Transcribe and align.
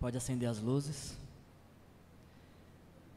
Pode 0.00 0.16
acender 0.16 0.48
as 0.48 0.58
luzes. 0.58 1.16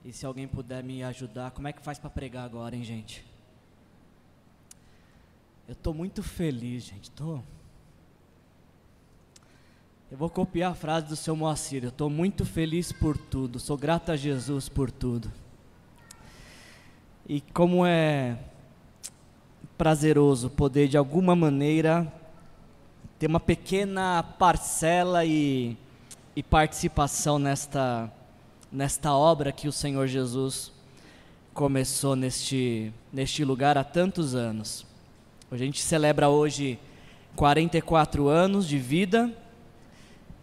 E 0.03 0.11
se 0.11 0.25
alguém 0.25 0.45
puder 0.45 0.83
me 0.83 1.01
ajudar, 1.01 1.51
como 1.51 1.67
é 1.67 1.71
que 1.71 1.81
faz 1.81 1.97
para 1.97 2.09
pregar 2.09 2.43
agora, 2.43 2.75
hein, 2.75 2.83
gente? 2.83 3.25
Eu 5.65 5.71
estou 5.71 5.93
muito 5.93 6.21
feliz, 6.21 6.83
gente. 6.83 7.09
Tô... 7.11 7.39
Eu 10.11 10.17
vou 10.17 10.29
copiar 10.29 10.73
a 10.73 10.75
frase 10.75 11.07
do 11.07 11.15
seu 11.15 11.37
Moacir. 11.37 11.83
Eu 11.83 11.89
estou 11.89 12.09
muito 12.09 12.45
feliz 12.45 12.91
por 12.91 13.17
tudo. 13.17 13.59
Sou 13.59 13.77
grato 13.77 14.11
a 14.11 14.17
Jesus 14.17 14.67
por 14.67 14.91
tudo. 14.91 15.31
E 17.25 17.39
como 17.39 17.85
é 17.85 18.37
prazeroso 19.77 20.49
poder, 20.49 20.89
de 20.89 20.97
alguma 20.97 21.33
maneira, 21.33 22.11
ter 23.17 23.27
uma 23.27 23.39
pequena 23.39 24.21
parcela 24.21 25.23
e, 25.23 25.77
e 26.35 26.41
participação 26.41 27.37
nesta, 27.37 28.11
nesta 28.71 29.13
obra 29.13 29.51
que 29.51 29.67
o 29.67 29.71
Senhor 29.71 30.07
Jesus 30.07 30.71
começou 31.53 32.15
neste, 32.15 32.91
neste 33.11 33.45
lugar 33.45 33.77
há 33.77 33.83
tantos 33.83 34.33
anos. 34.33 34.85
A 35.51 35.57
gente 35.57 35.81
celebra 35.81 36.29
hoje 36.29 36.79
44 37.35 38.27
anos 38.27 38.67
de 38.67 38.79
vida 38.79 39.31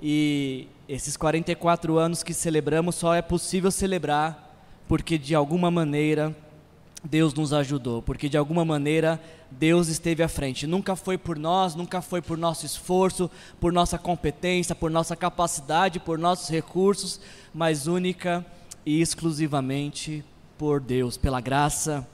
e 0.00 0.68
esses 0.88 1.16
44 1.16 1.98
anos 1.98 2.22
que 2.22 2.32
celebramos 2.32 2.94
só 2.94 3.14
é 3.14 3.22
possível 3.22 3.70
celebrar 3.70 4.48
porque 4.86 5.18
de 5.18 5.34
alguma 5.34 5.70
maneira 5.70 6.34
Deus 7.02 7.32
nos 7.32 7.52
ajudou, 7.52 8.02
porque 8.02 8.28
de 8.28 8.36
alguma 8.36 8.64
maneira 8.64 9.20
Deus 9.50 9.88
esteve 9.88 10.22
à 10.22 10.28
frente. 10.28 10.66
Nunca 10.66 10.94
foi 10.94 11.16
por 11.16 11.38
nós, 11.38 11.74
nunca 11.74 12.02
foi 12.02 12.20
por 12.20 12.36
nosso 12.36 12.66
esforço, 12.66 13.30
por 13.58 13.72
nossa 13.72 13.98
competência, 13.98 14.74
por 14.74 14.90
nossa 14.90 15.16
capacidade, 15.16 15.98
por 15.98 16.18
nossos 16.18 16.48
recursos, 16.50 17.20
mas 17.54 17.86
única 17.86 18.44
e 18.84 19.00
exclusivamente 19.00 20.22
por 20.58 20.78
Deus, 20.78 21.16
pela 21.16 21.40
graça 21.40 22.06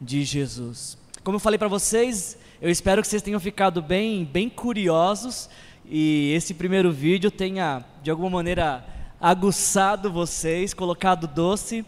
de 0.00 0.22
Jesus. 0.22 0.98
Como 1.24 1.36
eu 1.36 1.40
falei 1.40 1.58
para 1.58 1.68
vocês, 1.68 2.36
eu 2.60 2.70
espero 2.70 3.00
que 3.00 3.08
vocês 3.08 3.22
tenham 3.22 3.40
ficado 3.40 3.80
bem, 3.80 4.24
bem 4.24 4.50
curiosos 4.50 5.48
e 5.88 6.32
esse 6.34 6.52
primeiro 6.52 6.92
vídeo 6.92 7.30
tenha 7.30 7.84
de 8.02 8.10
alguma 8.10 8.30
maneira 8.30 8.84
aguçado 9.18 10.12
vocês, 10.12 10.74
colocado 10.74 11.26
doce 11.26 11.86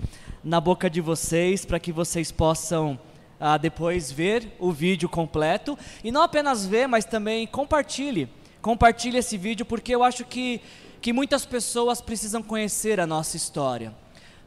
na 0.48 0.62
boca 0.62 0.88
de 0.88 1.02
vocês 1.02 1.66
para 1.66 1.78
que 1.78 1.92
vocês 1.92 2.32
possam 2.32 2.98
ah, 3.38 3.58
depois 3.58 4.10
ver 4.10 4.50
o 4.58 4.72
vídeo 4.72 5.06
completo 5.06 5.78
e 6.02 6.10
não 6.10 6.22
apenas 6.22 6.64
ver, 6.64 6.88
mas 6.88 7.04
também 7.04 7.46
compartilhe. 7.46 8.30
Compartilhe 8.62 9.18
esse 9.18 9.36
vídeo 9.36 9.66
porque 9.66 9.94
eu 9.94 10.02
acho 10.02 10.24
que, 10.24 10.62
que 11.02 11.12
muitas 11.12 11.44
pessoas 11.44 12.00
precisam 12.00 12.42
conhecer 12.42 12.98
a 12.98 13.06
nossa 13.06 13.36
história. 13.36 13.94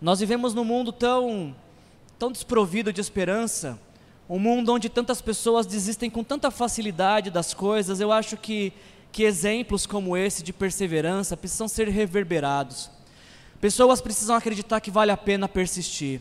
Nós 0.02 0.20
vivemos 0.20 0.56
num 0.56 0.64
mundo 0.64 0.92
tão, 0.92 1.56
tão 2.18 2.32
desprovido 2.32 2.92
de 2.92 3.00
esperança, 3.00 3.80
um 4.28 4.40
mundo 4.40 4.74
onde 4.74 4.90
tantas 4.90 5.22
pessoas 5.22 5.68
desistem 5.68 6.10
com 6.10 6.24
tanta 6.24 6.50
facilidade 6.50 7.30
das 7.30 7.54
coisas. 7.54 8.00
Eu 8.00 8.12
acho 8.12 8.38
que, 8.38 8.74
que 9.12 9.22
exemplos 9.22 9.86
como 9.86 10.18
esse 10.18 10.42
de 10.42 10.52
perseverança 10.52 11.38
precisam 11.38 11.68
ser 11.68 11.88
reverberados. 11.90 12.90
Pessoas 13.62 14.02
precisam 14.02 14.36
acreditar 14.36 14.82
que 14.82 14.90
vale 14.90 15.12
a 15.12 15.18
pena 15.18 15.48
persistir. 15.48 16.20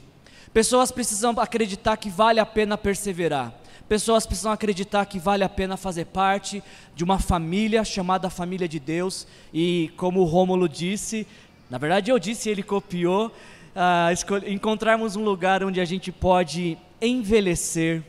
Pessoas 0.52 0.92
precisam 0.92 1.30
acreditar 1.38 1.96
que 1.96 2.10
vale 2.10 2.38
a 2.38 2.44
pena 2.44 2.76
perseverar. 2.76 3.54
Pessoas 3.88 4.26
precisam 4.26 4.52
acreditar 4.52 5.06
que 5.06 5.18
vale 5.18 5.42
a 5.42 5.48
pena 5.48 5.78
fazer 5.78 6.04
parte 6.04 6.62
de 6.94 7.02
uma 7.02 7.18
família 7.18 7.82
chamada 7.82 8.28
família 8.28 8.68
de 8.68 8.78
Deus. 8.78 9.26
E 9.54 9.90
como 9.96 10.20
o 10.20 10.24
Rômulo 10.24 10.68
disse, 10.68 11.26
na 11.70 11.78
verdade 11.78 12.10
eu 12.10 12.18
disse, 12.18 12.50
ele 12.50 12.62
copiou, 12.62 13.28
uh, 13.28 14.46
encontrarmos 14.46 15.16
um 15.16 15.24
lugar 15.24 15.64
onde 15.64 15.80
a 15.80 15.84
gente 15.86 16.12
pode 16.12 16.76
envelhecer 17.00 18.02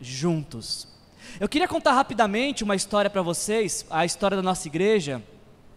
juntos. 0.00 0.88
Eu 1.38 1.46
queria 1.46 1.68
contar 1.68 1.92
rapidamente 1.92 2.64
uma 2.64 2.74
história 2.74 3.10
para 3.10 3.20
vocês, 3.20 3.84
a 3.90 4.06
história 4.06 4.34
da 4.34 4.42
nossa 4.42 4.66
igreja. 4.66 5.22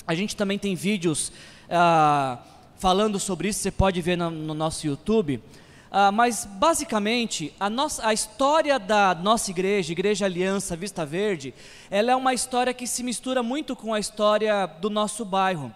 A 0.07 0.15
gente 0.15 0.33
também 0.33 0.57
tem 0.57 0.75
vídeos. 0.75 1.29
Uh, 1.67 2.50
falando 2.81 3.19
sobre 3.19 3.47
isso, 3.47 3.59
você 3.59 3.69
pode 3.69 4.01
ver 4.01 4.17
no, 4.17 4.31
no 4.31 4.55
nosso 4.55 4.87
YouTube. 4.87 5.35
Uh, 5.35 6.11
mas 6.11 6.45
basicamente 6.45 7.53
a, 7.59 7.69
nossa, 7.69 8.07
a 8.07 8.11
história 8.11 8.79
da 8.79 9.13
nossa 9.13 9.51
igreja, 9.51 9.91
Igreja 9.91 10.25
Aliança 10.25 10.75
Vista 10.75 11.05
Verde, 11.05 11.53
ela 11.91 12.11
é 12.11 12.15
uma 12.15 12.33
história 12.33 12.73
que 12.73 12.87
se 12.87 13.03
mistura 13.03 13.43
muito 13.43 13.75
com 13.75 13.93
a 13.93 13.99
história 13.99 14.65
do 14.65 14.89
nosso 14.89 15.23
bairro. 15.23 15.71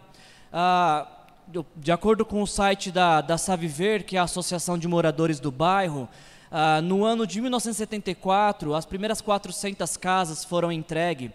Uh, 0.52 1.64
de 1.76 1.92
acordo 1.92 2.26
com 2.26 2.42
o 2.42 2.48
site 2.48 2.92
da, 2.92 3.22
da 3.22 3.38
Saviver, 3.38 4.04
que 4.04 4.18
é 4.18 4.20
a 4.20 4.24
Associação 4.24 4.76
de 4.76 4.88
Moradores 4.88 5.40
do 5.40 5.52
Bairro, 5.52 6.10
uh, 6.50 6.82
no 6.82 7.06
ano 7.06 7.28
de 7.28 7.40
1974, 7.40 8.74
as 8.74 8.84
primeiras 8.84 9.22
400 9.22 9.96
casas 9.96 10.44
foram 10.44 10.72
entregues 10.72 11.30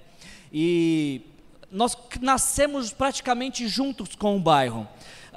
e 0.53 1.22
nós 1.70 1.97
nascemos 2.20 2.92
praticamente 2.92 3.69
juntos 3.69 4.16
com 4.16 4.36
o 4.36 4.41
bairro. 4.41 4.88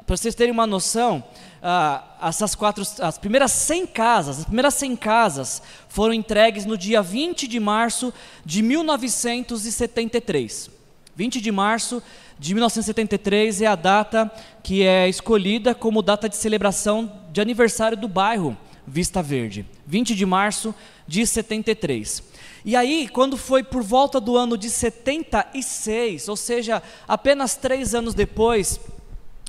Para 0.06 0.18
vocês 0.18 0.36
terem 0.36 0.52
uma 0.52 0.68
noção, 0.68 1.24
ah, 1.62 2.04
essas 2.22 2.56
quatro, 2.56 2.84
as 3.00 3.18
primeiras 3.18 3.54
100 3.54 3.88
casas, 3.88 4.40
as 4.40 4.46
primeiras 4.46 4.74
100 4.74 4.98
casas 4.98 5.62
foram 5.88 6.14
entregues 6.14 6.66
no 6.66 6.78
dia 6.78 7.02
20 7.02 7.48
de 7.48 7.58
março 7.60 8.14
de 8.46 8.62
1973. 8.62 10.70
20 11.16 11.40
de 11.40 11.52
março 11.52 12.04
de 12.38 12.54
1973 12.54 13.62
é 13.62 13.68
a 13.68 13.76
data 13.76 14.30
que 14.62 14.84
é 14.84 15.08
escolhida 15.08 15.74
como 15.74 16.02
data 16.02 16.28
de 16.28 16.36
celebração 16.36 17.10
de 17.32 17.40
aniversário 17.40 17.96
do 17.96 18.08
bairro 18.08 18.58
Vista 18.86 19.22
Verde. 19.22 19.66
20 19.88 20.16
de 20.16 20.26
março 20.26 20.76
de 21.08 21.26
73. 21.26 22.22
E 22.66 22.76
aí, 22.76 23.08
quando 23.08 23.38
foi 23.38 23.64
por 23.64 23.82
volta 23.82 24.20
do 24.20 24.36
ano 24.36 24.58
de 24.58 24.70
76, 24.70 26.28
ou 26.28 26.36
seja, 26.36 26.84
apenas 27.08 27.56
três 27.56 27.96
anos 27.96 28.14
depois, 28.14 28.80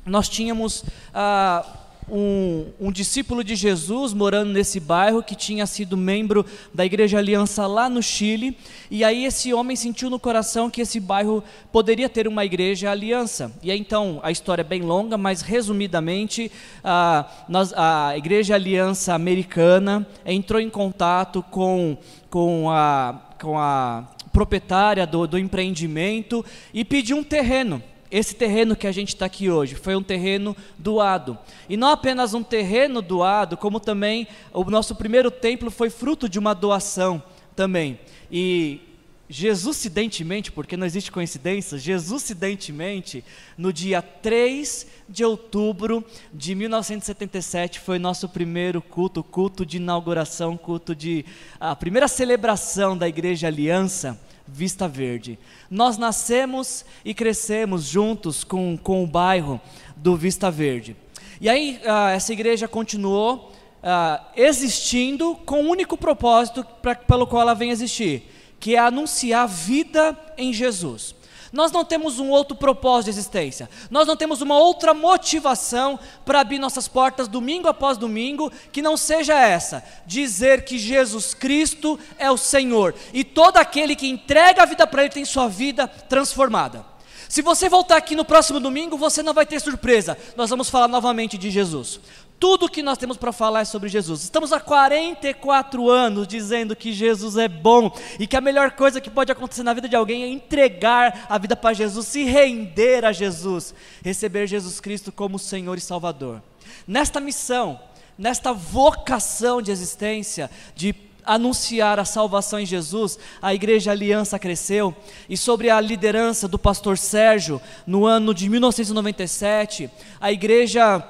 nós 0.07 0.29
tínhamos 0.29 0.85
ah, 1.13 1.65
um, 2.09 2.67
um, 2.79 2.93
discípulo 2.93 3.43
de 3.43 3.55
Jesus 3.57 4.13
morando 4.13 4.53
nesse 4.53 4.79
bairro 4.79 5.23
que 5.23 5.35
tinha 5.35 5.67
sido 5.67 5.97
membro 5.97 6.45
da 6.73 6.85
Igreja 6.85 7.19
Aliança 7.19 7.67
lá 7.67 7.89
no 7.89 8.03
Chile, 8.03 8.57
e 8.91 9.03
aí 9.03 9.25
esse 9.25 9.55
homem 9.55 9.77
sentiu 9.77 10.11
no 10.11 10.19
coração 10.19 10.69
que 10.69 10.83
esse 10.83 11.01
bairro 11.01 11.43
poderia 11.73 12.09
ter 12.09 12.29
uma 12.29 12.45
Igreja 12.45 12.91
Aliança. 12.91 13.53
E 13.63 13.71
aí, 13.71 13.79
então, 13.79 14.21
a 14.23 14.31
história 14.31 14.63
é 14.63 14.65
bem 14.65 14.83
longa, 14.83 15.17
mas 15.17 15.41
resumidamente, 15.41 16.51
ah, 16.83 17.27
nós, 17.49 17.73
a 17.75 18.17
Igreja 18.17 18.55
Aliança 18.55 19.15
Americana 19.15 20.07
entrou 20.27 20.61
em 20.61 20.69
contato 20.69 21.43
com, 21.51 21.97
com 22.29 22.71
a, 22.71 23.21
com 23.41 23.59
a 23.59 24.09
proprietária 24.33 25.07
do, 25.07 25.27
do 25.27 25.39
empreendimento 25.39 26.45
e 26.73 26.85
pediu 26.85 27.17
um 27.17 27.25
terreno 27.25 27.83
esse 28.17 28.37
terreno 28.37 28.77
que 28.77 28.87
a 28.87 28.93
gente 28.93 29.09
está 29.09 29.27
aqui 29.27 29.51
hoje 29.51 29.75
foi 29.75 29.97
um 29.97 30.03
terreno 30.03 30.57
doado. 30.79 31.37
E 31.69 31.77
não 31.77 31.89
apenas 31.89 32.33
um 32.33 32.45
terreno 32.45 33.03
doado, 33.03 33.57
como 33.57 33.81
também 33.81 34.29
o 34.53 34.63
nosso 34.71 34.95
primeiro 34.95 35.33
templo 35.33 35.69
foi 35.69 35.91
fruto 35.91 36.29
de 36.29 36.39
uma 36.39 36.55
doação 36.55 37.21
também. 37.57 37.99
E 38.31 38.81
Jesusidentemente, 39.29 40.53
porque 40.53 40.77
não 40.77 40.87
existe 40.87 41.11
coincidência, 41.11 41.77
Jesusidentemente, 41.77 43.25
no 43.59 43.73
dia 43.73 44.01
3 44.01 44.87
de 45.09 45.25
outubro 45.25 46.05
de 46.33 46.55
1977 46.55 47.81
foi 47.81 47.99
nosso 47.99 48.29
primeiro 48.29 48.81
culto, 48.81 49.25
culto 49.25 49.67
de 49.67 49.79
inauguração, 49.79 50.57
culto 50.57 50.95
de 50.95 51.25
a 51.59 51.75
primeira 51.75 52.07
celebração 52.07 52.97
da 52.97 53.09
Igreja 53.09 53.49
Aliança 53.49 54.21
Vista 54.47 54.87
Verde. 54.87 55.39
Nós 55.71 55.97
nascemos 55.97 56.85
e 57.05 57.15
crescemos 57.15 57.85
juntos 57.85 58.45
com, 58.45 58.77
com 58.77 59.03
o 59.03 59.07
bairro 59.07 59.61
do 59.97 60.17
Vista 60.17 60.51
Verde. 60.51 60.97
E 61.41 61.49
aí 61.49 61.81
uh, 61.85 62.09
essa 62.09 62.33
igreja 62.33 62.69
continuou 62.69 63.53
uh, 63.83 64.25
existindo 64.37 65.35
com 65.47 65.63
o 65.63 65.65
um 65.65 65.71
único 65.71 65.97
propósito 65.97 66.65
pra, 66.83 66.95
pelo 66.95 67.27
qual 67.27 67.43
ela 67.43 67.55
vem 67.55 67.71
existir, 67.71 68.31
que 68.61 68.77
é 68.77 68.79
anunciar 68.79 69.49
vida 69.49 70.17
em 70.39 70.53
Jesus. 70.53 71.15
Nós 71.55 71.71
não 71.71 71.85
temos 71.85 72.19
um 72.19 72.31
outro 72.31 72.57
propósito 72.57 73.05
de 73.05 73.11
existência. 73.11 73.71
Nós 73.89 74.09
não 74.09 74.17
temos 74.17 74.43
uma 74.43 74.59
outra 74.59 74.93
motivação 74.93 76.01
para 76.25 76.41
abrir 76.41 76.59
nossas 76.59 76.89
portas 76.89 77.29
domingo 77.29 77.69
após 77.69 77.97
domingo 77.97 78.51
que 78.73 78.83
não 78.83 78.97
seja 78.97 79.39
essa: 79.39 79.85
dizer 80.05 80.65
que 80.65 80.77
Jesus 80.77 81.33
Cristo 81.33 81.97
é 82.19 82.29
o 82.29 82.37
Senhor 82.37 82.93
e 83.13 83.23
todo 83.23 83.59
aquele 83.59 83.95
que 83.95 84.09
entrega 84.09 84.65
a 84.65 84.67
vida 84.67 84.85
para 84.85 85.05
Ele 85.05 85.15
tem 85.15 85.25
sua 85.25 85.47
vida 85.47 85.87
transformada. 85.87 86.85
Se 87.29 87.41
você 87.41 87.69
voltar 87.69 87.97
aqui 87.99 88.17
no 88.17 88.25
próximo 88.25 88.59
domingo, 88.59 88.99
você 88.99 89.23
não 89.23 89.33
vai 89.33 89.47
ter 89.47 89.61
surpresa. 89.61 90.19
Nós 90.37 90.51
vamos 90.51 90.69
falar 90.69 90.89
novamente 90.89 91.39
de 91.39 91.51
Jesus. 91.51 92.01
Tudo 92.45 92.69
que 92.69 92.83
nós 92.83 92.99
temos 92.99 93.17
para 93.17 93.33
falar 93.33 93.63
é 93.63 93.65
sobre 93.65 93.89
Jesus. 93.89 94.23
Estamos 94.23 94.53
há 94.53 94.61
44 94.61 95.89
anos 95.89 96.29
dizendo 96.29 96.77
que 96.77 96.93
Jesus 96.93 97.39
é 97.39 97.49
bom 97.49 97.91
e 98.21 98.27
que 98.27 98.37
a 98.37 98.41
melhor 98.43 98.73
coisa 98.73 99.01
que 99.01 99.09
pode 99.09 99.33
acontecer 99.33 99.63
na 99.63 99.73
vida 99.73 99.89
de 99.89 99.97
alguém 99.97 100.25
é 100.25 100.29
entregar 100.29 101.25
a 101.27 101.39
vida 101.39 101.57
para 101.57 101.73
Jesus, 101.73 102.07
se 102.07 102.23
render 102.25 103.03
a 103.03 103.13
Jesus, 103.13 103.75
receber 104.05 104.47
Jesus 104.47 104.79
Cristo 104.79 105.11
como 105.11 105.39
Senhor 105.39 105.79
e 105.79 105.81
Salvador. 105.81 106.43
Nesta 106.87 107.19
missão, 107.19 107.81
nesta 108.19 108.53
vocação 108.53 109.63
de 109.63 109.71
existência, 109.71 110.51
de 110.77 110.95
anunciar 111.25 111.99
a 111.99 112.05
salvação 112.05 112.61
em 112.61 112.67
Jesus, 112.67 113.19
a 113.41 113.55
Igreja 113.55 113.91
Aliança 113.93 114.39
cresceu, 114.39 114.95
e 115.31 115.37
sobre 115.39 115.71
a 115.71 115.81
liderança 115.81 116.47
do 116.47 116.59
pastor 116.59 116.99
Sérgio, 116.99 117.59
no 117.87 118.05
ano 118.05 118.35
de 118.35 118.51
1997, 118.51 119.89
a 120.21 120.31
igreja 120.31 121.03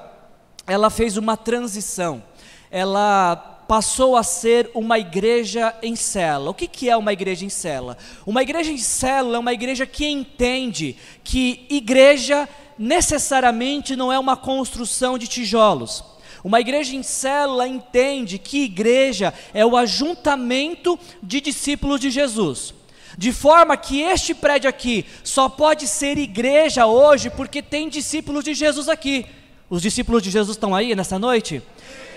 ela 0.67 0.89
fez 0.89 1.17
uma 1.17 1.37
transição. 1.37 2.23
Ela 2.71 3.35
passou 3.67 4.15
a 4.15 4.23
ser 4.23 4.69
uma 4.73 4.99
igreja 4.99 5.75
em 5.81 5.95
cela. 5.95 6.49
O 6.49 6.53
que, 6.53 6.67
que 6.67 6.89
é 6.89 6.95
uma 6.95 7.13
igreja 7.13 7.45
em 7.45 7.49
cela? 7.49 7.97
Uma 8.25 8.41
igreja 8.41 8.71
em 8.71 8.77
cela 8.77 9.37
é 9.37 9.39
uma 9.39 9.53
igreja 9.53 9.85
que 9.85 10.05
entende 10.05 10.95
que 11.23 11.65
igreja 11.69 12.47
necessariamente 12.77 13.95
não 13.95 14.11
é 14.11 14.19
uma 14.19 14.35
construção 14.35 15.17
de 15.17 15.27
tijolos. 15.27 16.03
Uma 16.43 16.59
igreja 16.59 16.95
em 16.95 17.01
célula 17.01 17.67
entende 17.67 18.37
que 18.37 18.65
igreja 18.65 19.33
é 19.51 19.65
o 19.65 19.75
ajuntamento 19.75 20.99
de 21.21 21.41
discípulos 21.41 21.99
de 21.99 22.11
Jesus. 22.11 22.71
De 23.17 23.31
forma 23.31 23.75
que 23.77 24.01
este 24.01 24.35
prédio 24.35 24.69
aqui 24.69 25.05
só 25.23 25.49
pode 25.49 25.87
ser 25.87 26.17
igreja 26.17 26.85
hoje 26.85 27.29
porque 27.29 27.63
tem 27.63 27.89
discípulos 27.89 28.43
de 28.43 28.53
Jesus 28.53 28.89
aqui. 28.89 29.25
Os 29.75 29.81
discípulos 29.81 30.23
de 30.23 30.31
Jesus 30.31 30.55
estão 30.55 30.73
aí 30.73 30.95
nessa 30.95 31.19
noite? 31.19 31.61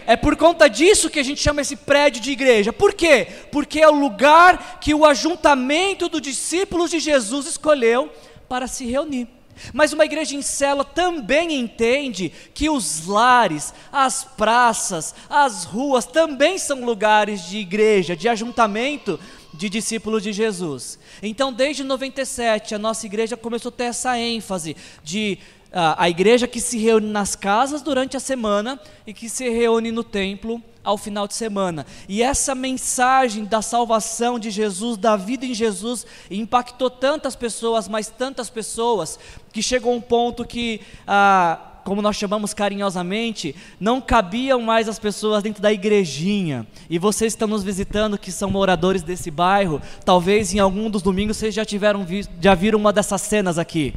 É 0.06 0.14
por 0.14 0.36
conta 0.36 0.68
disso 0.68 1.10
que 1.10 1.18
a 1.18 1.24
gente 1.24 1.40
chama 1.40 1.60
esse 1.60 1.74
prédio 1.74 2.22
de 2.22 2.30
igreja. 2.30 2.72
Por 2.72 2.94
quê? 2.94 3.26
Porque 3.50 3.80
é 3.80 3.88
o 3.88 3.98
lugar 3.98 4.78
que 4.80 4.94
o 4.94 5.04
ajuntamento 5.04 6.08
dos 6.08 6.22
discípulos 6.22 6.88
de 6.88 7.00
Jesus 7.00 7.46
escolheu 7.46 8.12
para 8.48 8.68
se 8.68 8.86
reunir. 8.86 9.26
Mas 9.72 9.92
uma 9.92 10.04
igreja 10.04 10.36
em 10.36 10.40
célula 10.40 10.84
também 10.84 11.52
entende 11.52 12.32
que 12.54 12.70
os 12.70 13.08
lares, 13.08 13.74
as 13.90 14.22
praças, 14.22 15.12
as 15.28 15.64
ruas 15.64 16.06
também 16.06 16.58
são 16.58 16.84
lugares 16.84 17.42
de 17.48 17.58
igreja, 17.58 18.14
de 18.14 18.28
ajuntamento 18.28 19.18
de 19.52 19.68
discípulos 19.68 20.22
de 20.22 20.32
Jesus. 20.32 20.96
Então, 21.20 21.52
desde 21.52 21.82
97, 21.82 22.76
a 22.76 22.78
nossa 22.78 23.04
igreja 23.04 23.36
começou 23.36 23.70
a 23.70 23.72
ter 23.72 23.84
essa 23.84 24.16
ênfase 24.16 24.76
de 25.02 25.38
a, 25.72 26.08
igreja 26.08 26.46
que 26.46 26.60
se 26.60 26.78
reúne 26.78 27.08
nas 27.08 27.36
casas 27.36 27.82
durante 27.82 28.16
a 28.16 28.20
semana 28.20 28.80
e 29.06 29.12
que 29.12 29.28
se 29.28 29.48
reúne 29.48 29.92
no 29.92 30.02
templo 30.02 30.62
ao 30.82 30.96
final 30.96 31.28
de 31.28 31.34
semana. 31.34 31.84
E 32.08 32.22
essa 32.22 32.54
mensagem 32.54 33.44
da 33.44 33.60
salvação 33.60 34.38
de 34.38 34.50
Jesus, 34.50 34.96
da 34.96 35.16
vida 35.16 35.44
em 35.44 35.52
Jesus, 35.52 36.06
impactou 36.30 36.88
tantas 36.88 37.36
pessoas, 37.36 37.86
mas 37.88 38.08
tantas 38.08 38.48
pessoas, 38.48 39.18
que 39.52 39.62
chegou 39.62 39.94
um 39.94 40.00
ponto 40.00 40.44
que. 40.44 40.80
Ah, 41.06 41.67
como 41.88 42.02
nós 42.02 42.16
chamamos 42.16 42.54
carinhosamente, 42.54 43.54
não 43.80 44.00
cabiam 44.00 44.60
mais 44.60 44.88
as 44.88 44.98
pessoas 44.98 45.42
dentro 45.42 45.62
da 45.62 45.72
igrejinha. 45.72 46.66
E 46.88 46.98
vocês 46.98 47.32
estão 47.32 47.48
nos 47.48 47.64
visitando, 47.64 48.18
que 48.18 48.30
são 48.30 48.50
moradores 48.50 49.02
desse 49.02 49.30
bairro, 49.30 49.80
talvez 50.04 50.54
em 50.54 50.58
algum 50.58 50.90
dos 50.90 51.02
domingos 51.02 51.36
vocês 51.36 51.54
já 51.54 51.64
tiveram 51.64 52.06
já 52.40 52.54
viram 52.54 52.78
uma 52.78 52.92
dessas 52.92 53.20
cenas 53.22 53.58
aqui 53.58 53.94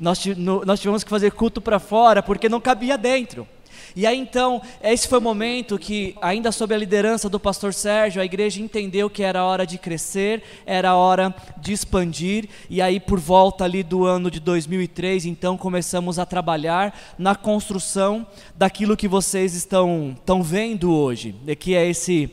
nós, 0.00 0.24
nós 0.64 0.80
tivemos 0.80 1.04
que 1.04 1.10
fazer 1.10 1.30
culto 1.32 1.60
para 1.60 1.78
fora 1.78 2.22
porque 2.22 2.48
não 2.48 2.60
cabia 2.60 2.96
dentro. 2.96 3.46
E 3.96 4.06
aí 4.06 4.18
então, 4.18 4.62
esse 4.82 5.08
foi 5.08 5.18
o 5.18 5.22
momento 5.22 5.78
que, 5.78 6.14
ainda 6.20 6.52
sob 6.52 6.74
a 6.74 6.78
liderança 6.78 7.28
do 7.28 7.40
pastor 7.40 7.74
Sérgio, 7.74 8.22
a 8.22 8.24
igreja 8.24 8.60
entendeu 8.60 9.10
que 9.10 9.22
era 9.22 9.44
hora 9.44 9.66
de 9.66 9.78
crescer, 9.78 10.42
era 10.64 10.94
hora 10.94 11.34
de 11.56 11.72
expandir, 11.72 12.48
e 12.68 12.80
aí 12.80 13.00
por 13.00 13.18
volta 13.18 13.64
ali 13.64 13.82
do 13.82 14.04
ano 14.04 14.30
de 14.30 14.40
2003, 14.40 15.26
então 15.26 15.56
começamos 15.56 16.18
a 16.18 16.26
trabalhar 16.26 16.98
na 17.18 17.34
construção 17.34 18.26
daquilo 18.56 18.96
que 18.96 19.08
vocês 19.08 19.54
estão, 19.54 20.14
estão 20.16 20.42
vendo 20.42 20.92
hoje, 20.92 21.34
que 21.58 21.74
é 21.74 21.88
esse, 21.88 22.30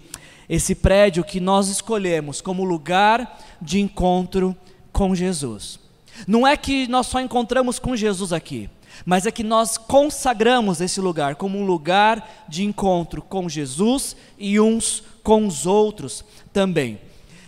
esse 0.48 0.76
prédio 0.76 1.24
que 1.24 1.40
nós 1.40 1.68
escolhemos 1.70 2.42
como 2.42 2.64
lugar 2.64 3.40
de 3.62 3.80
encontro 3.80 4.56
com 4.92 5.14
Jesus. 5.16 5.80
Não 6.28 6.48
é 6.48 6.58
que 6.58 6.88
nós 6.88 7.08
só 7.08 7.20
encontramos 7.20 7.78
com 7.78 7.96
Jesus 7.96 8.34
aqui, 8.34 8.70
mas 9.08 9.26
é 9.26 9.32
que 9.32 9.42
nós 9.42 9.78
consagramos 9.78 10.82
esse 10.82 11.00
lugar 11.00 11.38
como 11.38 11.58
um 11.58 11.66
lugar 11.66 12.46
de 12.46 12.66
encontro 12.66 13.22
com 13.22 13.48
Jesus 13.48 14.18
e 14.38 14.60
uns 14.60 15.02
com 15.24 15.48
os 15.48 15.66
outros 15.66 16.26
também. 16.52 17.00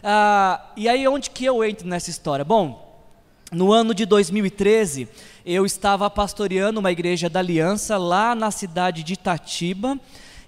Ah, 0.02 0.72
e 0.78 0.88
aí 0.88 1.06
onde 1.06 1.30
que 1.30 1.44
eu 1.44 1.62
entro 1.62 1.86
nessa 1.86 2.10
história? 2.10 2.46
Bom, 2.46 3.04
no 3.52 3.74
ano 3.74 3.94
de 3.94 4.06
2013 4.06 5.10
eu 5.46 5.66
estava 5.66 6.10
pastoreando 6.10 6.80
uma 6.80 6.94
igreja 6.94 7.30
da 7.30 7.42
Aliança 7.42 7.98
lá 7.98 8.34
na 8.34 8.52
cidade 8.52 9.04
de 9.04 9.16
Itatiba 9.16 10.00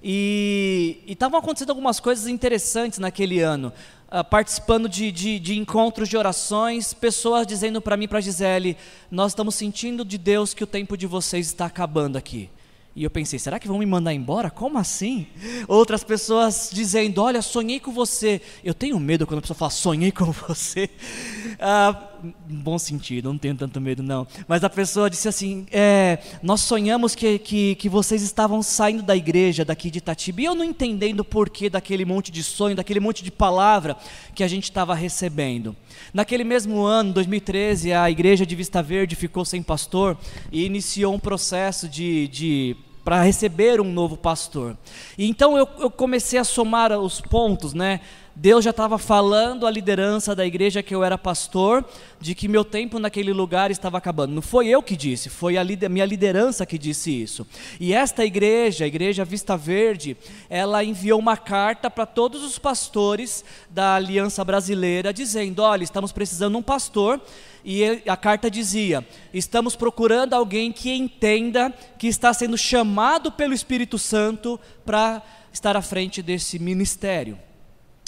e 0.02 1.04
estavam 1.06 1.38
acontecendo 1.38 1.72
algumas 1.72 2.00
coisas 2.00 2.26
interessantes 2.26 3.00
naquele 3.00 3.42
ano. 3.42 3.74
Uh, 4.12 4.26
participando 4.26 4.90
de, 4.90 5.10
de, 5.10 5.40
de, 5.40 5.58
encontros 5.58 6.10
de 6.10 6.18
orações, 6.18 6.94
pessoas 6.94 7.48
dizendo 7.48 7.82
para 7.82 7.96
mim, 7.96 8.10
para 8.10 8.20
Gisele, 8.20 8.76
nós 9.10 9.32
estamos 9.32 9.56
sentindo 9.56 10.04
de 10.04 10.18
Deus 10.18 10.54
que 10.54 10.66
o 10.66 10.68
tempo 10.68 10.98
de 10.98 11.08
vocês 11.08 11.48
está 11.48 11.66
acabando 11.66 12.18
aqui. 12.18 12.50
E 12.94 13.06
eu 13.06 13.10
pensei, 13.10 13.40
será 13.40 13.58
que 13.58 13.70
vão 13.70 13.78
me 13.78 13.86
mandar 13.86 14.14
embora? 14.14 14.50
Como 14.50 14.78
assim? 14.78 15.26
Outras 15.66 16.04
pessoas 16.04 16.70
dizendo, 16.74 17.22
olha, 17.22 17.42
sonhei 17.42 17.80
com 17.80 17.92
você. 17.94 18.42
Eu 18.66 18.74
tenho 18.74 19.00
medo 19.00 19.26
quando 19.26 19.38
a 19.38 19.42
pessoa 19.42 19.58
fala, 19.58 19.72
sonhei 19.72 20.12
com 20.12 20.26
você. 20.48 20.90
Ah, 21.58 22.11
bom 22.48 22.78
sentido, 22.78 23.30
não 23.30 23.38
tenho 23.38 23.56
tanto 23.56 23.80
medo 23.82 24.04
não. 24.04 24.28
Mas 24.48 24.64
a 24.64 24.70
pessoa 24.70 25.10
disse 25.10 25.28
assim, 25.28 25.66
é, 25.72 26.20
nós 26.42 26.62
sonhamos 26.62 27.16
que, 27.16 27.40
que, 27.40 27.76
que 27.76 27.90
vocês 27.90 28.22
estavam 28.22 28.62
saindo 28.62 29.04
da 29.04 29.16
igreja 29.16 29.66
daqui 29.66 29.90
de 29.90 29.98
Itatiba. 29.98 30.42
E 30.42 30.46
eu 30.46 30.56
não 30.56 30.64
entendendo 30.64 31.22
o 31.22 31.26
porquê 31.26 31.70
daquele 31.70 32.06
monte 32.06 32.32
de 32.32 32.44
sonho, 32.44 32.76
daquele 32.76 33.00
monte 33.00 33.24
de 33.24 33.32
palavra 33.32 33.98
que 34.36 34.44
a 34.44 34.48
gente 34.48 34.66
estava 34.66 34.94
recebendo. 34.94 35.76
Naquele 36.14 36.44
mesmo 36.44 36.84
ano, 36.84 37.14
2013, 37.14 37.94
a 37.94 38.10
igreja 38.10 38.46
de 38.46 38.56
Vista 38.56 38.82
Verde 38.82 39.16
ficou 39.16 39.46
sem 39.46 39.62
pastor 39.62 40.18
e 40.52 40.66
iniciou 40.66 41.14
um 41.14 41.20
processo 41.20 41.88
de, 41.88 42.28
de 42.28 42.76
para 43.04 43.22
receber 43.24 43.82
um 43.82 43.92
novo 43.92 44.16
pastor. 44.16 44.78
E 45.18 45.28
então 45.28 45.58
eu, 45.58 45.68
eu 45.80 45.90
comecei 45.90 46.40
a 46.40 46.44
somar 46.44 46.92
os 46.92 47.20
pontos, 47.20 47.74
né? 47.74 48.00
Deus 48.36 48.64
já 48.64 48.70
estava 48.70 48.98
falando 48.98 49.68
à 49.68 49.72
liderança 49.72 50.34
da 50.34 50.46
igreja 50.46 50.82
que 50.82 50.96
eu 50.96 51.04
era 51.04 51.18
pastor, 51.18 51.84
de 52.20 52.34
que 52.34 52.48
meu 52.48 52.64
tempo 52.64 52.98
naquele 52.98 53.34
lugar 53.34 53.72
estava 53.72 53.98
acabando. 53.98 54.34
Não 54.34 54.42
foi 54.42 54.68
eu 54.68 54.82
que 54.82 54.96
disse, 54.96 55.30
foi 55.30 55.58
a 55.58 55.64
lider, 55.64 55.90
minha 55.90 56.06
liderança 56.06 56.66
que 56.66 56.78
disse 56.78 57.12
isso. 57.12 57.46
E 57.80 57.94
esta 57.94 58.26
igreja, 58.26 58.86
a 58.86 58.88
igreja 58.88 59.26
Vista 59.26 59.58
Verde, 59.58 60.16
ela 60.50 60.84
enviou 60.84 61.20
uma 61.20 61.36
carta 61.36 61.90
para 61.90 62.06
todos 62.06 62.42
os 62.44 62.58
pastores 62.58 63.44
da 63.70 63.96
Aliança 63.96 64.46
Brasileira, 64.46 65.14
dizendo: 65.14 65.62
olha, 65.62 65.84
estamos 65.84 66.12
precisando 66.12 66.54
de 66.54 66.60
um 66.60 66.64
pastor. 66.64 67.20
E 67.64 68.02
a 68.08 68.18
carta 68.18 68.50
dizia: 68.50 69.06
estamos 69.34 69.76
procurando 69.76 70.34
alguém 70.34 70.72
que 70.72 70.92
entenda 70.92 71.72
que 71.98 72.08
está 72.08 72.34
sendo 72.34 72.58
chamado 72.58 73.32
pelo 73.32 73.54
Espírito 73.54 74.00
Santo 74.00 74.60
para 74.86 75.22
estar 75.52 75.76
à 75.76 75.82
frente 75.82 76.22
desse 76.22 76.58
ministério. 76.58 77.38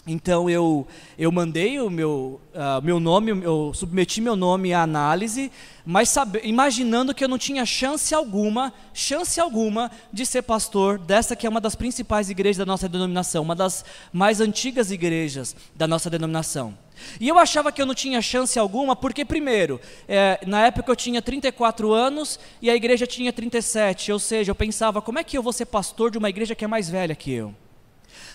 Então 0.05 0.49
eu, 0.49 0.85
eu 1.17 1.31
mandei 1.31 1.79
o 1.79 1.89
meu, 1.89 2.41
uh, 2.53 2.83
meu 2.83 2.99
nome, 2.99 3.31
eu 3.41 3.71
submeti 3.73 4.19
meu 4.19 4.35
nome 4.35 4.73
à 4.73 4.81
análise, 4.81 5.49
mas 5.85 6.09
sabe, 6.09 6.41
imaginando 6.43 7.13
que 7.13 7.23
eu 7.23 7.29
não 7.29 7.37
tinha 7.37 7.65
chance 7.65 8.13
alguma, 8.13 8.73
chance 8.93 9.39
alguma 9.39 9.89
de 10.11 10.25
ser 10.25 10.41
pastor 10.41 10.99
dessa 10.99 11.37
que 11.37 11.47
é 11.47 11.49
uma 11.49 11.61
das 11.61 11.73
principais 11.73 12.29
igrejas 12.29 12.57
da 12.57 12.65
nossa 12.65 12.89
denominação, 12.89 13.43
uma 13.43 13.55
das 13.55 13.85
mais 14.11 14.41
antigas 14.41 14.91
igrejas 14.91 15.55
da 15.73 15.87
nossa 15.87 16.09
denominação. 16.09 16.77
E 17.17 17.29
eu 17.29 17.39
achava 17.39 17.71
que 17.71 17.81
eu 17.81 17.85
não 17.85 17.95
tinha 17.95 18.21
chance 18.21 18.59
alguma, 18.59 18.97
porque, 18.97 19.23
primeiro, 19.23 19.79
é, 20.05 20.39
na 20.45 20.65
época 20.65 20.91
eu 20.91 20.95
tinha 20.97 21.21
34 21.21 21.93
anos 21.93 22.39
e 22.61 22.69
a 22.69 22.75
igreja 22.75 23.07
tinha 23.07 23.31
37, 23.31 24.11
ou 24.11 24.19
seja, 24.19 24.51
eu 24.51 24.55
pensava, 24.55 25.01
como 25.01 25.17
é 25.17 25.23
que 25.23 25.37
eu 25.37 25.43
vou 25.43 25.53
ser 25.53 25.65
pastor 25.65 26.11
de 26.11 26.17
uma 26.17 26.29
igreja 26.29 26.55
que 26.55 26.65
é 26.65 26.67
mais 26.67 26.89
velha 26.89 27.15
que 27.15 27.31
eu? 27.31 27.55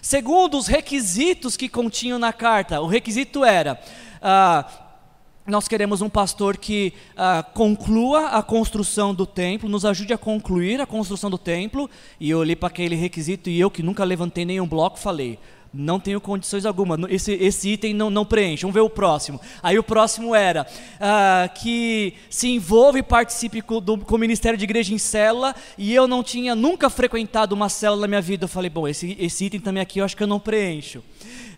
Segundo 0.02 0.56
os 0.56 0.66
requisitos 0.66 1.56
que 1.56 1.68
continham 1.68 2.18
na 2.18 2.32
carta, 2.32 2.80
o 2.80 2.87
requisito 2.87 3.44
era: 3.44 3.80
ah, 4.23 4.64
nós 5.47 5.66
queremos 5.66 6.02
um 6.02 6.08
pastor 6.08 6.56
que 6.56 6.92
ah, 7.16 7.42
conclua 7.42 8.28
a 8.28 8.42
construção 8.42 9.14
do 9.14 9.26
templo, 9.26 9.68
nos 9.68 9.85
ajude 9.85 10.12
a 10.12 10.18
concluir 10.18 10.80
a 10.80 10.87
construção 10.87 11.30
do 11.30 11.38
templo. 11.38 11.88
E 12.20 12.30
eu 12.30 12.38
olhei 12.38 12.54
para 12.54 12.68
aquele 12.68 12.94
requisito 12.94 13.49
e 13.49 13.58
eu, 13.58 13.70
que 13.70 13.82
nunca 13.82 14.04
levantei 14.04 14.44
nenhum 14.44 14.66
bloco, 14.66 14.99
falei: 14.99 15.38
Não 15.73 16.01
tenho 16.01 16.21
condições 16.21 16.65
alguma, 16.65 16.99
esse, 17.11 17.33
esse 17.33 17.69
item 17.69 17.93
não, 17.93 18.09
não 18.09 18.25
preenche, 18.25 18.63
vamos 18.63 18.75
ver 18.75 18.81
o 18.81 18.89
próximo. 18.89 19.39
Aí 19.63 19.79
o 19.79 19.83
próximo 19.83 20.35
era 20.35 20.67
ah, 20.99 21.49
que 21.55 22.15
se 22.31 22.49
envolve 22.49 23.01
e 23.01 23.03
participe 23.03 23.61
com, 23.61 23.81
do, 23.81 23.99
com 23.99 24.15
o 24.15 24.19
Ministério 24.19 24.59
de 24.59 24.65
Igreja 24.65 24.95
em 24.95 24.99
célula, 24.99 25.55
e 25.77 25.95
eu 25.95 26.09
não 26.09 26.23
tinha 26.23 26.55
nunca 26.55 26.89
frequentado 26.89 27.55
uma 27.55 27.69
célula 27.69 28.03
na 28.03 28.09
minha 28.09 28.23
vida. 28.23 28.45
Eu 28.45 28.49
falei, 28.49 28.71
bom, 28.71 28.89
esse, 28.89 29.17
esse 29.21 29.45
item 29.45 29.61
também 29.61 29.83
aqui 29.83 29.99
eu 29.99 30.05
acho 30.05 30.17
que 30.17 30.23
eu 30.23 30.27
não 30.27 30.41
preencho. 30.41 31.03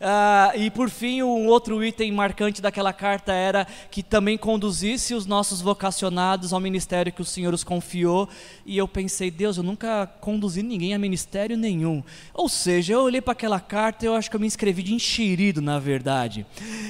Ah, 0.02 0.52
e 0.56 0.70
por 0.70 0.88
fim, 0.88 1.22
um 1.22 1.46
outro 1.46 1.84
item 1.84 2.10
marcante 2.10 2.62
daquela 2.62 2.90
carta 2.90 3.34
era 3.34 3.66
que 3.90 4.02
também 4.02 4.38
conduzisse 4.38 5.12
os 5.12 5.26
nossos 5.26 5.60
vocacionados 5.60 6.54
ao 6.54 6.60
ministério 6.60 7.12
que 7.12 7.20
o 7.20 7.24
Senhor 7.24 7.52
os 7.52 7.62
confiou. 7.62 8.26
E 8.64 8.78
eu 8.78 8.88
pensei, 8.88 9.30
Deus, 9.30 9.58
eu 9.58 9.62
nunca 9.62 10.06
conduzi 10.06 10.62
ninguém 10.62 10.94
a 10.94 10.98
ministério 10.98 11.54
nenhum. 11.54 12.02
Ou 12.32 12.48
seja, 12.48 12.94
eu 12.94 13.02
olhei 13.02 13.20
para 13.20 13.32
aquela 13.32 13.60
carta 13.60 13.99
e 14.02 14.06
eu 14.06 14.14
acho 14.14 14.30
que 14.30 14.36
eu 14.36 14.40
me 14.40 14.46
inscrevi 14.46 14.82
de 14.82 14.94
enxerido, 14.94 15.60
na 15.60 15.78
verdade. 15.78 16.46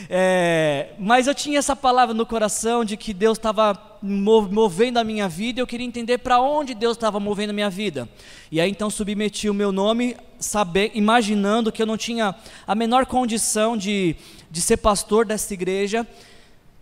É, 0.08 0.90
mas 0.98 1.26
eu 1.26 1.34
tinha 1.34 1.58
essa 1.58 1.74
palavra 1.74 2.14
no 2.14 2.26
coração 2.26 2.84
de 2.84 2.96
que 2.96 3.12
Deus 3.12 3.38
estava 3.38 3.98
movendo 4.02 4.98
a 4.98 5.04
minha 5.04 5.28
vida, 5.28 5.60
eu 5.60 5.66
queria 5.66 5.86
entender 5.86 6.18
para 6.18 6.40
onde 6.40 6.74
Deus 6.74 6.96
estava 6.96 7.20
movendo 7.20 7.50
a 7.50 7.52
minha 7.52 7.70
vida. 7.70 8.08
E 8.50 8.60
aí 8.60 8.70
então 8.70 8.88
submeti 8.88 9.48
o 9.48 9.54
meu 9.54 9.70
nome, 9.70 10.16
saber, 10.38 10.90
imaginando 10.94 11.70
que 11.70 11.82
eu 11.82 11.86
não 11.86 11.96
tinha 11.96 12.34
a 12.66 12.74
menor 12.74 13.06
condição 13.06 13.76
de, 13.76 14.16
de 14.50 14.60
ser 14.60 14.78
pastor 14.78 15.26
dessa 15.26 15.52
igreja. 15.52 16.06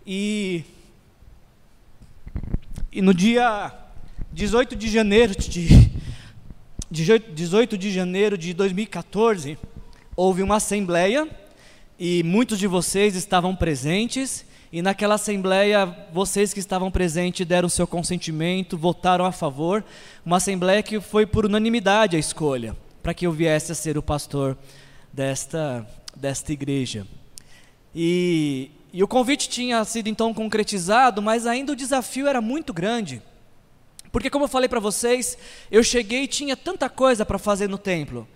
E, 0.05 0.63
e 2.91 3.01
no 3.01 3.13
dia 3.13 3.71
18 4.31 4.75
de 4.75 4.87
janeiro 4.87 5.33
de 5.35 5.89
18 6.89 7.77
de 7.77 7.91
janeiro 7.91 8.35
de 8.35 8.51
2014, 8.53 9.59
houve 10.19 10.43
uma 10.43 10.57
assembleia 10.57 11.29
e 11.97 12.23
muitos 12.23 12.59
de 12.59 12.67
vocês 12.67 13.15
estavam 13.15 13.55
presentes 13.55 14.45
e 14.69 14.81
naquela 14.81 15.15
assembleia, 15.15 15.85
vocês 16.11 16.53
que 16.53 16.59
estavam 16.59 16.91
presentes 16.91 17.47
deram 17.47 17.69
seu 17.69 17.87
consentimento, 17.87 18.77
votaram 18.77 19.23
a 19.23 19.31
favor. 19.31 19.81
Uma 20.25 20.35
assembleia 20.35 20.83
que 20.83 20.99
foi 20.99 21.25
por 21.25 21.45
unanimidade 21.45 22.17
a 22.17 22.19
escolha, 22.19 22.75
para 23.01 23.13
que 23.13 23.25
eu 23.25 23.31
viesse 23.31 23.71
a 23.71 23.75
ser 23.75 23.97
o 23.97 24.03
pastor 24.03 24.57
desta, 25.13 25.87
desta 26.13 26.51
igreja. 26.51 27.07
E, 27.95 28.71
e 28.91 29.01
o 29.01 29.07
convite 29.07 29.47
tinha 29.47 29.81
sido 29.85 30.09
então 30.09 30.33
concretizado, 30.33 31.21
mas 31.21 31.47
ainda 31.47 31.71
o 31.71 31.77
desafio 31.77 32.27
era 32.27 32.41
muito 32.41 32.73
grande. 32.73 33.21
Porque, 34.11 34.29
como 34.29 34.43
eu 34.43 34.49
falei 34.49 34.67
para 34.67 34.81
vocês, 34.81 35.37
eu 35.71 35.81
cheguei 35.81 36.23
e 36.23 36.27
tinha 36.27 36.57
tanta 36.57 36.89
coisa 36.89 37.25
para 37.25 37.39
fazer 37.39 37.69
no 37.69 37.77
templo 37.77 38.27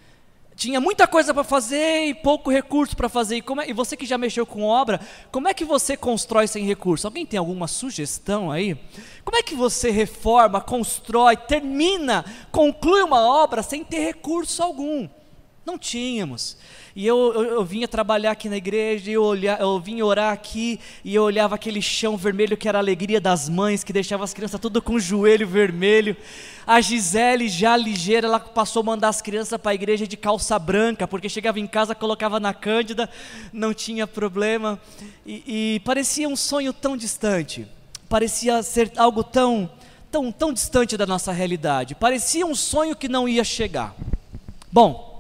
tinha 0.56 0.80
muita 0.80 1.08
coisa 1.08 1.34
para 1.34 1.44
fazer 1.44 2.06
e 2.06 2.14
pouco 2.14 2.52
recurso 2.52 2.96
para 2.96 3.10
fazer. 3.10 3.38
E, 3.38 3.44
é, 3.62 3.70
e, 3.70 3.74
você 3.74 3.98
que 3.98 4.06
já 4.06 4.18
mexeu 4.18 4.46
com 4.46 4.64
obra, 4.64 5.00
como 5.32 5.48
é 5.48 5.54
que 5.54 5.66
você 5.66 5.98
constrói 5.98 6.48
sem 6.48 6.66
recurso? 6.66 7.08
Alguém 7.08 7.26
tem 7.26 7.38
alguma 7.38 7.68
sugestão 7.68 8.52
aí? 8.52 8.78
Como 9.24 9.38
é 9.38 9.44
que 9.44 9.56
você 9.56 9.90
reforma, 9.90 10.62
constrói, 10.62 11.36
termina, 11.36 12.24
conclui 12.52 13.02
uma 13.02 13.22
obra 13.22 13.64
sem 13.64 13.84
ter 13.84 14.00
recurso 14.00 14.62
algum? 14.62 15.10
Não 15.66 15.78
tínhamos. 15.78 16.58
E 16.96 17.08
eu, 17.08 17.34
eu, 17.34 17.44
eu, 17.46 17.66
vinha 17.66 17.88
trabalhar 17.88 18.30
aqui 18.30 18.48
na 18.48 18.58
igreja, 18.58 19.10
eu, 19.10 19.24
olha, 19.24 19.58
eu 19.60 19.80
vinha 19.80 20.06
orar 20.06 20.32
aqui, 20.32 20.80
e 21.04 21.16
eu 21.16 21.24
olhava 21.24 21.56
aquele 21.56 21.82
chão 21.82 22.16
vermelho 22.16 22.56
que 22.56 22.68
era 22.70 22.78
a 22.78 22.82
alegria 22.82 23.20
das 23.20 23.50
mães, 23.50 23.84
que 23.84 23.92
deixava 23.92 24.24
as 24.24 24.32
crianças 24.32 24.62
tudo 24.62 24.80
com 24.80 24.94
o 24.94 25.00
joelho 25.00 25.48
vermelho. 25.48 26.16
A 26.68 26.80
Gisele, 26.82 27.50
já 27.50 27.76
ligeira, 27.76 28.28
ela 28.28 28.40
passou 28.40 28.82
a 28.82 28.84
mandar 28.84 29.10
as 29.10 29.24
crianças 29.24 29.60
para 29.60 29.72
a 29.72 29.74
igreja 29.76 30.06
de 30.06 30.16
calça 30.16 30.60
branca, 30.60 31.08
porque 31.08 31.28
chegava 31.28 31.60
em 31.60 31.66
casa, 31.66 31.96
colocava 31.96 32.40
na 32.40 32.54
cândida, 32.54 33.10
não 33.52 33.74
tinha 33.74 34.06
problema. 34.06 34.80
E, 35.26 35.76
e 35.76 35.80
parecia 35.80 36.30
um 36.30 36.36
sonho 36.36 36.72
tão 36.72 36.96
distante, 36.96 37.66
parecia 38.08 38.62
ser 38.62 38.92
algo 38.98 39.24
tão, 39.24 39.68
tão, 40.12 40.32
tão 40.32 40.54
distante 40.54 40.96
da 40.96 41.08
nossa 41.08 41.32
realidade, 41.32 41.96
parecia 41.96 42.46
um 42.46 42.54
sonho 42.54 42.96
que 42.96 43.08
não 43.08 43.28
ia 43.28 43.44
chegar. 43.44 43.96
Bom, 44.72 45.13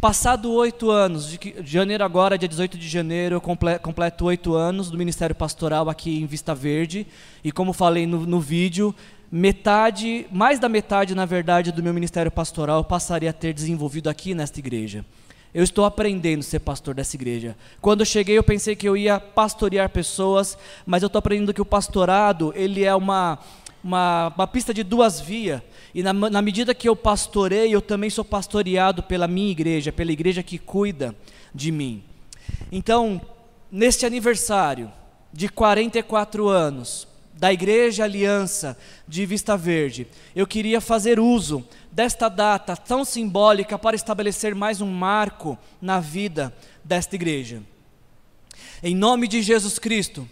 Passado 0.00 0.50
oito 0.54 0.90
anos, 0.90 1.26
de 1.28 1.54
janeiro 1.62 2.02
agora, 2.02 2.38
dia 2.38 2.48
18 2.48 2.78
de 2.78 2.88
janeiro, 2.88 3.34
eu 3.34 3.40
completo 3.82 4.24
oito 4.24 4.54
anos 4.54 4.90
do 4.90 4.96
Ministério 4.96 5.34
Pastoral 5.34 5.90
aqui 5.90 6.22
em 6.22 6.24
Vista 6.24 6.54
Verde. 6.54 7.06
E 7.44 7.52
como 7.52 7.74
falei 7.74 8.06
no, 8.06 8.24
no 8.24 8.40
vídeo, 8.40 8.94
metade, 9.30 10.26
mais 10.32 10.58
da 10.58 10.70
metade, 10.70 11.14
na 11.14 11.26
verdade, 11.26 11.70
do 11.70 11.82
meu 11.82 11.92
Ministério 11.92 12.30
Pastoral 12.30 12.78
eu 12.78 12.84
passaria 12.84 13.28
a 13.28 13.32
ter 13.34 13.52
desenvolvido 13.52 14.08
aqui 14.08 14.34
nesta 14.34 14.58
igreja. 14.58 15.04
Eu 15.52 15.62
estou 15.62 15.84
aprendendo 15.84 16.40
a 16.40 16.44
ser 16.44 16.60
pastor 16.60 16.94
dessa 16.94 17.14
igreja. 17.14 17.54
Quando 17.78 18.00
eu 18.00 18.06
cheguei, 18.06 18.38
eu 18.38 18.42
pensei 18.42 18.74
que 18.74 18.88
eu 18.88 18.96
ia 18.96 19.20
pastorear 19.20 19.90
pessoas, 19.90 20.56
mas 20.86 21.02
eu 21.02 21.08
estou 21.08 21.18
aprendendo 21.18 21.52
que 21.52 21.60
o 21.60 21.66
pastorado, 21.66 22.54
ele 22.56 22.84
é 22.84 22.94
uma, 22.94 23.38
uma, 23.82 24.32
uma 24.36 24.46
pista 24.46 24.72
de 24.72 24.82
duas 24.82 25.20
vias. 25.20 25.62
E 25.94 26.02
na, 26.02 26.12
na 26.12 26.42
medida 26.42 26.74
que 26.74 26.88
eu 26.88 26.94
pastorei, 26.94 27.74
eu 27.74 27.80
também 27.80 28.10
sou 28.10 28.24
pastoreado 28.24 29.02
pela 29.02 29.26
minha 29.26 29.50
igreja, 29.50 29.92
pela 29.92 30.12
igreja 30.12 30.42
que 30.42 30.58
cuida 30.58 31.14
de 31.54 31.72
mim. 31.72 32.02
Então, 32.70 33.20
neste 33.70 34.06
aniversário 34.06 34.90
de 35.32 35.48
44 35.48 36.48
anos 36.48 37.08
da 37.34 37.52
Igreja 37.52 38.04
Aliança 38.04 38.76
de 39.08 39.24
Vista 39.24 39.56
Verde, 39.56 40.06
eu 40.36 40.46
queria 40.46 40.80
fazer 40.80 41.18
uso 41.18 41.66
desta 41.90 42.28
data 42.28 42.76
tão 42.76 43.04
simbólica 43.04 43.78
para 43.78 43.96
estabelecer 43.96 44.54
mais 44.54 44.80
um 44.80 44.90
marco 44.90 45.58
na 45.80 46.00
vida 46.00 46.54
desta 46.84 47.14
igreja. 47.14 47.62
Em 48.82 48.94
nome 48.94 49.26
de 49.26 49.42
Jesus 49.42 49.78
Cristo, 49.78 50.28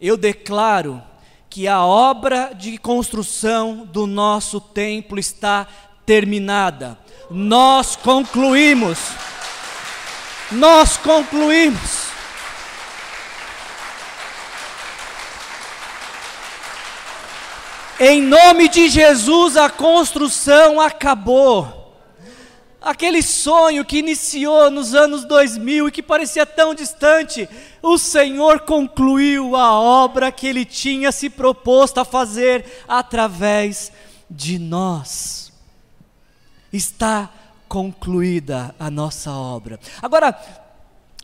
eu 0.00 0.16
declaro 0.16 1.02
que 1.50 1.66
a 1.66 1.82
obra 1.82 2.52
de 2.54 2.78
construção 2.78 3.88
do 3.92 4.06
nosso 4.06 4.60
templo 4.60 5.18
está 5.18 5.66
terminada. 6.04 6.98
Nós 7.30 7.96
concluímos. 7.96 8.98
Nós 10.50 10.96
concluímos. 10.96 12.08
Em 18.00 18.22
nome 18.22 18.68
de 18.68 18.88
Jesus, 18.88 19.56
a 19.56 19.68
construção 19.68 20.80
acabou. 20.80 21.77
Aquele 22.80 23.22
sonho 23.22 23.84
que 23.84 23.98
iniciou 23.98 24.70
nos 24.70 24.94
anos 24.94 25.24
2000 25.24 25.88
e 25.88 25.90
que 25.90 26.02
parecia 26.02 26.46
tão 26.46 26.74
distante, 26.74 27.48
o 27.82 27.98
Senhor 27.98 28.60
concluiu 28.60 29.56
a 29.56 29.72
obra 29.72 30.30
que 30.30 30.46
ele 30.46 30.64
tinha 30.64 31.10
se 31.10 31.28
proposto 31.28 31.98
a 31.98 32.04
fazer 32.04 32.64
através 32.86 33.90
de 34.30 34.58
nós. 34.60 35.52
Está 36.72 37.30
concluída 37.68 38.74
a 38.78 38.90
nossa 38.90 39.32
obra. 39.32 39.80
Agora, 40.00 40.38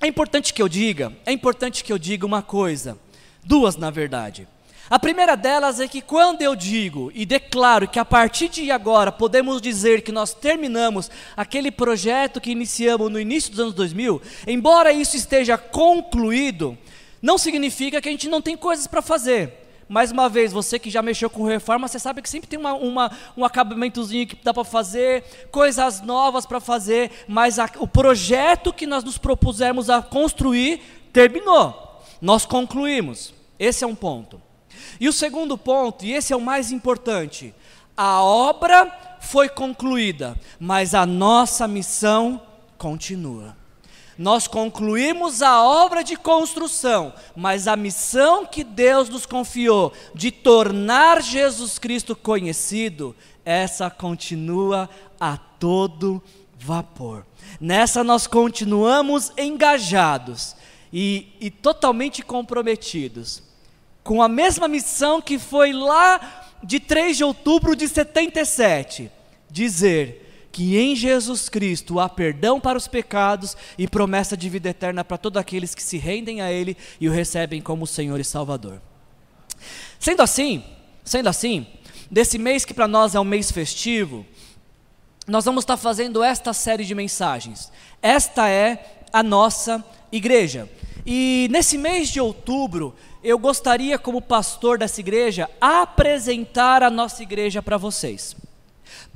é 0.00 0.08
importante 0.08 0.52
que 0.52 0.60
eu 0.60 0.68
diga, 0.68 1.16
é 1.24 1.32
importante 1.32 1.84
que 1.84 1.92
eu 1.92 1.98
diga 1.98 2.26
uma 2.26 2.42
coisa, 2.42 2.98
duas 3.44 3.76
na 3.76 3.90
verdade. 3.90 4.48
A 4.90 4.98
primeira 4.98 5.34
delas 5.34 5.80
é 5.80 5.88
que 5.88 6.02
quando 6.02 6.42
eu 6.42 6.54
digo 6.54 7.10
e 7.14 7.24
declaro 7.24 7.88
que 7.88 7.98
a 7.98 8.04
partir 8.04 8.48
de 8.50 8.70
agora 8.70 9.10
podemos 9.10 9.60
dizer 9.62 10.02
que 10.02 10.12
nós 10.12 10.34
terminamos 10.34 11.10
aquele 11.34 11.70
projeto 11.70 12.38
que 12.38 12.50
iniciamos 12.50 13.10
no 13.10 13.18
início 13.18 13.50
dos 13.50 13.60
anos 13.60 13.74
2000, 13.74 14.20
embora 14.46 14.92
isso 14.92 15.16
esteja 15.16 15.56
concluído, 15.56 16.76
não 17.22 17.38
significa 17.38 17.98
que 18.00 18.08
a 18.08 18.12
gente 18.12 18.28
não 18.28 18.42
tem 18.42 18.58
coisas 18.58 18.86
para 18.86 19.00
fazer. 19.00 19.64
Mais 19.88 20.10
uma 20.10 20.28
vez, 20.28 20.52
você 20.52 20.78
que 20.78 20.90
já 20.90 21.00
mexeu 21.00 21.30
com 21.30 21.44
reforma, 21.44 21.88
você 21.88 21.98
sabe 21.98 22.20
que 22.20 22.28
sempre 22.28 22.48
tem 22.48 22.58
uma, 22.58 22.74
uma 22.74 23.10
um 23.36 23.44
acabamentozinho 23.44 24.26
que 24.26 24.36
dá 24.42 24.52
para 24.52 24.64
fazer, 24.64 25.24
coisas 25.50 26.02
novas 26.02 26.44
para 26.44 26.60
fazer, 26.60 27.10
mas 27.26 27.58
a, 27.58 27.70
o 27.78 27.88
projeto 27.88 28.72
que 28.72 28.86
nós 28.86 29.02
nos 29.02 29.16
propusemos 29.16 29.88
a 29.88 30.02
construir 30.02 31.08
terminou. 31.12 32.02
Nós 32.20 32.44
concluímos. 32.44 33.32
Esse 33.58 33.84
é 33.84 33.86
um 33.86 33.94
ponto. 33.94 34.40
E 35.00 35.08
o 35.08 35.12
segundo 35.12 35.56
ponto, 35.56 36.04
e 36.04 36.12
esse 36.12 36.32
é 36.32 36.36
o 36.36 36.40
mais 36.40 36.70
importante, 36.70 37.54
a 37.96 38.22
obra 38.22 39.18
foi 39.20 39.48
concluída, 39.48 40.36
mas 40.58 40.94
a 40.94 41.06
nossa 41.06 41.66
missão 41.68 42.42
continua. 42.76 43.56
Nós 44.16 44.46
concluímos 44.46 45.42
a 45.42 45.62
obra 45.62 46.04
de 46.04 46.16
construção, 46.16 47.12
mas 47.34 47.66
a 47.66 47.76
missão 47.76 48.46
que 48.46 48.62
Deus 48.62 49.08
nos 49.08 49.26
confiou 49.26 49.92
de 50.14 50.30
tornar 50.30 51.20
Jesus 51.20 51.78
Cristo 51.78 52.14
conhecido, 52.14 53.14
essa 53.44 53.90
continua 53.90 54.88
a 55.18 55.36
todo 55.36 56.22
vapor. 56.58 57.26
Nessa 57.60 58.04
nós 58.04 58.26
continuamos 58.26 59.32
engajados 59.36 60.54
e, 60.92 61.28
e 61.40 61.50
totalmente 61.50 62.22
comprometidos 62.22 63.42
com 64.04 64.22
a 64.22 64.28
mesma 64.28 64.68
missão 64.68 65.20
que 65.20 65.38
foi 65.38 65.72
lá 65.72 66.44
de 66.62 66.78
3 66.78 67.16
de 67.16 67.24
outubro 67.24 67.74
de 67.74 67.88
77, 67.88 69.10
dizer 69.50 70.48
que 70.52 70.78
em 70.78 70.94
Jesus 70.94 71.48
Cristo 71.48 71.98
há 71.98 72.08
perdão 72.08 72.60
para 72.60 72.78
os 72.78 72.86
pecados 72.86 73.56
e 73.76 73.88
promessa 73.88 74.36
de 74.36 74.48
vida 74.48 74.68
eterna 74.68 75.02
para 75.02 75.18
todos 75.18 75.40
aqueles 75.40 75.74
que 75.74 75.82
se 75.82 75.96
rendem 75.96 76.42
a 76.42 76.52
Ele 76.52 76.76
e 77.00 77.08
o 77.08 77.12
recebem 77.12 77.60
como 77.60 77.86
Senhor 77.86 78.20
e 78.20 78.24
Salvador. 78.24 78.80
Sendo 79.98 80.22
assim, 80.22 80.62
sendo 81.02 81.28
assim, 81.28 81.66
desse 82.10 82.38
mês 82.38 82.64
que 82.64 82.74
para 82.74 82.86
nós 82.86 83.14
é 83.14 83.20
um 83.20 83.24
mês 83.24 83.50
festivo, 83.50 84.24
nós 85.26 85.44
vamos 85.44 85.62
estar 85.62 85.78
fazendo 85.78 86.22
esta 86.22 86.52
série 86.52 86.84
de 86.84 86.94
mensagens. 86.94 87.72
Esta 88.02 88.48
é 88.48 89.02
a 89.12 89.22
nossa 89.22 89.82
igreja. 90.12 90.68
E 91.06 91.48
nesse 91.50 91.76
mês 91.76 92.10
de 92.10 92.20
outubro, 92.20 92.94
eu 93.24 93.38
gostaria, 93.38 93.98
como 93.98 94.20
pastor 94.20 94.78
dessa 94.78 95.00
igreja, 95.00 95.48
apresentar 95.58 96.82
a 96.82 96.90
nossa 96.90 97.22
igreja 97.22 97.62
para 97.62 97.78
vocês. 97.78 98.36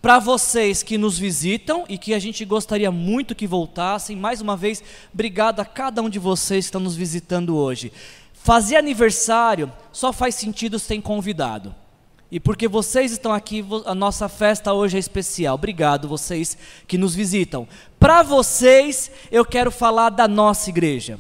Para 0.01 0.19
vocês 0.19 0.83
que 0.83 0.97
nos 0.97 1.19
visitam 1.19 1.85
e 1.89 1.99
que 1.99 2.15
a 2.15 2.19
gente 2.19 2.43
gostaria 2.47 2.91
muito 2.91 3.35
que 3.35 3.47
voltassem, 3.47 4.17
mais 4.17 4.41
uma 4.41 4.57
vez, 4.57 4.83
obrigado 5.13 5.61
a 5.61 5.65
cada 5.65 6.01
um 6.01 6.09
de 6.09 6.19
vocês 6.19 6.65
que 6.65 6.69
estão 6.69 6.81
nos 6.81 6.97
visitando 6.97 7.55
hoje. 7.55 7.93
Fazer 8.33 8.77
aniversário 8.77 9.71
só 9.93 10.11
faz 10.11 10.35
sentido 10.35 10.79
sem 10.79 11.03
convidado. 11.03 11.75
E 12.31 12.41
porque 12.41 12.67
vocês 12.67 13.13
estão 13.13 13.33
aqui, 13.33 13.65
a 13.85 13.95
nossa 13.95 14.27
festa 14.27 14.73
hoje 14.73 14.97
é 14.97 15.01
especial. 15.01 15.55
Obrigado, 15.55 16.09
vocês 16.09 16.57
que 16.87 16.97
nos 16.97 17.15
visitam. 17.15 17.69
Para 18.01 18.23
vocês, 18.23 19.11
eu 19.31 19.45
quero 19.45 19.71
falar 19.71 20.11
da 20.11 20.27
nossa 20.27 20.71
igreja. 20.71 21.19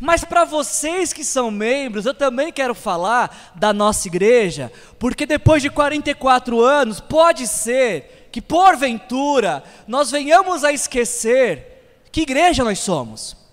Mas 0.00 0.24
para 0.24 0.44
vocês 0.44 1.12
que 1.12 1.24
são 1.24 1.50
membros, 1.50 2.06
eu 2.06 2.14
também 2.14 2.52
quero 2.52 2.74
falar 2.74 3.52
da 3.54 3.72
nossa 3.72 4.08
igreja, 4.08 4.72
porque 4.98 5.26
depois 5.26 5.62
de 5.62 5.70
44 5.70 6.60
anos, 6.60 7.00
pode 7.00 7.46
ser 7.46 8.28
que 8.32 8.40
porventura 8.40 9.62
nós 9.86 10.10
venhamos 10.10 10.64
a 10.64 10.72
esquecer 10.72 12.02
que 12.10 12.22
igreja 12.22 12.64
nós 12.64 12.78
somos 12.80 13.44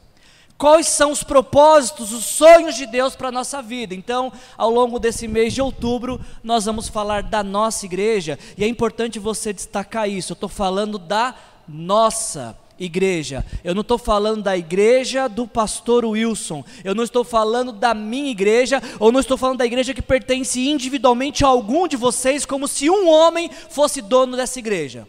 quais 0.62 0.90
são 0.90 1.12
os 1.12 1.24
propósitos, 1.24 2.13
os 2.13 2.24
sonhos 2.24 2.75
de 2.75 2.86
Deus 2.86 3.16
para 3.16 3.30
a 3.30 3.32
nossa 3.32 3.63
vida. 3.63 3.96
Então, 3.96 4.32
ao 4.56 4.70
longo 4.70 5.00
desse 5.00 5.28
mês 5.28 5.56
de 5.56 5.60
outubro, 5.60 6.22
nós 6.44 6.66
vamos 6.66 6.88
falar 6.88 7.24
da 7.24 7.42
nossa 7.42 7.88
igreja, 7.88 8.38
e 8.56 8.63
é 8.63 8.68
importante 8.68 9.18
você 9.18 9.51
destacar 9.51 10.08
isso. 10.08 10.34
Eu 10.34 10.36
estou 10.36 10.48
falando 10.48 11.00
da 11.00 11.34
nossa 11.68 12.56
igreja. 12.83 13.45
Eu 13.63 13.73
não 13.75 13.81
estou 13.81 13.97
falando 13.97 14.43
da 14.43 14.57
igreja 14.57 15.27
do 15.27 15.47
pastor 15.47 16.03
Wilson. 16.03 16.63
Eu 16.83 16.95
não 16.95 17.03
estou 17.03 17.23
falando 17.23 17.71
da 17.71 17.93
minha 17.93 18.31
igreja, 18.31 18.81
ou 19.00 19.11
não 19.11 19.19
estou 19.19 19.38
falando 19.38 19.59
da 19.59 19.65
igreja 19.65 19.93
que 19.93 20.01
pertence 20.01 20.67
individualmente 20.67 21.45
a 21.45 21.47
algum 21.47 21.88
de 21.88 21.95
vocês, 21.95 22.45
como 22.45 22.67
se 22.67 22.89
um 22.89 23.07
homem 23.07 23.50
fosse 23.69 24.01
dono 24.01 24.35
dessa 24.35 24.59
igreja. 24.59 25.07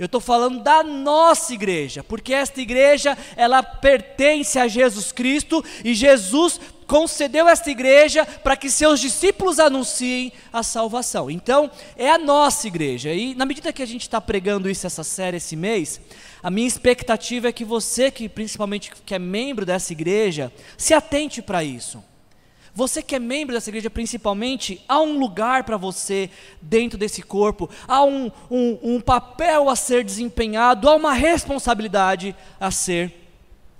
Eu 0.00 0.06
estou 0.06 0.18
falando 0.18 0.62
da 0.62 0.82
nossa 0.82 1.52
igreja, 1.52 2.02
porque 2.02 2.32
esta 2.32 2.58
igreja, 2.58 3.18
ela 3.36 3.62
pertence 3.62 4.58
a 4.58 4.66
Jesus 4.66 5.12
Cristo 5.12 5.62
e 5.84 5.92
Jesus 5.92 6.58
concedeu 6.86 7.46
esta 7.46 7.70
igreja 7.70 8.24
para 8.24 8.56
que 8.56 8.70
seus 8.70 8.98
discípulos 8.98 9.60
anunciem 9.60 10.32
a 10.50 10.62
salvação. 10.62 11.30
Então, 11.30 11.70
é 11.98 12.10
a 12.10 12.16
nossa 12.16 12.66
igreja. 12.66 13.12
E 13.12 13.34
na 13.34 13.44
medida 13.44 13.74
que 13.74 13.82
a 13.82 13.86
gente 13.86 14.00
está 14.00 14.22
pregando 14.22 14.70
isso 14.70 14.86
essa 14.86 15.04
série 15.04 15.36
esse 15.36 15.54
mês, 15.54 16.00
a 16.42 16.50
minha 16.50 16.66
expectativa 16.66 17.48
é 17.48 17.52
que 17.52 17.62
você, 17.62 18.10
que 18.10 18.26
principalmente 18.26 18.90
que 19.04 19.14
é 19.14 19.18
membro 19.18 19.66
dessa 19.66 19.92
igreja, 19.92 20.50
se 20.78 20.94
atente 20.94 21.42
para 21.42 21.62
isso. 21.62 22.02
Você 22.74 23.02
que 23.02 23.14
é 23.14 23.18
membro 23.18 23.54
dessa 23.54 23.70
igreja, 23.70 23.90
principalmente, 23.90 24.82
há 24.88 25.00
um 25.00 25.18
lugar 25.18 25.64
para 25.64 25.76
você 25.76 26.30
dentro 26.62 26.98
desse 26.98 27.22
corpo, 27.22 27.68
há 27.86 28.04
um, 28.04 28.30
um, 28.50 28.78
um, 28.82 29.00
papel 29.00 29.68
a 29.68 29.76
ser 29.76 30.04
desempenhado, 30.04 30.88
há 30.88 30.94
uma 30.94 31.12
responsabilidade 31.12 32.34
a 32.60 32.70
ser 32.70 33.12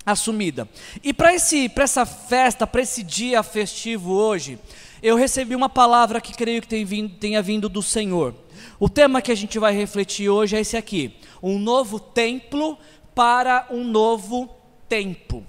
assumida. 0.05 0.67
E 1.03 1.13
para 1.13 1.33
essa 1.33 2.05
festa, 2.05 2.67
para 2.67 2.81
esse 2.81 3.03
dia 3.03 3.41
festivo 3.43 4.11
hoje, 4.11 4.59
eu 5.01 5.15
recebi 5.15 5.55
uma 5.55 5.69
palavra 5.69 6.21
que 6.21 6.33
creio 6.33 6.61
que 6.61 6.67
tem 6.67 6.85
vindo, 6.85 7.15
tenha 7.15 7.41
vindo 7.41 7.69
do 7.69 7.81
Senhor. 7.81 8.35
O 8.79 8.89
tema 8.89 9.21
que 9.21 9.31
a 9.31 9.35
gente 9.35 9.57
vai 9.57 9.73
refletir 9.73 10.29
hoje 10.29 10.55
é 10.55 10.59
esse 10.59 10.75
aqui: 10.75 11.15
um 11.41 11.57
novo 11.57 11.99
templo 11.99 12.77
para 13.15 13.67
um 13.71 13.83
novo 13.83 14.49
tempo. 14.87 15.45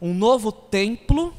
Um 0.00 0.12
novo 0.12 0.52
templo 0.52 1.32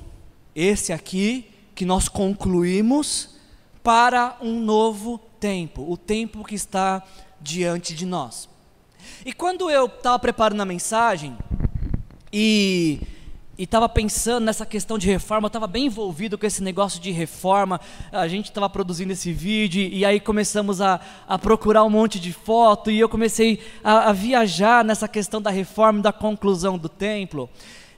esse 0.56 0.94
aqui 0.94 1.52
que 1.74 1.86
nós 1.86 2.08
concluímos 2.08 3.36
para 3.84 4.38
um 4.42 4.60
novo 4.60 5.20
tempo, 5.40 5.86
o 5.92 5.98
tempo 5.98 6.44
que 6.44 6.56
está 6.56 7.04
diante 7.42 7.94
de 7.94 8.06
nós. 8.06 8.50
E 9.26 9.34
quando 9.34 9.70
eu 9.70 9.86
estava 9.86 10.18
preparando 10.18 10.62
a 10.62 10.66
mensagem 10.66 11.38
e 12.32 13.02
estava 13.58 13.88
pensando 13.88 14.46
nessa 14.46 14.66
questão 14.66 14.98
de 14.98 15.08
reforma, 15.08 15.48
estava 15.48 15.68
bem 15.68 15.86
envolvido 15.86 16.38
com 16.38 16.46
esse 16.46 16.64
negócio 16.64 17.00
de 17.00 17.12
reforma. 17.12 17.80
A 18.12 18.28
gente 18.28 18.46
estava 18.46 18.70
produzindo 18.70 19.14
esse 19.14 19.32
vídeo 19.32 19.82
e 19.82 20.04
aí 20.04 20.20
começamos 20.20 20.82
a, 20.82 21.00
a 21.28 21.38
procurar 21.38 21.84
um 21.84 21.90
monte 21.90 22.20
de 22.20 22.34
foto 22.34 22.90
e 22.90 23.00
eu 23.00 23.08
comecei 23.08 23.60
a, 23.84 24.10
a 24.10 24.14
viajar 24.14 24.84
nessa 24.84 25.08
questão 25.08 25.42
da 25.42 25.52
reforma, 25.52 26.02
da 26.02 26.14
conclusão 26.14 26.78
do 26.78 26.90
templo 26.90 27.50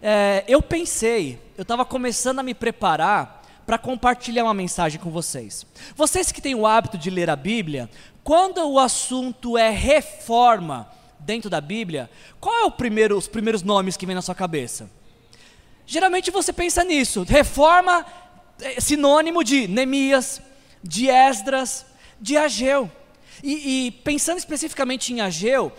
é, 0.01 0.43
eu 0.47 0.61
pensei, 0.61 1.39
eu 1.57 1.63
estava 1.63 1.83
começando 1.83 2.37
a 2.37 2.43
me 2.43 2.53
preparar 2.53 3.41
para 3.65 3.79
compartilhar 3.79 4.43
uma 4.43 4.53
mensagem 4.53 4.99
com 4.99 5.09
vocês. 5.09 5.65
Vocês 5.95 6.31
que 6.31 6.39
têm 6.39 6.53
o 6.53 6.67
hábito 6.67 6.99
de 6.99 7.09
ler 7.09 7.31
a 7.31 7.35
Bíblia, 7.35 7.89
quando 8.23 8.63
o 8.63 8.77
assunto 8.77 9.57
é 9.57 9.71
reforma 9.71 10.87
dentro 11.19 11.49
da 11.49 11.59
Bíblia, 11.59 12.09
qual 12.39 12.67
é 12.67 12.69
primeiro, 12.69 13.17
os 13.17 13.27
primeiros 13.27 13.63
nomes 13.63 13.97
que 13.97 14.05
vem 14.05 14.13
na 14.13 14.21
sua 14.21 14.35
cabeça? 14.35 14.89
Geralmente 15.85 16.29
você 16.29 16.53
pensa 16.53 16.83
nisso. 16.83 17.23
Reforma 17.23 18.05
é 18.61 18.79
sinônimo 18.79 19.43
de 19.43 19.67
Neemias, 19.67 20.39
de 20.83 21.09
Esdras, 21.09 21.87
de 22.21 22.37
Ageu. 22.37 22.89
E, 23.43 23.87
e 23.87 23.91
pensando 23.91 24.37
especificamente 24.37 25.11
em 25.11 25.21
Ageu, 25.21 25.71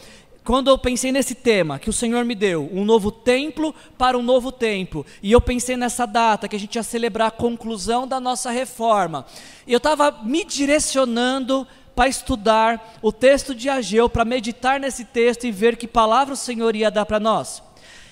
quando 0.49 0.69
eu 0.69 0.79
pensei 0.79 1.13
nesse 1.13 1.35
tema 1.35 1.79
que 1.79 1.91
o 1.91 1.93
Senhor 1.93 2.25
me 2.25 2.35
deu, 2.35 2.71
um 2.73 2.83
novo 2.83 3.13
templo 3.13 3.75
para 3.99 4.17
um 4.17 4.23
novo 4.23 4.51
tempo, 4.51 5.05
e 5.23 5.31
eu 5.31 5.43
pensei 5.43 5.77
nessa 5.77 6.07
data 6.07 6.49
que 6.49 6.57
a 6.57 6.59
gente 6.59 6.77
ia 6.77 6.83
celebrar 6.83 7.29
a 7.29 7.31
conclusão 7.31 8.09
da 8.09 8.19
nossa 8.19 8.51
reforma, 8.51 9.27
eu 9.67 9.77
estava 9.77 10.11
me 10.23 10.47
direcionando 10.47 11.69
para 11.95 12.09
estudar 12.09 12.97
o 13.03 13.13
texto 13.13 13.55
de 13.55 13.69
Ageu, 13.69 14.09
para 14.09 14.25
meditar 14.25 14.81
nesse 14.81 15.05
texto 15.05 15.47
e 15.47 15.53
ver 15.53 15.77
que 15.77 15.87
palavra 15.87 16.33
o 16.33 16.37
Senhor 16.37 16.75
ia 16.75 16.91
dar 16.91 17.05
para 17.05 17.21
nós. 17.21 17.63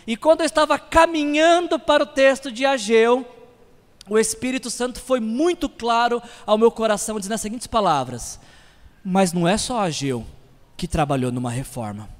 E 0.06 0.14
quando 0.14 0.42
eu 0.42 0.46
estava 0.46 0.78
caminhando 0.78 1.78
para 1.78 2.02
o 2.02 2.06
texto 2.06 2.52
de 2.52 2.66
Ageu, 2.66 3.24
o 4.10 4.18
Espírito 4.18 4.68
Santo 4.68 5.00
foi 5.00 5.20
muito 5.20 5.70
claro 5.70 6.22
ao 6.44 6.58
meu 6.58 6.70
coração, 6.70 7.18
dizendo 7.18 7.36
as 7.36 7.40
seguintes 7.40 7.66
palavras: 7.66 8.38
Mas 9.02 9.32
não 9.32 9.48
é 9.48 9.56
só 9.56 9.80
Ageu 9.80 10.26
que 10.76 10.86
trabalhou 10.86 11.32
numa 11.32 11.50
reforma. 11.50 12.14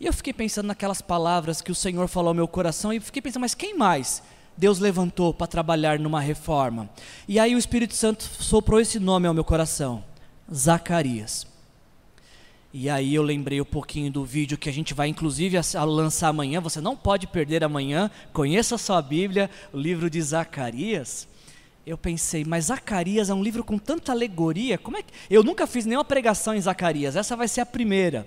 E 0.00 0.06
eu 0.06 0.14
fiquei 0.14 0.32
pensando 0.32 0.66
naquelas 0.66 1.02
palavras 1.02 1.60
que 1.60 1.70
o 1.70 1.74
Senhor 1.74 2.08
falou 2.08 2.28
ao 2.28 2.34
meu 2.34 2.48
coração 2.48 2.90
e 2.90 2.98
fiquei 2.98 3.20
pensando, 3.20 3.42
mas 3.42 3.54
quem 3.54 3.76
mais 3.76 4.22
Deus 4.56 4.78
levantou 4.78 5.34
para 5.34 5.46
trabalhar 5.46 5.98
numa 5.98 6.22
reforma? 6.22 6.88
E 7.28 7.38
aí 7.38 7.54
o 7.54 7.58
Espírito 7.58 7.94
Santo 7.94 8.24
soprou 8.24 8.80
esse 8.80 8.98
nome 8.98 9.28
ao 9.28 9.34
meu 9.34 9.44
coração: 9.44 10.02
Zacarias. 10.50 11.46
E 12.72 12.88
aí 12.88 13.14
eu 13.14 13.22
lembrei 13.22 13.60
um 13.60 13.64
pouquinho 13.64 14.10
do 14.10 14.24
vídeo 14.24 14.56
que 14.56 14.70
a 14.70 14.72
gente 14.72 14.94
vai 14.94 15.08
inclusive 15.08 15.58
lançar 15.86 16.28
amanhã, 16.28 16.60
você 16.60 16.80
não 16.80 16.96
pode 16.96 17.26
perder 17.26 17.62
amanhã, 17.62 18.10
conheça 18.32 18.76
a 18.76 18.78
sua 18.78 19.02
Bíblia, 19.02 19.50
o 19.70 19.76
livro 19.76 20.08
de 20.08 20.22
Zacarias. 20.22 21.28
Eu 21.84 21.98
pensei, 21.98 22.42
mas 22.44 22.66
Zacarias 22.66 23.28
é 23.28 23.34
um 23.34 23.42
livro 23.42 23.64
com 23.64 23.76
tanta 23.76 24.12
alegoria, 24.12 24.78
como 24.78 24.96
é 24.96 25.02
que... 25.02 25.12
Eu 25.28 25.42
nunca 25.42 25.66
fiz 25.66 25.84
nenhuma 25.84 26.04
pregação 26.04 26.54
em 26.54 26.60
Zacarias, 26.60 27.16
essa 27.16 27.36
vai 27.36 27.48
ser 27.48 27.60
a 27.60 27.66
primeira. 27.66 28.26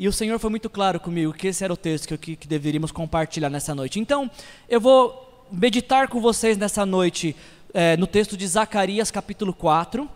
E 0.00 0.08
o 0.08 0.12
Senhor 0.14 0.38
foi 0.38 0.48
muito 0.48 0.70
claro 0.70 0.98
comigo 0.98 1.30
que 1.30 1.48
esse 1.48 1.62
era 1.62 1.70
o 1.70 1.76
texto 1.76 2.08
que, 2.08 2.16
que, 2.16 2.34
que 2.34 2.48
deveríamos 2.48 2.90
compartilhar 2.90 3.50
nessa 3.50 3.74
noite. 3.74 4.00
Então, 4.00 4.30
eu 4.66 4.80
vou 4.80 5.46
meditar 5.52 6.08
com 6.08 6.22
vocês 6.22 6.56
nessa 6.56 6.86
noite 6.86 7.36
é, 7.74 7.98
no 7.98 8.06
texto 8.06 8.34
de 8.34 8.48
Zacarias, 8.48 9.10
capítulo 9.10 9.52
4, 9.52 10.08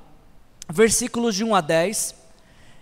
versículos 0.73 1.35
de 1.35 1.45
1 1.45 1.55
a 1.55 1.61
10. 1.61 2.15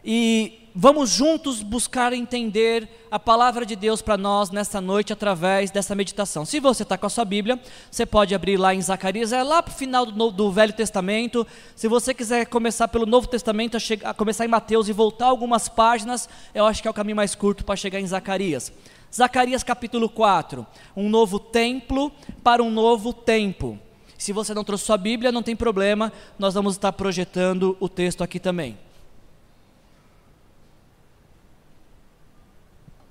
E 0.05 0.62
vamos 0.75 1.11
juntos 1.11 1.63
buscar 1.63 2.13
entender 2.13 2.89
a 3.11 3.19
palavra 3.19 3.67
de 3.67 3.77
Deus 3.77 4.01
para 4.01 4.17
nós 4.17 4.51
nesta 4.51 4.81
noite 4.81 5.13
através 5.13 5.71
dessa 5.71 5.95
meditação. 5.95 6.45
Se 6.45 6.59
você 6.61 6.83
está 6.83 6.97
com 6.97 7.07
a 7.07 7.11
sua 7.11 7.25
Bíblia, 7.25 7.61
você 7.91 8.07
pode 8.07 8.35
abrir 8.35 8.57
lá 8.57 8.75
em 8.75 8.81
Zacarias, 8.81 9.33
é 9.33 9.43
lá 9.43 9.63
para 9.63 9.73
o 9.73 9.77
final 9.77 10.07
do, 10.07 10.31
do, 10.31 10.51
Velho 10.51 10.73
Testamento. 10.73 11.47
Se 11.77 11.89
você 11.89 12.15
quiser 12.15 12.47
começar 12.47 12.89
pelo 12.89 13.07
Novo 13.07 13.27
Testamento, 13.27 13.77
a, 13.77 13.81
chegar, 13.81 14.11
a 14.11 14.15
começar 14.15 14.45
em 14.45 14.49
Mateus 14.49 14.89
e 14.89 14.93
voltar 14.93 15.27
algumas 15.27 15.69
páginas, 15.69 16.29
eu 16.55 16.67
acho 16.67 16.81
que 16.81 16.89
é 16.89 16.91
o 16.91 16.95
caminho 16.95 17.17
mais 17.17 17.35
curto 17.35 17.65
para 17.65 17.77
chegar 17.77 18.01
em 18.01 18.07
Zacarias. 18.07 18.73
Zacarias 19.15 19.63
capítulo 19.63 20.09
4, 20.09 20.67
um 20.97 21.09
novo 21.11 21.39
templo 21.39 22.11
para 22.43 22.63
um 22.63 22.71
novo 22.71 23.13
tempo. 23.13 23.79
Se 24.17 24.33
você 24.33 24.55
não 24.55 24.65
trouxe 24.65 24.85
sua 24.85 24.97
Bíblia, 24.97 25.33
não 25.33 25.43
tem 25.43 25.55
problema, 25.55 26.13
nós 26.39 26.55
vamos 26.55 26.75
estar 26.75 26.93
projetando 26.93 27.77
o 27.79 27.89
texto 27.89 28.23
aqui 28.23 28.41
também. 28.41 28.79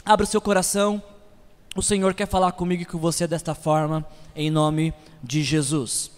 Abra 0.05 0.23
o 0.23 0.27
seu 0.27 0.41
coração. 0.41 1.01
O 1.75 1.81
Senhor 1.81 2.13
quer 2.13 2.27
falar 2.27 2.51
comigo 2.51 2.81
e 2.81 2.85
com 2.85 2.97
você 2.97 3.27
desta 3.27 3.55
forma, 3.55 4.05
em 4.35 4.49
nome 4.49 4.93
de 5.23 5.43
Jesus. 5.43 6.11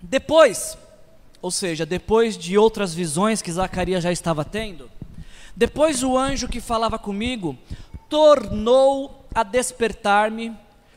Depois, 0.00 0.76
ou 1.40 1.50
seja, 1.50 1.86
depois 1.86 2.36
de 2.36 2.58
outras 2.58 2.92
visões 2.92 3.40
que 3.40 3.52
Zacarias 3.52 4.02
já 4.02 4.12
estava 4.12 4.44
tendo, 4.44 4.90
depois 5.56 6.02
o 6.02 6.16
anjo 6.16 6.48
que 6.48 6.60
falava 6.60 6.98
comigo 6.98 7.56
tornou 8.08 9.26
a 9.34 9.42
despertar-me, 9.42 10.54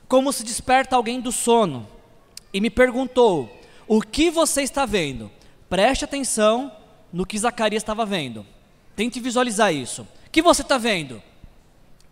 como 0.08 0.34
se 0.34 0.43
desperta 0.43 0.95
alguém 0.95 1.21
do 1.21 1.31
sono, 1.31 1.88
e 2.53 2.60
me 2.60 2.69
perguntou: 2.69 3.49
O 3.88 4.01
que 4.01 4.29
você 4.29 4.62
está 4.62 4.86
vendo? 4.86 5.31
Preste 5.69 6.05
atenção 6.05 6.71
no 7.12 7.25
que 7.25 7.38
Zacarias 7.38 7.81
estava 7.81 8.05
vendo. 8.05 8.45
Tente 8.95 9.19
visualizar 9.19 9.73
isso. 9.73 10.01
O 10.01 10.29
que 10.31 10.41
você 10.41 10.62
está 10.62 10.77
vendo? 10.77 11.21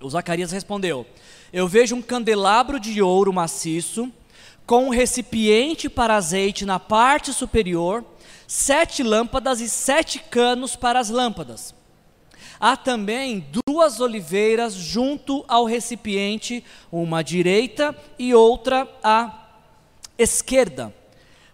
O 0.03 0.09
Zacarias 0.09 0.51
respondeu: 0.51 1.05
Eu 1.51 1.67
vejo 1.67 1.95
um 1.95 2.01
candelabro 2.01 2.77
de 2.77 3.01
ouro 3.01 3.31
maciço, 3.31 4.11
com 4.65 4.87
um 4.87 4.89
recipiente 4.89 5.89
para 5.89 6.15
azeite 6.15 6.65
na 6.65 6.77
parte 6.77 7.31
superior, 7.31 8.03
sete 8.45 9.01
lâmpadas 9.01 9.61
e 9.61 9.69
sete 9.69 10.19
canos 10.19 10.75
para 10.75 10.99
as 10.99 11.09
lâmpadas. 11.09 11.73
Há 12.59 12.75
também 12.75 13.45
duas 13.65 14.01
oliveiras 14.01 14.73
junto 14.73 15.43
ao 15.47 15.65
recipiente, 15.65 16.63
uma 16.91 17.19
à 17.19 17.21
direita 17.21 17.97
e 18.19 18.33
outra 18.33 18.87
à 19.01 19.47
esquerda. 20.17 20.93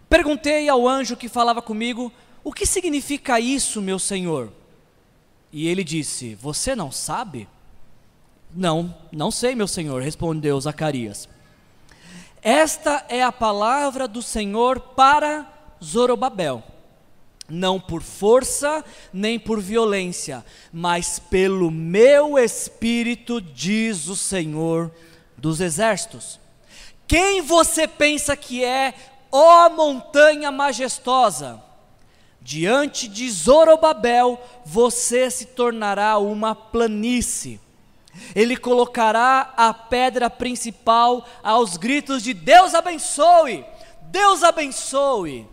Perguntei 0.08 0.68
ao 0.68 0.88
anjo 0.88 1.16
que 1.16 1.28
falava 1.28 1.62
comigo: 1.62 2.12
O 2.42 2.52
que 2.52 2.66
significa 2.66 3.38
isso, 3.38 3.80
meu 3.80 3.98
senhor? 3.98 4.52
E 5.52 5.68
ele 5.68 5.84
disse: 5.84 6.34
Você 6.34 6.74
não 6.74 6.90
sabe? 6.90 7.48
Não, 8.54 8.94
não 9.12 9.30
sei, 9.30 9.54
meu 9.54 9.68
senhor, 9.68 10.02
respondeu 10.02 10.60
Zacarias. 10.60 11.28
Esta 12.42 13.04
é 13.08 13.22
a 13.22 13.30
palavra 13.30 14.08
do 14.08 14.22
Senhor 14.22 14.80
para 14.80 15.46
Zorobabel. 15.82 16.62
Não 17.48 17.80
por 17.80 18.02
força 18.02 18.84
nem 19.12 19.38
por 19.38 19.60
violência, 19.60 20.44
mas 20.72 21.18
pelo 21.18 21.70
meu 21.70 22.38
espírito, 22.38 23.40
diz 23.40 24.08
o 24.08 24.16
Senhor 24.16 24.90
dos 25.36 25.60
exércitos. 25.60 26.38
Quem 27.06 27.42
você 27.42 27.86
pensa 27.86 28.36
que 28.36 28.64
é, 28.64 28.94
ó 29.30 29.68
montanha 29.68 30.50
majestosa? 30.50 31.62
Diante 32.40 33.06
de 33.06 33.28
Zorobabel, 33.30 34.40
você 34.64 35.30
se 35.30 35.46
tornará 35.46 36.18
uma 36.18 36.54
planície 36.54 37.60
ele 38.34 38.56
colocará 38.56 39.52
a 39.56 39.72
pedra 39.72 40.28
principal 40.28 41.26
aos 41.42 41.76
gritos 41.76 42.22
de 42.22 42.34
Deus 42.34 42.74
abençoe, 42.74 43.64
Deus 44.02 44.42
abençoe. 44.42 45.46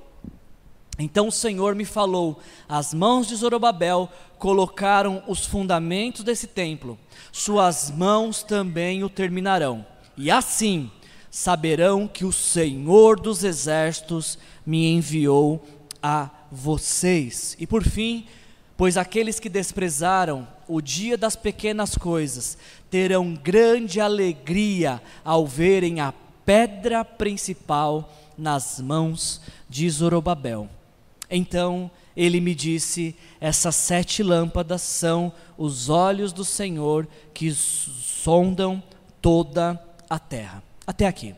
Então 0.99 1.27
o 1.27 1.32
Senhor 1.32 1.75
me 1.75 1.86
falou: 1.86 2.39
as 2.67 2.93
mãos 2.93 3.27
de 3.27 3.36
Zorobabel 3.36 4.10
colocaram 4.38 5.23
os 5.27 5.45
fundamentos 5.45 6.23
desse 6.23 6.47
templo, 6.47 6.97
suas 7.32 7.91
mãos 7.91 8.43
também 8.43 9.03
o 9.03 9.10
terminarão. 9.10 9.86
E 10.15 10.32
assim 10.32 10.91
saberão 11.30 12.08
que 12.08 12.25
o 12.25 12.34
Senhor 12.34 13.19
dos 13.19 13.43
exércitos 13.43 14.39
me 14.65 14.91
enviou 14.91 15.63
a 16.01 16.30
vocês. 16.51 17.56
E 17.60 17.67
por 17.67 17.84
fim, 17.84 18.25
pois 18.77 18.95
aqueles 18.95 19.39
que 19.39 19.49
desprezaram 19.49 20.47
o 20.67 20.79
dia 20.79 21.17
das 21.17 21.35
pequenas 21.35 21.95
coisas, 21.95 22.57
terão 22.91 23.33
grande 23.33 23.99
alegria 23.99 25.01
ao 25.25 25.47
verem 25.47 25.99
a 25.99 26.13
pedra 26.45 27.03
principal 27.03 28.13
nas 28.37 28.79
mãos 28.79 29.41
de 29.67 29.89
Zorobabel. 29.89 30.69
Então 31.29 31.89
ele 32.15 32.39
me 32.39 32.53
disse: 32.53 33.15
essas 33.41 33.75
sete 33.75 34.21
lâmpadas 34.21 34.83
são 34.83 35.33
os 35.57 35.89
olhos 35.89 36.31
do 36.31 36.45
Senhor 36.45 37.07
que 37.33 37.51
sondam 37.51 38.81
toda 39.21 39.81
a 40.09 40.19
terra. 40.19 40.63
Até 40.85 41.07
aqui. 41.07 41.35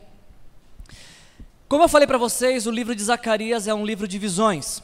Como 1.68 1.84
eu 1.84 1.88
falei 1.88 2.06
para 2.06 2.18
vocês, 2.18 2.66
o 2.66 2.70
livro 2.70 2.94
de 2.94 3.02
Zacarias 3.02 3.66
é 3.66 3.74
um 3.74 3.86
livro 3.86 4.06
de 4.06 4.18
visões. 4.18 4.82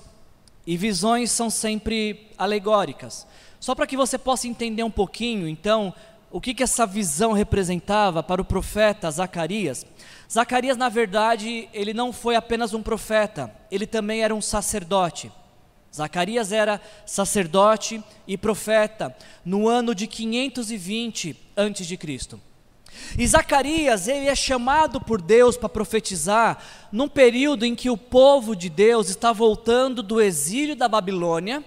E 0.66 0.76
visões 0.76 1.30
são 1.30 1.48
sempre 1.48 2.28
alegóricas. 2.36 3.26
Só 3.60 3.74
para 3.74 3.86
que 3.86 3.96
você 3.96 4.18
possa 4.18 4.48
entender 4.48 4.82
um 4.82 4.90
pouquinho, 4.90 5.48
então, 5.48 5.94
o 6.30 6.40
que, 6.40 6.54
que 6.54 6.62
essa 6.62 6.86
visão 6.86 7.32
representava 7.32 8.22
para 8.22 8.42
o 8.42 8.44
profeta 8.44 9.10
Zacarias. 9.10 9.86
Zacarias, 10.30 10.76
na 10.76 10.88
verdade, 10.88 11.68
ele 11.72 11.94
não 11.94 12.12
foi 12.12 12.34
apenas 12.36 12.74
um 12.74 12.82
profeta, 12.82 13.54
ele 13.70 13.86
também 13.86 14.22
era 14.22 14.34
um 14.34 14.42
sacerdote. 14.42 15.30
Zacarias 15.94 16.52
era 16.52 16.80
sacerdote 17.06 18.02
e 18.26 18.36
profeta 18.36 19.16
no 19.44 19.66
ano 19.66 19.94
de 19.94 20.06
520 20.06 21.36
a.C. 21.56 22.38
E 23.18 23.26
Zacarias, 23.26 24.08
ele 24.08 24.26
é 24.26 24.34
chamado 24.34 25.00
por 25.00 25.20
Deus 25.20 25.56
para 25.56 25.68
profetizar 25.68 26.58
num 26.92 27.08
período 27.08 27.64
em 27.64 27.74
que 27.74 27.90
o 27.90 27.96
povo 27.96 28.54
de 28.54 28.68
Deus 28.68 29.08
está 29.08 29.32
voltando 29.32 30.02
do 30.02 30.20
exílio 30.20 30.76
da 30.76 30.88
Babilônia 30.88 31.64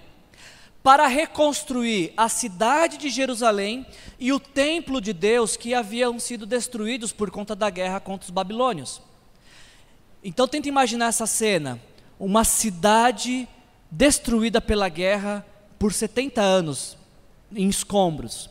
para 0.82 1.06
reconstruir 1.06 2.12
a 2.16 2.28
cidade 2.28 2.96
de 2.96 3.10
Jerusalém 3.10 3.86
e 4.18 4.32
o 4.32 4.40
templo 4.40 5.00
de 5.00 5.12
Deus 5.12 5.56
que 5.56 5.74
haviam 5.74 6.18
sido 6.18 6.46
destruídos 6.46 7.12
por 7.12 7.30
conta 7.30 7.54
da 7.54 7.68
guerra 7.68 8.00
contra 8.00 8.24
os 8.24 8.30
babilônios. 8.30 9.00
Então 10.22 10.48
tenta 10.48 10.68
imaginar 10.68 11.06
essa 11.06 11.26
cena, 11.26 11.80
uma 12.18 12.44
cidade 12.44 13.48
destruída 13.90 14.60
pela 14.60 14.88
guerra 14.88 15.44
por 15.78 15.92
70 15.92 16.40
anos 16.40 16.96
em 17.54 17.68
escombros. 17.68 18.48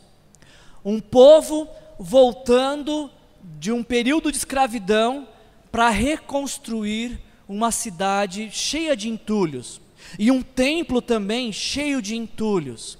Um 0.84 1.00
povo 1.00 1.68
voltando 2.02 3.10
de 3.58 3.70
um 3.70 3.82
período 3.82 4.32
de 4.32 4.38
escravidão 4.38 5.28
para 5.70 5.90
reconstruir 5.90 7.20
uma 7.46 7.70
cidade 7.70 8.50
cheia 8.50 8.96
de 8.96 9.06
entulhos 9.06 9.82
e 10.18 10.30
um 10.30 10.40
templo 10.40 11.02
também 11.02 11.52
cheio 11.52 12.00
de 12.00 12.16
entulhos. 12.16 12.98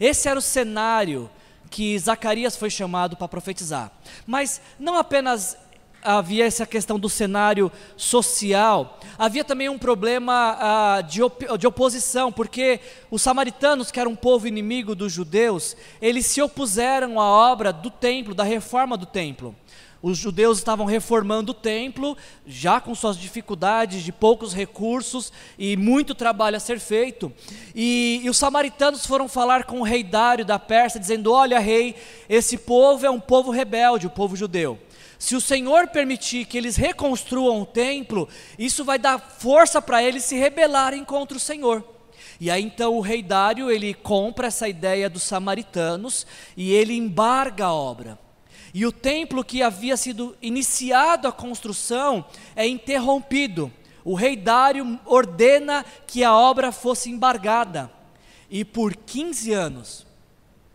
Esse 0.00 0.28
era 0.28 0.36
o 0.36 0.42
cenário 0.42 1.30
que 1.70 1.96
Zacarias 1.96 2.56
foi 2.56 2.70
chamado 2.70 3.16
para 3.16 3.28
profetizar. 3.28 3.92
Mas 4.26 4.60
não 4.80 4.98
apenas 4.98 5.56
havia 6.04 6.44
essa 6.44 6.66
questão 6.66 6.98
do 6.98 7.08
cenário 7.08 7.72
social, 7.96 9.00
havia 9.18 9.42
também 9.42 9.70
um 9.70 9.78
problema 9.78 10.56
ah, 10.60 11.00
de, 11.00 11.22
op 11.22 11.46
de 11.58 11.66
oposição, 11.66 12.30
porque 12.30 12.78
os 13.10 13.22
samaritanos, 13.22 13.90
que 13.90 13.98
eram 13.98 14.12
um 14.12 14.16
povo 14.16 14.46
inimigo 14.46 14.94
dos 14.94 15.12
judeus, 15.12 15.74
eles 16.00 16.26
se 16.26 16.42
opuseram 16.42 17.18
à 17.18 17.24
obra 17.24 17.72
do 17.72 17.90
templo, 17.90 18.34
da 18.34 18.44
reforma 18.44 18.96
do 18.96 19.06
templo. 19.06 19.56
Os 20.06 20.18
judeus 20.18 20.58
estavam 20.58 20.84
reformando 20.84 21.52
o 21.52 21.54
templo, 21.54 22.14
já 22.46 22.78
com 22.78 22.94
suas 22.94 23.16
dificuldades 23.16 24.02
de 24.02 24.12
poucos 24.12 24.52
recursos 24.52 25.32
e 25.58 25.78
muito 25.78 26.14
trabalho 26.14 26.58
a 26.58 26.60
ser 26.60 26.78
feito. 26.78 27.32
E, 27.74 28.20
e, 28.22 28.28
os 28.28 28.36
samaritanos 28.36 29.06
foram 29.06 29.26
falar 29.28 29.64
com 29.64 29.80
o 29.80 29.82
rei 29.82 30.04
Dário 30.04 30.44
da 30.44 30.58
Pérsia, 30.58 31.00
dizendo: 31.00 31.32
Olha, 31.32 31.58
rei, 31.58 31.96
esse 32.28 32.58
povo 32.58 33.06
é 33.06 33.10
um 33.10 33.18
povo 33.18 33.50
rebelde, 33.50 34.06
o 34.06 34.10
povo 34.10 34.36
judeu. 34.36 34.78
Se 35.24 35.34
o 35.34 35.40
Senhor 35.40 35.88
permitir 35.88 36.44
que 36.44 36.58
eles 36.58 36.76
reconstruam 36.76 37.62
o 37.62 37.64
templo, 37.64 38.28
isso 38.58 38.84
vai 38.84 38.98
dar 38.98 39.18
força 39.18 39.80
para 39.80 40.02
eles 40.02 40.22
se 40.22 40.36
rebelarem 40.36 41.02
contra 41.02 41.34
o 41.34 41.40
Senhor. 41.40 41.82
E 42.38 42.50
aí 42.50 42.62
então 42.62 42.92
o 42.94 43.00
rei 43.00 43.22
Dário, 43.22 43.70
ele 43.70 43.94
compra 43.94 44.48
essa 44.48 44.68
ideia 44.68 45.08
dos 45.08 45.22
samaritanos 45.22 46.26
e 46.54 46.74
ele 46.74 46.92
embarga 46.92 47.64
a 47.64 47.72
obra. 47.72 48.18
E 48.74 48.84
o 48.84 48.92
templo 48.92 49.42
que 49.42 49.62
havia 49.62 49.96
sido 49.96 50.36
iniciado 50.42 51.26
a 51.26 51.32
construção 51.32 52.22
é 52.54 52.68
interrompido. 52.68 53.72
O 54.04 54.14
rei 54.14 54.36
Dário 54.36 55.00
ordena 55.06 55.86
que 56.06 56.22
a 56.22 56.34
obra 56.34 56.70
fosse 56.70 57.08
embargada. 57.08 57.90
E 58.50 58.62
por 58.62 58.94
15 58.94 59.54
anos, 59.54 60.06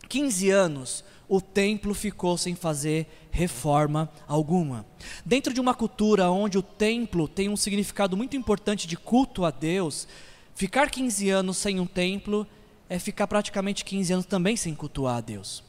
15 0.07 0.49
anos, 0.49 1.03
o 1.29 1.39
templo 1.39 1.93
ficou 1.93 2.35
sem 2.35 2.55
fazer 2.55 3.07
reforma 3.29 4.09
alguma. 4.27 4.83
Dentro 5.23 5.53
de 5.53 5.61
uma 5.61 5.75
cultura 5.75 6.31
onde 6.31 6.57
o 6.57 6.63
templo 6.63 7.27
tem 7.27 7.47
um 7.47 7.55
significado 7.55 8.17
muito 8.17 8.35
importante 8.35 8.87
de 8.87 8.97
culto 8.97 9.45
a 9.45 9.51
Deus, 9.51 10.07
ficar 10.55 10.89
15 10.89 11.29
anos 11.29 11.57
sem 11.57 11.79
um 11.79 11.85
templo 11.85 12.47
é 12.89 12.97
ficar 12.97 13.27
praticamente 13.27 13.85
15 13.85 14.13
anos 14.13 14.25
também 14.25 14.57
sem 14.57 14.73
cultuar 14.73 15.17
a 15.17 15.21
Deus. 15.21 15.63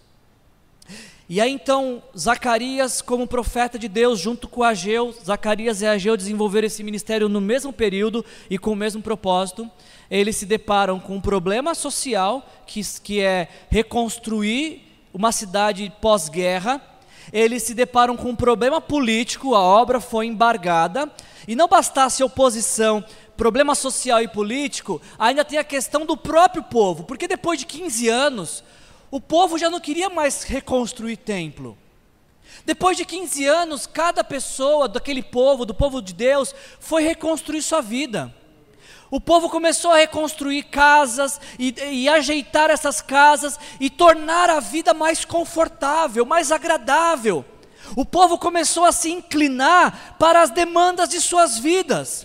E 1.29 1.41
aí 1.41 1.53
então, 1.53 2.03
Zacarias, 2.19 3.03
como 3.03 3.27
profeta 3.27 3.79
de 3.79 3.87
Deus, 3.87 4.19
junto 4.19 4.49
com 4.49 4.65
Ageu, 4.65 5.13
Zacarias 5.13 5.83
e 5.83 5.87
Ageu 5.87 6.17
desenvolveram 6.17 6.67
esse 6.67 6.83
ministério 6.83 7.29
no 7.29 7.41
mesmo 7.41 7.73
período 7.73 8.25
e 8.49 8.59
com 8.59 8.73
o 8.73 8.77
mesmo 8.77 9.01
propósito. 9.01 9.71
Eles 10.11 10.37
se 10.37 10.47
deparam 10.47 10.99
com 10.99 11.17
um 11.17 11.21
problema 11.21 11.73
social, 11.73 12.45
que, 12.67 12.81
que 13.01 13.21
é 13.21 13.47
reconstruir 13.69 14.90
uma 15.13 15.33
cidade 15.33 15.93
pós-guerra, 16.01 16.81
eles 17.33 17.63
se 17.63 17.75
deparam 17.75 18.17
com 18.17 18.31
um 18.31 18.37
problema 18.37 18.81
político, 18.81 19.55
a 19.55 19.61
obra 19.61 20.01
foi 20.01 20.27
embargada, 20.27 21.11
e 21.47 21.55
não 21.55 21.69
bastasse 21.69 22.23
oposição, 22.23 23.05
problema 23.37 23.75
social 23.75 24.23
e 24.23 24.29
político, 24.29 25.01
ainda 25.19 25.45
tem 25.45 25.59
a 25.59 25.65
questão 25.65 26.05
do 26.05 26.17
próprio 26.17 26.63
povo, 26.63 27.05
porque 27.05 27.27
depois 27.27 27.59
de 27.59 27.67
15 27.67 28.09
anos, 28.09 28.65
o 29.11 29.21
povo 29.21 29.59
já 29.59 29.71
não 29.71 29.81
queria 29.81 30.09
mais 30.11 30.43
reconstruir 30.43 31.17
templo. 31.17 31.77
Depois 32.65 32.97
de 32.97 33.05
15 33.05 33.47
anos, 33.47 33.87
cada 33.87 34.23
pessoa 34.23 34.89
daquele 34.89 35.23
povo, 35.23 35.65
do 35.65 35.75
povo 35.75 36.03
de 36.03 36.13
Deus, 36.13 36.55
foi 36.79 37.03
reconstruir 37.03 37.63
sua 37.63 37.81
vida. 37.81 38.35
O 39.11 39.21
povo 39.21 39.51
começou 39.51 39.91
a 39.91 39.97
reconstruir 39.97 40.65
casas 40.65 41.41
e, 41.59 41.75
e, 41.91 42.09
ajeitar 42.09 42.71
essas 42.71 43.01
casas 43.01 43.59
e 43.81 43.91
tornar 43.91 44.49
a 44.49 44.61
vida 44.61 44.95
mais 44.95 45.25
confortável, 45.25 46.25
mais 46.25 46.53
agradável. 46.53 47.45
O 47.97 48.05
povo 48.05 48.39
começou 48.39 48.85
a 48.85 48.93
se 48.93 49.11
inclinar 49.11 50.17
para 50.19 50.43
as 50.43 50.51
demandas 50.51 51.09
de 51.09 51.21
suas 51.21 51.59
vidas. 51.59 52.25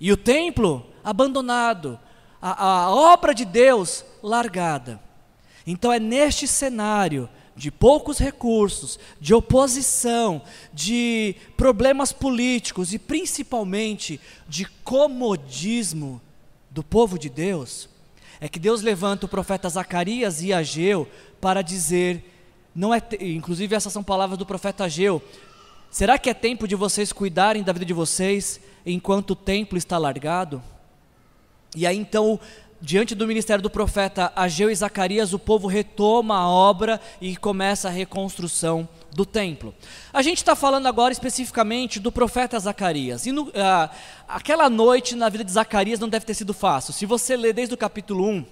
E 0.00 0.10
o 0.10 0.16
templo 0.16 0.86
abandonado, 1.04 2.00
a, 2.40 2.84
a 2.84 2.90
obra 2.90 3.34
de 3.34 3.44
Deus 3.44 4.02
largada. 4.22 4.98
Então 5.66 5.92
é 5.92 5.98
neste 5.98 6.48
cenário 6.48 7.28
de 7.56 7.70
poucos 7.70 8.18
recursos, 8.18 8.98
de 9.18 9.32
oposição, 9.32 10.42
de 10.72 11.34
problemas 11.56 12.12
políticos 12.12 12.92
e 12.92 12.98
principalmente 12.98 14.20
de 14.46 14.66
comodismo 14.84 16.20
do 16.70 16.84
povo 16.84 17.18
de 17.18 17.30
Deus, 17.30 17.88
é 18.38 18.48
que 18.48 18.58
Deus 18.58 18.82
levanta 18.82 19.24
o 19.24 19.28
profeta 19.28 19.68
Zacarias 19.70 20.42
e 20.42 20.52
Ageu 20.52 21.08
para 21.40 21.62
dizer, 21.62 22.22
não 22.74 22.92
é, 22.92 23.00
inclusive 23.20 23.74
essas 23.74 23.92
são 23.92 24.02
palavras 24.02 24.38
do 24.38 24.44
profeta 24.44 24.84
Ageu, 24.84 25.22
será 25.90 26.18
que 26.18 26.28
é 26.28 26.34
tempo 26.34 26.68
de 26.68 26.74
vocês 26.74 27.10
cuidarem 27.10 27.62
da 27.62 27.72
vida 27.72 27.86
de 27.86 27.94
vocês 27.94 28.60
enquanto 28.84 29.30
o 29.30 29.36
templo 29.36 29.78
está 29.78 29.96
largado? 29.96 30.62
E 31.74 31.86
aí 31.86 31.96
então 31.96 32.38
diante 32.80 33.14
do 33.14 33.26
ministério 33.26 33.62
do 33.62 33.70
profeta 33.70 34.32
Ageu 34.36 34.70
e 34.70 34.74
Zacarias, 34.74 35.32
o 35.32 35.38
povo 35.38 35.66
retoma 35.66 36.36
a 36.36 36.48
obra 36.48 37.00
e 37.20 37.36
começa 37.36 37.88
a 37.88 37.90
reconstrução 37.90 38.88
do 39.14 39.24
templo. 39.24 39.74
A 40.12 40.22
gente 40.22 40.38
está 40.38 40.54
falando 40.54 40.86
agora 40.86 41.12
especificamente 41.12 41.98
do 41.98 42.12
profeta 42.12 42.58
Zacarias. 42.58 43.26
E 43.26 43.32
no, 43.32 43.50
ah, 43.54 43.90
aquela 44.28 44.68
noite 44.68 45.14
na 45.14 45.28
vida 45.28 45.42
de 45.42 45.52
Zacarias 45.52 45.98
não 45.98 46.08
deve 46.08 46.26
ter 46.26 46.34
sido 46.34 46.52
fácil. 46.52 46.92
Se 46.92 47.06
você 47.06 47.36
ler 47.36 47.54
desde 47.54 47.74
o 47.74 47.78
capítulo 47.78 48.28
1 48.28 48.44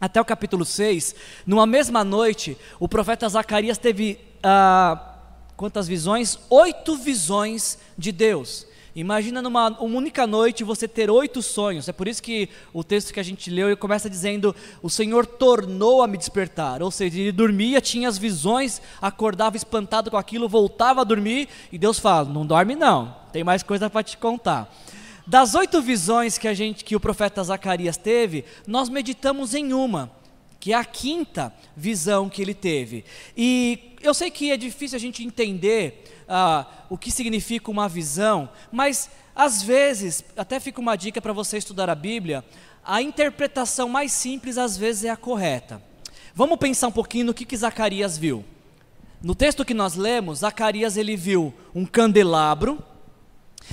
até 0.00 0.20
o 0.20 0.24
capítulo 0.24 0.64
6, 0.64 1.14
numa 1.44 1.66
mesma 1.66 2.02
noite, 2.02 2.56
o 2.78 2.88
profeta 2.88 3.28
Zacarias 3.28 3.76
teve 3.76 4.18
ah, 4.42 5.16
quantas 5.56 5.86
visões? 5.86 6.38
Oito 6.48 6.96
visões 6.96 7.78
de 7.98 8.12
Deus. 8.12 8.66
Imagina 8.94 9.40
numa 9.40 9.68
uma 9.68 9.98
única 9.98 10.26
noite 10.26 10.64
você 10.64 10.88
ter 10.88 11.10
oito 11.10 11.40
sonhos. 11.42 11.88
É 11.88 11.92
por 11.92 12.08
isso 12.08 12.22
que 12.22 12.48
o 12.72 12.82
texto 12.82 13.12
que 13.12 13.20
a 13.20 13.22
gente 13.22 13.48
leu 13.50 13.76
começa 13.76 14.10
dizendo: 14.10 14.54
O 14.82 14.90
Senhor 14.90 15.26
tornou 15.26 16.02
a 16.02 16.08
me 16.08 16.18
despertar. 16.18 16.82
Ou 16.82 16.90
seja, 16.90 17.20
ele 17.20 17.32
dormia, 17.32 17.80
tinha 17.80 18.08
as 18.08 18.18
visões, 18.18 18.82
acordava 19.00 19.56
espantado 19.56 20.10
com 20.10 20.16
aquilo, 20.16 20.48
voltava 20.48 21.02
a 21.02 21.04
dormir 21.04 21.48
e 21.70 21.78
Deus 21.78 21.98
fala: 21.98 22.28
Não 22.28 22.44
dorme 22.44 22.74
não, 22.74 23.14
tem 23.32 23.44
mais 23.44 23.62
coisa 23.62 23.88
para 23.88 24.02
te 24.02 24.16
contar. 24.16 24.72
Das 25.26 25.54
oito 25.54 25.80
visões 25.80 26.36
que 26.36 26.48
a 26.48 26.54
gente, 26.54 26.84
que 26.84 26.96
o 26.96 27.00
profeta 27.00 27.44
Zacarias 27.44 27.96
teve, 27.96 28.44
nós 28.66 28.88
meditamos 28.88 29.54
em 29.54 29.72
uma, 29.72 30.10
que 30.58 30.72
é 30.72 30.76
a 30.76 30.84
quinta 30.84 31.54
visão 31.76 32.28
que 32.28 32.42
ele 32.42 32.54
teve. 32.54 33.04
E 33.36 33.94
eu 34.02 34.12
sei 34.12 34.30
que 34.30 34.50
é 34.50 34.56
difícil 34.56 34.96
a 34.96 35.00
gente 35.00 35.24
entender 35.24 36.19
ah, 36.30 36.64
o 36.88 36.96
que 36.96 37.10
significa 37.10 37.72
uma 37.72 37.88
visão, 37.88 38.48
mas 38.70 39.10
às 39.34 39.62
vezes, 39.62 40.24
até 40.36 40.60
fica 40.60 40.80
uma 40.80 40.94
dica 40.94 41.20
para 41.20 41.32
você 41.32 41.58
estudar 41.58 41.90
a 41.90 41.94
Bíblia, 41.94 42.44
a 42.84 43.02
interpretação 43.02 43.88
mais 43.88 44.12
simples 44.12 44.56
às 44.56 44.76
vezes 44.76 45.04
é 45.04 45.10
a 45.10 45.16
correta. 45.16 45.82
Vamos 46.34 46.58
pensar 46.58 46.88
um 46.88 46.92
pouquinho 46.92 47.26
no 47.26 47.34
que, 47.34 47.44
que 47.44 47.56
Zacarias 47.56 48.16
viu. 48.16 48.44
No 49.20 49.34
texto 49.34 49.64
que 49.64 49.74
nós 49.74 49.96
lemos, 49.96 50.38
Zacarias 50.38 50.96
ele 50.96 51.16
viu 51.16 51.52
um 51.74 51.84
candelabro, 51.84 52.82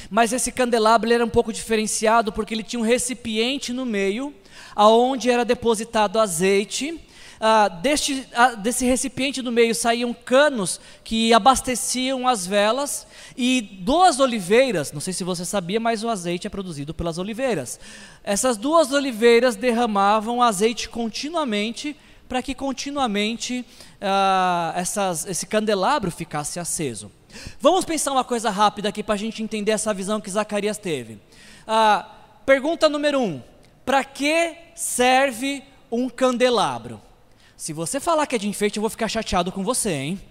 mas 0.09 0.33
esse 0.33 0.51
candelabro 0.51 1.13
era 1.13 1.23
um 1.23 1.29
pouco 1.29 1.53
diferenciado 1.53 2.33
porque 2.33 2.53
ele 2.53 2.63
tinha 2.63 2.79
um 2.79 2.83
recipiente 2.83 3.71
no 3.71 3.85
meio, 3.85 4.33
aonde 4.75 5.29
era 5.29 5.45
depositado 5.45 6.19
azeite 6.19 7.06
ah, 7.39 7.67
deste, 7.67 8.27
ah, 8.33 8.55
desse 8.55 8.85
recipiente 8.85 9.41
do 9.41 9.51
meio 9.51 9.75
saíam 9.75 10.13
canos 10.13 10.79
que 11.03 11.33
abasteciam 11.33 12.27
as 12.27 12.45
velas, 12.47 13.05
e 13.35 13.61
duas 13.61 14.19
oliveiras, 14.19 14.91
não 14.91 14.99
sei 14.99 15.13
se 15.13 15.23
você 15.23 15.45
sabia, 15.45 15.79
mas 15.79 16.03
o 16.03 16.09
azeite 16.09 16.47
é 16.47 16.49
produzido 16.49 16.93
pelas 16.93 17.17
oliveiras. 17.17 17.79
Essas 18.23 18.57
duas 18.57 18.91
oliveiras 18.91 19.55
derramavam 19.55 20.41
azeite 20.41 20.89
continuamente, 20.89 21.95
para 22.27 22.41
que 22.41 22.53
continuamente 22.53 23.65
ah, 24.01 24.73
essas, 24.75 25.25
esse 25.25 25.45
candelabro 25.45 26.11
ficasse 26.11 26.59
aceso. 26.59 27.11
Vamos 27.59 27.85
pensar 27.85 28.11
uma 28.11 28.23
coisa 28.23 28.49
rápida 28.49 28.89
aqui 28.89 29.03
para 29.03 29.15
a 29.15 29.17
gente 29.17 29.43
entender 29.43 29.71
essa 29.71 29.93
visão 29.93 30.19
que 30.19 30.29
Zacarias 30.29 30.77
teve. 30.77 31.19
Ah, 31.67 32.05
pergunta 32.45 32.89
número 32.89 33.19
um: 33.21 33.41
para 33.85 34.03
que 34.03 34.55
serve 34.75 35.63
um 35.91 36.09
candelabro? 36.09 37.01
Se 37.57 37.73
você 37.73 37.99
falar 37.99 38.27
que 38.27 38.35
é 38.35 38.37
de 38.37 38.47
enfeite, 38.47 38.77
eu 38.77 38.81
vou 38.81 38.89
ficar 38.89 39.07
chateado 39.07 39.51
com 39.51 39.63
você, 39.63 39.91
hein? 39.91 40.21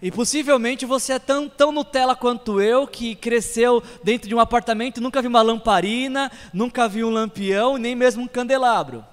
E 0.00 0.10
possivelmente 0.10 0.86
você 0.86 1.12
é 1.12 1.18
tão, 1.18 1.46
tão 1.46 1.70
Nutella 1.70 2.16
quanto 2.16 2.58
eu, 2.58 2.86
que 2.86 3.14
cresceu 3.14 3.82
dentro 4.02 4.26
de 4.26 4.34
um 4.34 4.40
apartamento 4.40 4.96
e 4.96 5.00
nunca 5.02 5.20
viu 5.20 5.28
uma 5.28 5.42
lamparina, 5.42 6.32
nunca 6.54 6.88
viu 6.88 7.08
um 7.08 7.10
lampião, 7.10 7.76
nem 7.76 7.94
mesmo 7.94 8.22
um 8.22 8.26
candelabro. 8.26 9.04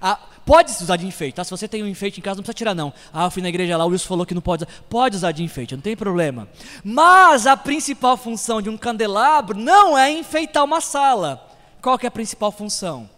Ah, 0.00 0.20
pode 0.46 0.70
se 0.70 0.84
usar 0.84 0.96
de 0.96 1.04
enfeite, 1.04 1.34
tá? 1.34 1.42
Se 1.42 1.50
você 1.50 1.66
tem 1.66 1.82
um 1.82 1.88
enfeite 1.88 2.20
em 2.20 2.22
casa, 2.22 2.36
não 2.36 2.44
precisa 2.44 2.58
tirar 2.58 2.74
não. 2.76 2.92
Ah, 3.12 3.24
eu 3.24 3.30
fui 3.30 3.42
na 3.42 3.48
igreja 3.48 3.76
lá, 3.76 3.84
o 3.84 3.88
Wilson 3.88 4.06
falou 4.06 4.24
que 4.24 4.34
não 4.34 4.42
pode 4.42 4.62
usar. 4.62 4.72
Pode 4.88 5.16
usar 5.16 5.32
de 5.32 5.42
enfeite, 5.42 5.74
não 5.74 5.82
tem 5.82 5.96
problema. 5.96 6.46
Mas 6.84 7.44
a 7.44 7.56
principal 7.56 8.16
função 8.16 8.62
de 8.62 8.70
um 8.70 8.76
candelabro 8.76 9.58
não 9.58 9.98
é 9.98 10.12
enfeitar 10.12 10.62
uma 10.62 10.80
sala. 10.80 11.44
Qual 11.82 11.98
que 11.98 12.06
é 12.06 12.08
a 12.08 12.12
principal 12.12 12.52
função? 12.52 13.10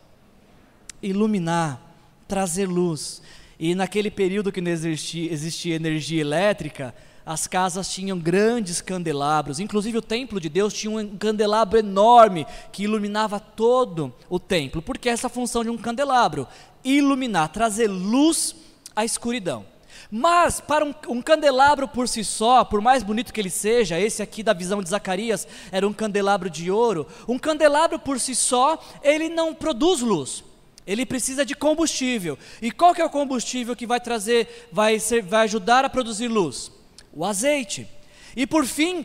Iluminar, 1.03 1.79
trazer 2.27 2.67
luz. 2.67 3.21
E 3.59 3.75
naquele 3.75 4.11
período 4.11 4.53
que 4.53 4.61
não 4.61 4.71
existia, 4.71 5.33
existia 5.33 5.77
energia 5.77 6.21
elétrica, 6.21 6.95
as 7.27 7.47
casas 7.49 7.93
tinham 7.93 8.19
grandes 8.19 8.81
candelabros, 8.81 9.59
inclusive 9.59 9.99
o 9.99 10.03
templo 10.03 10.39
de 10.39 10.49
Deus 10.49 10.73
tinha 10.73 10.97
um 10.97 11.17
candelabro 11.17 11.79
enorme 11.79 12.47
que 12.71 12.85
iluminava 12.85 13.41
todo 13.41 14.15
o 14.31 14.39
templo, 14.39 14.81
porque 14.81 15.09
essa 15.09 15.27
é 15.27 15.29
a 15.29 15.31
função 15.31 15.65
de 15.65 15.71
um 15.71 15.77
candelabro, 15.77 16.47
iluminar, 16.85 17.49
trazer 17.49 17.89
luz 17.89 18.55
à 18.95 19.05
escuridão. 19.05 19.65
Mas 20.09 20.61
para 20.61 20.85
um, 20.85 20.95
um, 21.09 21.21
candelabro 21.21 21.89
por 21.89 22.07
si 22.07 22.23
só, 22.23 22.65
por 22.65 22.81
mais 22.81 23.03
bonito 23.03 23.33
que 23.33 23.41
ele 23.41 23.51
seja, 23.51 23.99
esse 23.99 24.23
aqui 24.23 24.43
da 24.43 24.53
visão 24.53 24.81
de 24.81 24.89
Zacarias 24.89 25.49
era 25.73 25.89
um 25.89 25.93
candelabro 25.93 26.49
de 26.49 26.71
ouro, 26.71 27.09
um 27.27 27.39
candelabro 27.39 27.99
por 27.99 28.21
si 28.21 28.37
só, 28.37 28.79
ele 29.03 29.29
não 29.29 29.53
produz 29.53 30.01
luz 30.01 30.45
ele 30.87 31.05
precisa 31.05 31.45
de 31.45 31.55
combustível. 31.55 32.39
E 32.63 32.71
qual 32.71 32.95
que 32.95 33.01
é 33.01 33.05
o 33.05 33.11
combustível 33.11 33.75
que 33.75 33.87
vai 33.87 34.01
trazer, 34.01 34.69
vai, 34.71 35.01
ser, 35.01 35.23
vai 35.23 35.45
ajudar 35.45 35.85
a 35.85 35.91
produzir 35.91 36.29
luz? 36.29 36.71
O 37.13 37.25
azeite. 37.25 37.89
E 38.37 38.47
por 38.47 38.65
fim, 38.65 39.05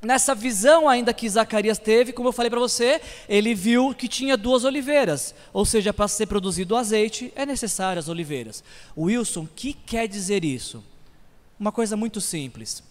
nessa 0.00 0.34
visão 0.34 0.88
ainda 0.88 1.12
que 1.12 1.28
Zacarias 1.28 1.78
teve, 1.78 2.12
como 2.12 2.28
eu 2.28 2.32
falei 2.32 2.48
para 2.48 2.60
você, 2.60 3.00
ele 3.28 3.54
viu 3.54 3.94
que 3.94 4.08
tinha 4.08 4.36
duas 4.36 4.64
oliveiras, 4.64 5.34
ou 5.52 5.66
seja, 5.66 5.92
para 5.92 6.08
ser 6.08 6.26
produzido 6.26 6.74
o 6.74 6.78
azeite 6.78 7.30
é 7.36 7.44
necessário 7.44 8.00
as 8.00 8.08
oliveiras. 8.08 8.64
Wilson, 8.96 9.42
o 9.42 9.48
que 9.48 9.74
quer 9.74 10.08
dizer 10.08 10.44
isso? 10.44 10.82
Uma 11.60 11.72
coisa 11.72 11.96
muito 11.96 12.20
simples. 12.20 12.82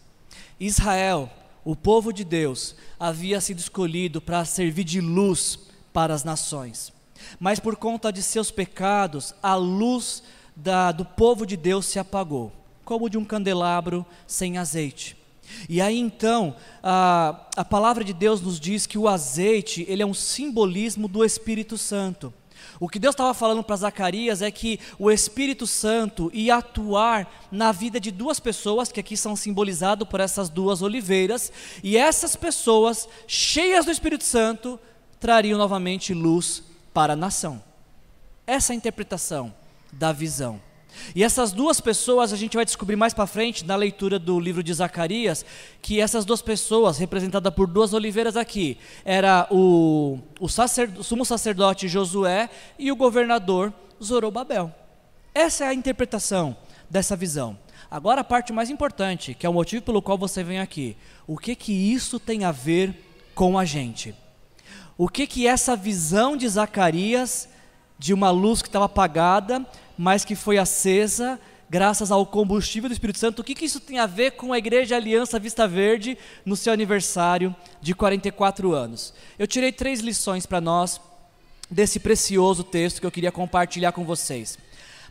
Israel, 0.60 1.30
o 1.66 1.76
povo 1.76 2.14
de 2.14 2.24
Deus, 2.24 2.76
havia 3.00 3.42
sido 3.42 3.60
escolhido 3.60 4.22
para 4.22 4.46
servir 4.46 4.84
de 4.84 5.02
luz 5.02 5.58
para 5.92 6.14
as 6.14 6.24
nações 6.24 6.94
mas 7.40 7.60
por 7.60 7.76
conta 7.76 8.12
de 8.12 8.22
seus 8.22 8.52
pecados, 8.52 9.34
a 9.42 9.56
luz 9.56 10.24
da, 10.56 10.92
do 10.92 11.06
povo 11.06 11.46
de 11.46 11.58
Deus 11.58 11.86
se 11.86 12.00
apagou, 12.00 12.52
como 12.84 13.10
de 13.10 13.18
um 13.18 13.26
candelabro 13.26 14.06
sem 14.28 14.58
azeite. 14.58 15.18
E 15.68 15.82
aí 15.82 16.00
então, 16.00 16.56
a, 16.82 17.48
a 17.56 17.66
palavra 17.66 18.04
de 18.04 18.14
Deus 18.14 18.42
nos 18.42 18.60
diz 18.60 18.86
que 18.86 18.98
o 18.98 19.08
azeite, 19.08 19.86
ele 19.88 20.02
é 20.02 20.06
um 20.06 20.14
simbolismo 20.14 21.08
do 21.08 21.26
Espírito 21.26 21.78
Santo. 21.78 22.34
O 22.80 22.88
que 22.88 23.00
Deus 23.00 23.14
estava 23.14 23.34
falando 23.34 23.64
para 23.64 23.76
Zacarias 23.76 24.42
é 24.42 24.50
que 24.50 24.80
o 24.98 25.12
Espírito 25.12 25.68
Santo 25.68 26.32
ia 26.34 26.56
atuar 26.58 27.48
na 27.52 27.72
vida 27.72 28.00
de 28.00 28.12
duas 28.12 28.40
pessoas, 28.40 28.92
que 28.92 29.00
aqui 29.00 29.16
são 29.16 29.36
simbolizadas 29.36 30.08
por 30.08 30.20
essas 30.20 30.50
duas 30.50 30.82
oliveiras, 30.82 31.52
e 31.84 31.98
essas 31.98 32.36
pessoas, 32.36 33.08
cheias 33.28 33.86
do 33.86 33.92
Espírito 33.92 34.24
Santo, 34.24 34.80
trariam 35.20 35.58
novamente 35.58 36.14
luz 36.14 36.64
para 36.94 37.14
a 37.14 37.16
nação. 37.16 37.62
Essa 38.46 38.72
é 38.72 38.74
a 38.74 38.78
interpretação 38.78 39.54
da 39.92 40.12
visão. 40.12 40.60
E 41.16 41.24
essas 41.24 41.52
duas 41.52 41.80
pessoas 41.80 42.34
a 42.34 42.38
gente 42.38 42.56
vai 42.56 42.66
descobrir 42.66 42.96
mais 42.96 43.14
para 43.14 43.26
frente 43.26 43.66
na 43.66 43.76
leitura 43.76 44.20
do 44.20 44.40
livro 44.40 44.62
de 44.62 44.74
Zacarias 44.74 45.46
que 45.82 46.02
essas 46.02 46.26
duas 46.26 46.42
pessoas, 46.42 46.98
representadas 46.98 47.54
por 47.54 47.68
duas 47.68 47.94
oliveiras 47.94 48.36
aqui, 48.36 48.78
era 49.06 49.48
o, 49.50 50.20
o, 50.40 50.50
sacer, 50.50 50.90
o 50.98 51.04
sumo 51.04 51.26
sacerdote 51.26 51.88
Josué 51.88 52.50
e 52.78 52.92
o 52.92 52.96
governador 52.96 53.74
Zorobabel. 54.04 54.74
Essa 55.34 55.66
é 55.66 55.68
a 55.68 55.74
interpretação 55.74 56.56
dessa 56.90 57.16
visão. 57.16 57.58
Agora 57.90 58.22
a 58.22 58.24
parte 58.24 58.54
mais 58.54 58.70
importante, 58.70 59.34
que 59.34 59.46
é 59.46 59.50
o 59.50 59.54
motivo 59.54 59.84
pelo 59.84 60.02
qual 60.02 60.18
você 60.18 60.44
vem 60.44 60.60
aqui. 60.60 60.98
O 61.26 61.38
que 61.38 61.56
que 61.56 61.74
isso 61.74 62.20
tem 62.20 62.44
a 62.44 62.52
ver 62.52 62.94
com 63.34 63.58
a 63.58 63.66
gente? 63.66 64.16
O 64.98 65.08
que 65.08 65.26
que 65.26 65.48
essa 65.48 65.76
visão 65.76 66.38
de 66.38 66.48
Zacarias 66.48 67.50
de 67.98 68.14
uma 68.14 68.32
luz 68.32 68.62
que 68.62 68.68
estava 68.68 68.86
apagada 68.86 69.66
mas 69.98 70.26
que 70.26 70.36
foi 70.36 70.58
acesa 70.58 71.40
graças 71.70 72.12
ao 72.12 72.26
combustível 72.26 72.90
do 72.90 72.94
Espírito 72.94 73.20
Santo. 73.20 73.40
O 73.40 73.44
que, 73.44 73.54
que 73.54 73.66
isso 73.66 73.80
tem 73.80 74.00
a 74.00 74.08
ver 74.08 74.32
com 74.32 74.52
a 74.52 74.58
Igreja 74.58 74.96
Aliança 74.96 75.38
Vista 75.38 75.68
Verde 75.68 76.18
no 76.44 76.56
seu 76.56 76.74
aniversário 76.74 77.56
de 77.80 77.94
44 77.94 78.74
anos? 78.74 79.14
Eu 79.38 79.46
tirei 79.46 79.72
três 79.72 80.00
lições 80.00 80.48
para 80.48 80.60
nós 80.60 81.00
desse 81.70 82.00
precioso 82.00 82.64
texto 82.64 83.00
que 83.00 83.06
eu 83.06 83.12
queria 83.12 83.32
compartilhar 83.32 83.92
com 83.92 84.04
vocês. 84.04 84.58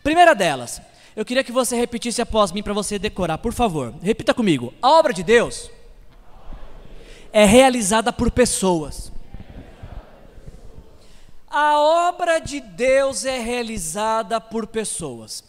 Primeira 0.03 0.35
delas, 0.35 0.83
eu 1.15 1.25
queria 1.25 1.45
que 1.45 1.53
você 1.53 1.77
repetisse 1.77 2.21
após 2.21 2.51
mim 2.51 2.63
para 2.63 2.75
você 2.75 2.99
decorar, 2.99 3.39
por 3.39 3.53
favor. 3.53 3.95
Repita 4.03 4.35
comigo. 4.35 4.75
A 4.83 4.91
obra 4.91 5.13
de 5.13 5.23
Deus 5.23 5.71
é 7.33 7.45
realizada 7.45 8.13
por 8.13 8.29
pessoas. 8.31 9.13
A 11.51 11.81
obra 11.81 12.39
de 12.39 12.61
Deus 12.61 13.25
é 13.25 13.41
realizada 13.41 14.41
por 14.41 14.69
pessoas. 14.69 15.43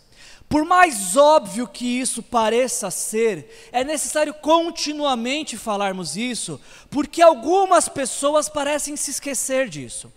Por 0.49 0.65
mais 0.65 1.15
óbvio 1.15 1.67
que 1.67 1.85
isso 1.85 2.23
pareça 2.23 2.89
ser, 2.89 3.69
é 3.71 3.83
necessário 3.83 4.33
continuamente 4.33 5.55
falarmos 5.55 6.17
isso, 6.17 6.59
porque 6.89 7.21
algumas 7.21 7.87
pessoas 7.87 8.49
parecem 8.49 8.97
se 8.97 9.11
esquecer 9.11 9.69
disso. 9.69 10.11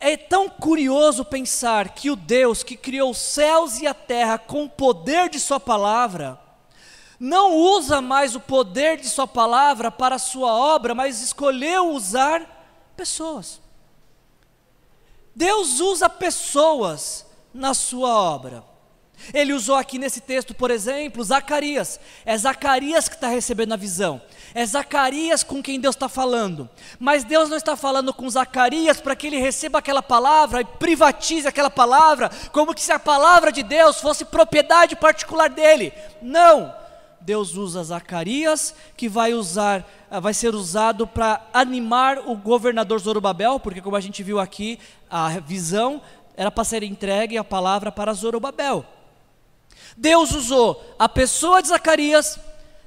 É 0.00 0.16
tão 0.16 0.48
curioso 0.48 1.24
pensar 1.24 1.90
que 1.90 2.10
o 2.10 2.16
Deus 2.16 2.64
que 2.64 2.76
criou 2.76 3.12
os 3.12 3.18
céus 3.18 3.80
e 3.80 3.86
a 3.86 3.94
terra 3.94 4.36
com 4.36 4.64
o 4.64 4.68
poder 4.68 5.30
de 5.30 5.38
Sua 5.38 5.60
palavra, 5.60 6.38
não 7.20 7.54
usa 7.54 8.00
mais 8.02 8.34
o 8.34 8.40
poder 8.40 8.98
de 8.98 9.08
Sua 9.08 9.28
palavra 9.28 9.92
para 9.92 10.18
Sua 10.18 10.52
obra, 10.52 10.92
mas 10.92 11.22
escolheu 11.22 11.92
usar 11.92 12.92
pessoas. 12.96 13.64
Deus 15.36 15.80
usa 15.80 16.08
pessoas 16.08 17.26
na 17.52 17.74
sua 17.74 18.08
obra. 18.08 18.64
Ele 19.34 19.52
usou 19.52 19.74
aqui 19.74 19.98
nesse 19.98 20.20
texto, 20.20 20.54
por 20.54 20.70
exemplo, 20.70 21.22
Zacarias. 21.22 22.00
É 22.24 22.36
Zacarias 22.36 23.06
que 23.06 23.16
está 23.16 23.28
recebendo 23.28 23.74
a 23.74 23.76
visão. 23.76 24.20
É 24.54 24.64
Zacarias 24.64 25.42
com 25.42 25.62
quem 25.62 25.78
Deus 25.78 25.94
está 25.94 26.08
falando. 26.08 26.68
Mas 26.98 27.22
Deus 27.22 27.50
não 27.50 27.56
está 27.58 27.76
falando 27.76 28.14
com 28.14 28.28
Zacarias 28.30 28.98
para 28.98 29.14
que 29.14 29.26
ele 29.26 29.38
receba 29.38 29.78
aquela 29.78 30.02
palavra 30.02 30.62
e 30.62 30.64
privatize 30.64 31.46
aquela 31.46 31.70
palavra, 31.70 32.30
como 32.50 32.76
se 32.78 32.90
a 32.90 32.98
palavra 32.98 33.52
de 33.52 33.62
Deus 33.62 34.00
fosse 34.00 34.24
propriedade 34.24 34.96
particular 34.96 35.50
dele. 35.50 35.92
Não. 36.22 36.74
Deus 37.26 37.56
usa 37.56 37.82
Zacarias, 37.82 38.72
que 38.96 39.08
vai 39.08 39.34
usar, 39.34 39.84
vai 40.22 40.32
ser 40.32 40.54
usado 40.54 41.08
para 41.08 41.44
animar 41.52 42.18
o 42.18 42.36
governador 42.36 43.00
Zorobabel, 43.00 43.58
porque 43.58 43.80
como 43.80 43.96
a 43.96 44.00
gente 44.00 44.22
viu 44.22 44.38
aqui, 44.38 44.78
a 45.10 45.28
visão 45.40 46.00
era 46.36 46.50
para 46.50 46.64
ser 46.64 46.82
entregue 46.82 47.38
a 47.38 47.44
palavra 47.44 47.90
para 47.90 48.12
Zorobabel. 48.12 48.84
Deus 49.96 50.32
usou 50.32 50.82
a 50.98 51.08
pessoa 51.08 51.62
de 51.62 51.68
Zacarias 51.68 52.38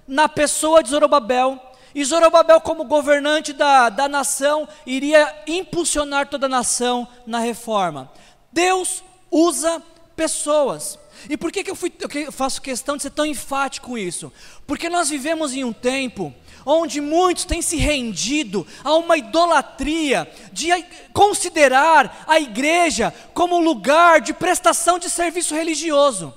na 0.08 0.28
pessoa 0.28 0.84
de 0.84 0.90
Zorobabel, 0.90 1.60
e 1.94 2.06
Zorobabel, 2.06 2.62
como 2.62 2.86
governante 2.86 3.52
da, 3.52 3.90
da 3.90 4.08
nação, 4.08 4.68
iria 4.86 5.44
impulsionar 5.48 6.28
toda 6.28 6.46
a 6.46 6.50
nação 6.50 7.08
na 7.26 7.40
reforma. 7.40 8.12
Deus 8.52 9.04
usa 9.32 9.82
pessoas. 10.16 11.00
E 11.30 11.36
por 11.36 11.52
que, 11.52 11.64
que 11.64 11.72
eu, 11.72 11.76
fui, 11.76 11.92
eu 12.16 12.32
faço 12.32 12.62
questão 12.62 12.96
de 12.96 13.04
ser 13.04 13.10
tão 13.10 13.26
enfático 13.26 13.88
com 13.88 13.98
isso? 13.98 14.32
Porque 14.68 14.88
nós 14.88 15.10
vivemos 15.10 15.54
em 15.54 15.64
um 15.64 15.74
tempo 15.74 16.34
onde 16.70 17.02
muitos 17.02 17.46
têm 17.46 17.62
se 17.62 17.78
rendido 17.78 18.66
a 18.84 18.94
uma 18.96 19.18
idolatria 19.18 20.32
de 20.52 20.70
considerar 21.12 22.26
a 22.28 22.40
igreja 22.40 23.14
como 23.34 23.60
lugar 23.60 24.22
de 24.22 24.34
prestação 24.34 25.00
de 25.00 25.10
serviço 25.10 25.56
religioso, 25.56 26.34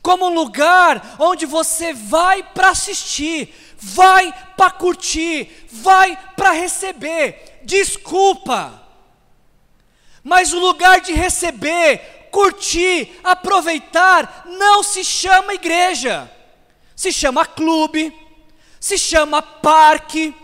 como 0.00 0.26
um 0.26 0.34
lugar 0.34 1.16
onde 1.18 1.44
você 1.44 1.92
vai 1.92 2.42
para 2.42 2.70
assistir, 2.70 3.54
vai 3.76 4.32
para 4.56 4.70
curtir, 4.70 5.66
vai 5.70 6.16
para 6.34 6.52
receber. 6.52 7.60
Desculpa, 7.62 8.82
mas 10.24 10.52
o 10.52 10.58
lugar 10.58 11.00
de 11.00 11.12
receber, 11.12 12.28
curtir, 12.30 13.20
aproveitar, 13.22 14.44
não 14.46 14.82
se 14.82 15.04
chama 15.04 15.54
igreja, 15.54 16.30
se 16.96 17.12
chama 17.12 17.44
clube, 17.44 18.21
se 18.82 18.98
chama 18.98 19.40
parque, 19.40 20.34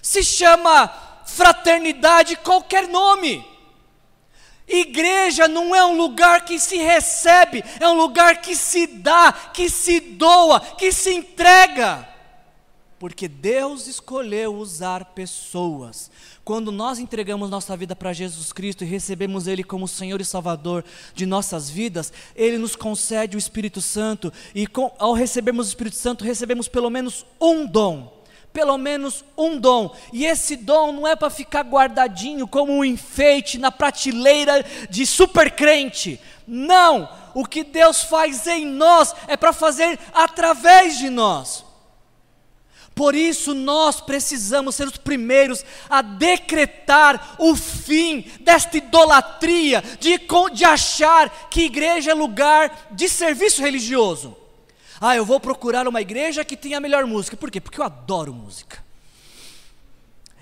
se 0.00 0.24
chama 0.24 0.88
fraternidade, 1.26 2.34
qualquer 2.36 2.88
nome. 2.88 3.46
Igreja 4.66 5.46
não 5.46 5.74
é 5.74 5.84
um 5.84 5.94
lugar 5.94 6.46
que 6.46 6.58
se 6.58 6.78
recebe, 6.78 7.62
é 7.78 7.86
um 7.86 7.92
lugar 7.92 8.40
que 8.40 8.56
se 8.56 8.86
dá, 8.86 9.30
que 9.52 9.68
se 9.68 10.00
doa, 10.00 10.60
que 10.60 10.90
se 10.90 11.12
entrega. 11.12 12.08
Porque 12.98 13.28
Deus 13.28 13.86
escolheu 13.86 14.54
usar 14.54 15.04
pessoas. 15.04 16.10
Quando 16.48 16.72
nós 16.72 16.98
entregamos 16.98 17.50
nossa 17.50 17.76
vida 17.76 17.94
para 17.94 18.10
Jesus 18.14 18.54
Cristo 18.54 18.82
e 18.82 18.86
recebemos 18.86 19.46
Ele 19.46 19.62
como 19.62 19.86
Senhor 19.86 20.18
e 20.18 20.24
Salvador 20.24 20.82
de 21.12 21.26
nossas 21.26 21.68
vidas, 21.68 22.10
Ele 22.34 22.56
nos 22.56 22.74
concede 22.74 23.36
o 23.36 23.38
Espírito 23.38 23.82
Santo, 23.82 24.32
e 24.54 24.66
com, 24.66 24.90
ao 24.98 25.12
recebermos 25.12 25.66
o 25.66 25.68
Espírito 25.68 25.96
Santo, 25.96 26.24
recebemos 26.24 26.66
pelo 26.66 26.88
menos 26.88 27.26
um 27.38 27.66
dom. 27.66 28.24
Pelo 28.50 28.78
menos 28.78 29.22
um 29.36 29.60
dom, 29.60 29.94
e 30.10 30.24
esse 30.24 30.56
dom 30.56 30.90
não 30.90 31.06
é 31.06 31.14
para 31.14 31.28
ficar 31.28 31.60
guardadinho 31.64 32.48
como 32.48 32.72
um 32.72 32.82
enfeite 32.82 33.58
na 33.58 33.70
prateleira 33.70 34.64
de 34.88 35.04
super 35.04 35.50
crente, 35.50 36.18
não, 36.46 37.10
o 37.34 37.44
que 37.44 37.62
Deus 37.62 38.02
faz 38.04 38.46
em 38.46 38.64
nós 38.64 39.14
é 39.26 39.36
para 39.36 39.52
fazer 39.52 39.98
através 40.14 40.96
de 40.96 41.10
nós. 41.10 41.67
Por 42.98 43.14
isso 43.14 43.54
nós 43.54 44.00
precisamos 44.00 44.74
ser 44.74 44.88
os 44.88 44.96
primeiros 44.96 45.64
a 45.88 46.02
decretar 46.02 47.36
o 47.38 47.54
fim 47.54 48.24
desta 48.40 48.76
idolatria 48.76 49.84
de, 50.00 50.20
de 50.52 50.64
achar 50.64 51.30
que 51.48 51.66
igreja 51.66 52.10
é 52.10 52.14
lugar 52.14 52.88
de 52.90 53.08
serviço 53.08 53.62
religioso. 53.62 54.36
Ah, 55.00 55.14
eu 55.14 55.24
vou 55.24 55.38
procurar 55.38 55.86
uma 55.86 56.00
igreja 56.00 56.44
que 56.44 56.56
tenha 56.56 56.78
a 56.78 56.80
melhor 56.80 57.06
música. 57.06 57.36
Por 57.36 57.52
quê? 57.52 57.60
Porque 57.60 57.80
eu 57.80 57.84
adoro 57.84 58.34
música. 58.34 58.84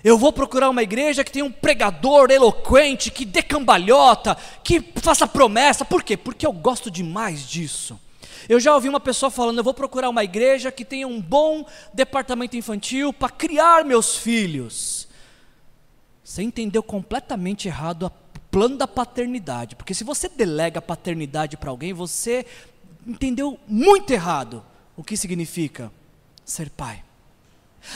Eu 0.03 0.17
vou 0.17 0.33
procurar 0.33 0.71
uma 0.71 0.81
igreja 0.81 1.23
que 1.23 1.31
tenha 1.31 1.45
um 1.45 1.51
pregador 1.51 2.31
eloquente, 2.31 3.11
que 3.11 3.23
dê 3.23 3.43
cambalhota, 3.43 4.35
que 4.63 4.81
faça 4.95 5.27
promessa. 5.27 5.85
Por 5.85 6.01
quê? 6.01 6.17
Porque 6.17 6.47
eu 6.47 6.51
gosto 6.51 6.89
demais 6.89 7.47
disso. 7.47 7.99
Eu 8.47 8.59
já 8.59 8.73
ouvi 8.73 8.89
uma 8.89 8.99
pessoa 8.99 9.29
falando: 9.29 9.57
eu 9.57 9.63
vou 9.63 9.73
procurar 9.73 10.09
uma 10.09 10.23
igreja 10.23 10.71
que 10.71 10.85
tenha 10.85 11.07
um 11.07 11.21
bom 11.21 11.65
departamento 11.93 12.55
infantil 12.55 13.13
para 13.13 13.29
criar 13.29 13.85
meus 13.85 14.17
filhos. 14.17 15.07
Você 16.23 16.43
entendeu 16.43 16.83
completamente 16.83 17.67
errado 17.67 18.07
o 18.07 18.39
plano 18.51 18.77
da 18.77 18.87
paternidade, 18.87 19.75
porque 19.75 19.93
se 19.93 20.03
você 20.03 20.27
delega 20.27 20.79
a 20.79 20.81
paternidade 20.81 21.55
para 21.55 21.69
alguém, 21.69 21.93
você 21.93 22.45
entendeu 23.05 23.57
muito 23.67 24.11
errado 24.11 24.63
o 24.95 25.03
que 25.03 25.15
significa 25.15 25.91
ser 26.43 26.69
pai. 26.69 27.03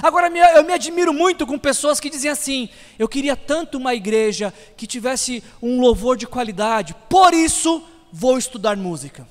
Agora, 0.02 0.28
eu 0.28 0.64
me 0.64 0.74
admiro 0.74 1.14
muito 1.14 1.46
com 1.46 1.58
pessoas 1.58 2.00
que 2.00 2.10
dizem 2.10 2.32
assim: 2.32 2.70
eu 2.98 3.10
queria 3.10 3.36
tanto 3.36 3.78
uma 3.78 3.94
igreja 3.94 4.54
que 4.78 4.88
tivesse 4.88 5.44
um 5.62 5.82
louvor 5.82 6.16
de 6.16 6.28
qualidade, 6.28 6.96
por 7.10 7.34
isso 7.34 7.84
vou 8.12 8.38
estudar 8.38 8.78
música. 8.78 9.28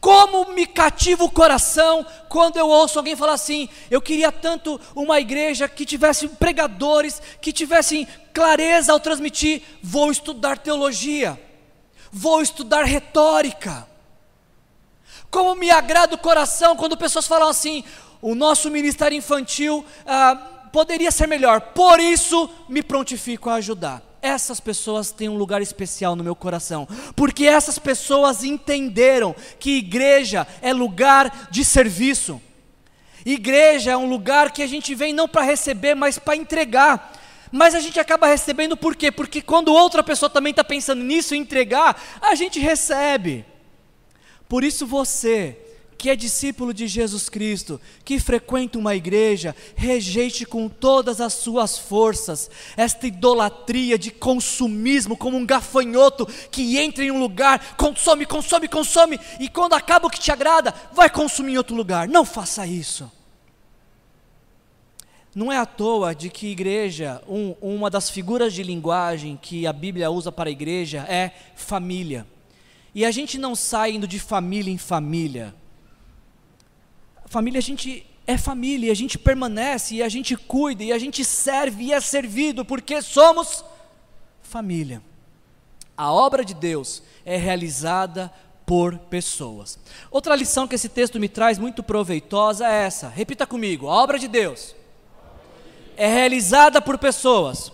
Como 0.00 0.52
me 0.52 0.66
cativa 0.66 1.24
o 1.24 1.30
coração 1.30 2.06
quando 2.28 2.56
eu 2.56 2.68
ouço 2.68 2.98
alguém 2.98 3.16
falar 3.16 3.34
assim: 3.34 3.68
eu 3.90 4.00
queria 4.00 4.32
tanto 4.32 4.80
uma 4.94 5.20
igreja 5.20 5.68
que 5.68 5.84
tivesse 5.84 6.28
pregadores, 6.28 7.20
que 7.40 7.52
tivessem 7.52 8.06
clareza 8.32 8.92
ao 8.92 9.00
transmitir. 9.00 9.62
Vou 9.82 10.10
estudar 10.10 10.58
teologia, 10.58 11.40
vou 12.10 12.40
estudar 12.40 12.84
retórica. 12.84 13.86
Como 15.30 15.54
me 15.54 15.70
agrada 15.70 16.14
o 16.14 16.18
coração 16.18 16.76
quando 16.76 16.96
pessoas 16.96 17.26
falam 17.26 17.48
assim: 17.48 17.84
o 18.22 18.34
nosso 18.34 18.70
ministério 18.70 19.16
infantil 19.16 19.84
ah, 20.06 20.36
poderia 20.72 21.10
ser 21.10 21.26
melhor, 21.26 21.60
por 21.60 22.00
isso 22.00 22.48
me 22.68 22.82
prontifico 22.82 23.50
a 23.50 23.54
ajudar. 23.54 24.07
Essas 24.20 24.60
pessoas 24.60 25.10
têm 25.10 25.28
um 25.28 25.36
lugar 25.36 25.62
especial 25.62 26.16
no 26.16 26.24
meu 26.24 26.34
coração, 26.34 26.86
porque 27.14 27.46
essas 27.46 27.78
pessoas 27.78 28.44
entenderam 28.44 29.34
que 29.58 29.78
igreja 29.78 30.46
é 30.60 30.72
lugar 30.72 31.48
de 31.50 31.64
serviço. 31.64 32.40
Igreja 33.24 33.92
é 33.92 33.96
um 33.96 34.08
lugar 34.08 34.52
que 34.52 34.62
a 34.62 34.66
gente 34.66 34.94
vem 34.94 35.12
não 35.12 35.28
para 35.28 35.42
receber, 35.42 35.94
mas 35.94 36.18
para 36.18 36.36
entregar. 36.36 37.12
Mas 37.50 37.74
a 37.74 37.80
gente 37.80 37.98
acaba 37.98 38.26
recebendo 38.26 38.76
por 38.76 38.94
quê? 38.94 39.10
Porque 39.10 39.40
quando 39.40 39.72
outra 39.72 40.02
pessoa 40.02 40.28
também 40.28 40.50
está 40.50 40.62
pensando 40.62 41.02
nisso, 41.02 41.34
entregar, 41.34 42.00
a 42.20 42.34
gente 42.34 42.58
recebe. 42.58 43.44
Por 44.48 44.64
isso 44.64 44.86
você, 44.86 45.58
que 45.98 46.08
é 46.08 46.14
discípulo 46.14 46.72
de 46.72 46.86
Jesus 46.86 47.28
Cristo, 47.28 47.80
que 48.04 48.20
frequenta 48.20 48.78
uma 48.78 48.94
igreja, 48.94 49.54
rejeite 49.74 50.46
com 50.46 50.68
todas 50.68 51.20
as 51.20 51.34
suas 51.34 51.76
forças 51.76 52.48
esta 52.76 53.08
idolatria 53.08 53.98
de 53.98 54.12
consumismo, 54.12 55.16
como 55.16 55.36
um 55.36 55.44
gafanhoto 55.44 56.24
que 56.52 56.78
entra 56.78 57.04
em 57.04 57.10
um 57.10 57.18
lugar, 57.18 57.74
consome, 57.76 58.24
consome, 58.24 58.68
consome, 58.68 59.18
e 59.40 59.48
quando 59.48 59.72
acaba 59.72 60.06
o 60.06 60.10
que 60.10 60.20
te 60.20 60.30
agrada, 60.30 60.72
vai 60.92 61.10
consumir 61.10 61.54
em 61.54 61.58
outro 61.58 61.74
lugar. 61.74 62.06
Não 62.06 62.24
faça 62.24 62.64
isso. 62.64 63.10
Não 65.34 65.52
é 65.52 65.58
à 65.58 65.66
toa 65.66 66.14
de 66.14 66.30
que 66.30 66.46
igreja, 66.46 67.20
um, 67.28 67.54
uma 67.60 67.90
das 67.90 68.08
figuras 68.08 68.54
de 68.54 68.62
linguagem 68.62 69.36
que 69.40 69.66
a 69.66 69.72
Bíblia 69.72 70.10
usa 70.10 70.30
para 70.30 70.48
a 70.48 70.52
igreja 70.52 71.04
é 71.08 71.32
família. 71.56 72.24
E 72.94 73.04
a 73.04 73.10
gente 73.10 73.36
não 73.36 73.56
sai 73.56 73.92
indo 73.92 74.06
de 74.06 74.18
família 74.18 74.72
em 74.72 74.78
família. 74.78 75.54
Família, 77.28 77.58
a 77.58 77.62
gente 77.62 78.06
é 78.26 78.36
família, 78.36 78.92
a 78.92 78.94
gente 78.94 79.18
permanece, 79.18 79.96
e 79.96 80.02
a 80.02 80.08
gente 80.08 80.36
cuida, 80.36 80.84
e 80.84 80.92
a 80.92 80.98
gente 80.98 81.24
serve 81.24 81.84
e 81.84 81.92
é 81.92 82.00
servido, 82.00 82.64
porque 82.64 83.00
somos 83.00 83.64
família. 84.42 85.02
A 85.96 86.12
obra 86.12 86.44
de 86.44 86.54
Deus 86.54 87.02
é 87.24 87.36
realizada 87.36 88.32
por 88.66 88.98
pessoas. 88.98 89.78
Outra 90.10 90.36
lição 90.36 90.68
que 90.68 90.74
esse 90.74 90.90
texto 90.90 91.18
me 91.18 91.28
traz 91.28 91.58
muito 91.58 91.82
proveitosa 91.82 92.66
é 92.68 92.84
essa. 92.84 93.08
Repita 93.08 93.46
comigo: 93.46 93.88
a 93.88 94.02
obra 94.02 94.18
de 94.18 94.28
Deus 94.28 94.76
é 95.96 96.06
realizada 96.06 96.80
por 96.82 96.98
pessoas 96.98 97.72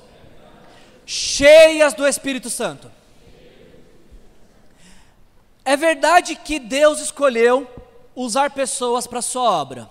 cheias 1.04 1.94
do 1.94 2.06
Espírito 2.06 2.48
Santo. 2.48 2.90
É 5.64 5.76
verdade 5.76 6.36
que 6.36 6.58
Deus 6.58 7.00
escolheu 7.00 7.68
usar 8.14 8.50
pessoas 8.50 9.06
para 9.06 9.22
sua 9.22 9.42
obra. 9.42 9.90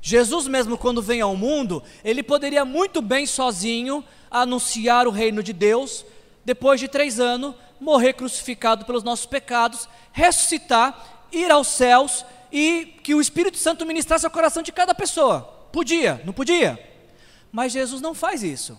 Jesus, 0.00 0.46
mesmo 0.46 0.78
quando 0.78 1.02
vem 1.02 1.20
ao 1.20 1.36
mundo, 1.36 1.82
ele 2.04 2.22
poderia 2.22 2.64
muito 2.64 3.02
bem 3.02 3.26
sozinho 3.26 4.04
anunciar 4.30 5.06
o 5.06 5.10
reino 5.10 5.42
de 5.42 5.52
Deus, 5.52 6.04
depois 6.44 6.80
de 6.80 6.88
três 6.88 7.18
anos, 7.18 7.54
morrer 7.80 8.12
crucificado 8.12 8.84
pelos 8.84 9.02
nossos 9.02 9.26
pecados, 9.26 9.88
ressuscitar, 10.12 11.26
ir 11.32 11.50
aos 11.50 11.68
céus 11.68 12.24
e 12.50 12.86
que 13.02 13.14
o 13.14 13.20
Espírito 13.20 13.58
Santo 13.58 13.84
ministrasse 13.84 14.24
ao 14.24 14.32
coração 14.32 14.62
de 14.62 14.72
cada 14.72 14.94
pessoa. 14.94 15.42
Podia, 15.72 16.20
não 16.24 16.32
podia? 16.32 16.78
Mas 17.52 17.72
Jesus 17.72 18.00
não 18.00 18.14
faz 18.14 18.42
isso. 18.42 18.78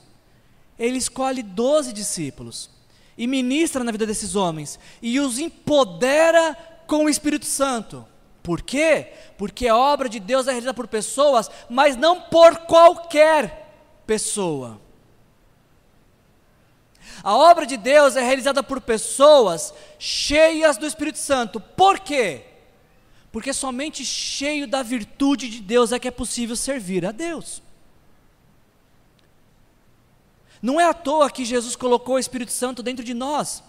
Ele 0.77 0.97
escolhe 0.97 1.43
doze 1.43 1.91
discípulos 1.91 2.69
e 3.17 3.27
ministra 3.27 3.83
na 3.83 3.91
vida 3.91 4.05
desses 4.05 4.35
homens 4.35 4.79
e 5.01 5.19
os 5.19 5.37
empodera 5.37 6.55
com 6.87 7.05
o 7.05 7.09
Espírito 7.09 7.45
Santo. 7.45 8.05
Por 8.41 8.61
quê? 8.61 9.13
Porque 9.37 9.67
a 9.67 9.77
obra 9.77 10.07
de 10.07 10.19
Deus 10.19 10.47
é 10.47 10.51
realizada 10.51 10.73
por 10.73 10.87
pessoas, 10.87 11.49
mas 11.69 11.95
não 11.95 12.21
por 12.21 12.57
qualquer 12.59 13.67
pessoa. 14.05 14.79
A 17.23 17.35
obra 17.35 17.65
de 17.65 17.75
Deus 17.75 18.15
é 18.15 18.21
realizada 18.21 18.63
por 18.63 18.79
pessoas 18.79 19.73
cheias 19.97 20.77
do 20.77 20.85
Espírito 20.85 21.17
Santo. 21.17 21.59
Por 21.59 21.99
quê? 21.99 22.45
Porque 23.31 23.53
somente 23.53 24.05
cheio 24.05 24.67
da 24.67 24.81
virtude 24.81 25.49
de 25.49 25.61
Deus 25.61 25.91
é 25.91 25.99
que 25.99 26.07
é 26.07 26.11
possível 26.11 26.55
servir 26.55 27.05
a 27.05 27.11
Deus. 27.11 27.61
Não 30.61 30.79
é 30.79 30.85
à 30.85 30.93
toa 30.93 31.29
que 31.29 31.45
Jesus 31.45 31.75
colocou 31.75 32.15
o 32.15 32.19
Espírito 32.19 32.51
Santo 32.51 32.81
dentro 32.81 33.03
de 33.03 33.13
nós. 33.13 33.63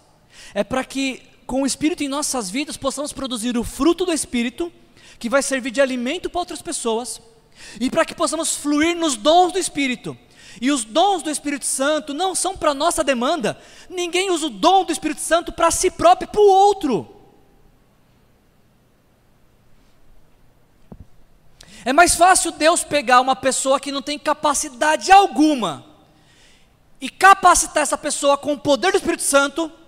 É 0.53 0.63
para 0.63 0.83
que 0.83 1.30
com 1.51 1.63
o 1.63 1.65
Espírito 1.65 2.01
em 2.01 2.07
nossas 2.07 2.49
vidas, 2.49 2.77
possamos 2.77 3.11
produzir 3.11 3.57
o 3.57 3.63
fruto 3.65 4.05
do 4.05 4.13
Espírito, 4.13 4.71
que 5.19 5.27
vai 5.27 5.43
servir 5.43 5.69
de 5.69 5.81
alimento 5.81 6.29
para 6.29 6.39
outras 6.39 6.61
pessoas, 6.61 7.21
e 7.77 7.91
para 7.91 8.05
que 8.05 8.15
possamos 8.15 8.55
fluir 8.55 8.95
nos 8.95 9.17
dons 9.17 9.51
do 9.51 9.59
Espírito. 9.59 10.17
E 10.61 10.71
os 10.71 10.85
dons 10.85 11.21
do 11.21 11.29
Espírito 11.29 11.65
Santo 11.65 12.13
não 12.13 12.33
são 12.33 12.55
para 12.55 12.73
nossa 12.73 13.03
demanda, 13.03 13.61
ninguém 13.89 14.31
usa 14.31 14.45
o 14.45 14.49
dom 14.49 14.85
do 14.85 14.93
Espírito 14.93 15.19
Santo 15.19 15.51
para 15.51 15.69
si 15.71 15.91
próprio 15.91 16.25
e 16.25 16.31
para 16.31 16.39
o 16.39 16.47
outro. 16.49 17.13
É 21.83 21.91
mais 21.91 22.15
fácil 22.15 22.53
Deus 22.53 22.81
pegar 22.81 23.19
uma 23.19 23.35
pessoa 23.35 23.77
que 23.77 23.91
não 23.91 24.01
tem 24.01 24.17
capacidade 24.17 25.11
alguma 25.11 25.85
e 27.01 27.09
capacitar 27.09 27.83
essa 27.83 27.97
pessoa 27.97 28.37
com 28.37 28.53
o 28.53 28.57
poder 28.57 28.93
do 28.93 28.97
Espírito 28.99 29.23
Santo 29.23 29.80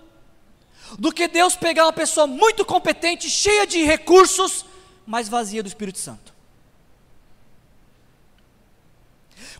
do 0.98 1.12
que 1.12 1.26
Deus 1.26 1.56
pegar 1.56 1.84
uma 1.84 1.92
pessoa 1.92 2.26
muito 2.26 2.64
competente, 2.64 3.28
cheia 3.28 3.66
de 3.66 3.84
recursos, 3.84 4.64
mas 5.06 5.28
vazia 5.28 5.62
do 5.62 5.66
Espírito 5.66 5.98
Santo. 5.98 6.32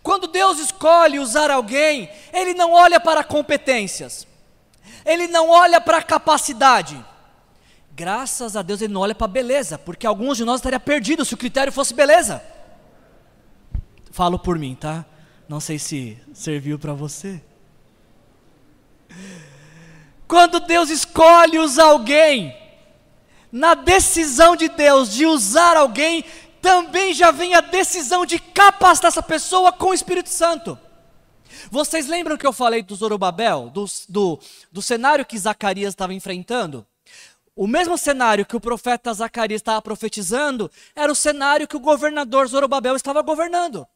Quando 0.02 0.26
Deus 0.26 0.58
escolhe 0.58 1.18
usar 1.18 1.50
alguém, 1.50 2.10
Ele 2.32 2.52
não 2.52 2.72
olha 2.72 3.00
para 3.00 3.24
competências, 3.24 4.26
Ele 5.04 5.26
não 5.26 5.48
olha 5.48 5.80
para 5.80 6.02
capacidade. 6.02 7.02
Graças 7.92 8.56
a 8.56 8.62
Deus 8.62 8.82
Ele 8.82 8.92
não 8.92 9.00
olha 9.00 9.14
para 9.14 9.26
beleza, 9.26 9.78
porque 9.78 10.06
alguns 10.06 10.36
de 10.36 10.44
nós 10.44 10.56
estariam 10.56 10.80
perdidos 10.80 11.28
se 11.28 11.34
o 11.34 11.38
critério 11.38 11.72
fosse 11.72 11.94
beleza. 11.94 12.42
Falo 14.10 14.38
por 14.38 14.58
mim, 14.58 14.74
tá? 14.74 15.04
Não 15.48 15.58
sei 15.58 15.78
se 15.78 16.18
serviu 16.32 16.78
para 16.78 16.92
você. 16.92 17.42
Quando 20.26 20.60
Deus 20.60 20.90
escolhe 20.90 21.58
usar 21.58 21.84
alguém, 21.84 22.56
na 23.52 23.74
decisão 23.74 24.56
de 24.56 24.68
Deus 24.68 25.12
de 25.12 25.26
usar 25.26 25.76
alguém, 25.76 26.24
também 26.60 27.12
já 27.12 27.30
vem 27.30 27.54
a 27.54 27.60
decisão 27.60 28.24
de 28.24 28.38
capacitar 28.38 29.10
essa 29.10 29.22
pessoa 29.22 29.70
com 29.70 29.90
o 29.90 29.94
Espírito 29.94 30.28
Santo. 30.28 30.78
Vocês 31.70 32.06
lembram 32.06 32.36
que 32.36 32.46
eu 32.46 32.52
falei 32.52 32.82
do 32.82 32.94
Zorobabel, 32.94 33.70
do, 33.70 33.84
do, 34.08 34.38
do 34.72 34.82
cenário 34.82 35.24
que 35.24 35.38
Zacarias 35.38 35.92
estava 35.92 36.14
enfrentando? 36.14 36.86
O 37.54 37.66
mesmo 37.66 37.96
cenário 37.96 38.44
que 38.44 38.56
o 38.56 38.60
profeta 38.60 39.12
Zacarias 39.14 39.60
estava 39.60 39.80
profetizando 39.80 40.70
era 40.96 41.12
o 41.12 41.14
cenário 41.14 41.68
que 41.68 41.76
o 41.76 41.80
governador 41.80 42.48
Zorobabel 42.48 42.96
estava 42.96 43.22
governando. 43.22 43.86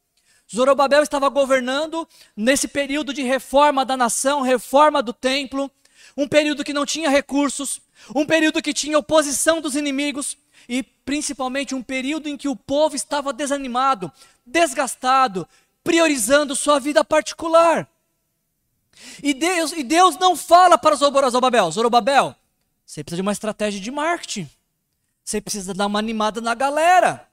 Zorobabel 0.54 1.02
estava 1.02 1.28
governando 1.28 2.08
nesse 2.36 2.68
período 2.68 3.12
de 3.12 3.22
reforma 3.22 3.84
da 3.84 3.96
nação, 3.96 4.40
reforma 4.40 5.02
do 5.02 5.12
templo, 5.12 5.70
um 6.18 6.26
período 6.26 6.64
que 6.64 6.72
não 6.72 6.84
tinha 6.84 7.08
recursos, 7.08 7.80
um 8.12 8.26
período 8.26 8.60
que 8.60 8.74
tinha 8.74 8.98
oposição 8.98 9.60
dos 9.60 9.76
inimigos 9.76 10.36
e 10.68 10.82
principalmente 10.82 11.76
um 11.76 11.82
período 11.82 12.28
em 12.28 12.36
que 12.36 12.48
o 12.48 12.56
povo 12.56 12.96
estava 12.96 13.32
desanimado, 13.32 14.10
desgastado, 14.44 15.48
priorizando 15.84 16.56
sua 16.56 16.80
vida 16.80 17.04
particular. 17.04 17.88
E 19.22 19.32
Deus, 19.32 19.70
e 19.70 19.84
Deus 19.84 20.18
não 20.18 20.34
fala 20.34 20.76
para 20.76 20.96
Zorobabel, 20.96 21.70
Zorobabel, 21.70 22.34
você 22.84 23.04
precisa 23.04 23.18
de 23.18 23.22
uma 23.22 23.32
estratégia 23.32 23.80
de 23.80 23.90
marketing. 23.92 24.50
Você 25.22 25.40
precisa 25.40 25.72
dar 25.72 25.86
uma 25.86 26.00
animada 26.00 26.40
na 26.40 26.52
galera. 26.52 27.28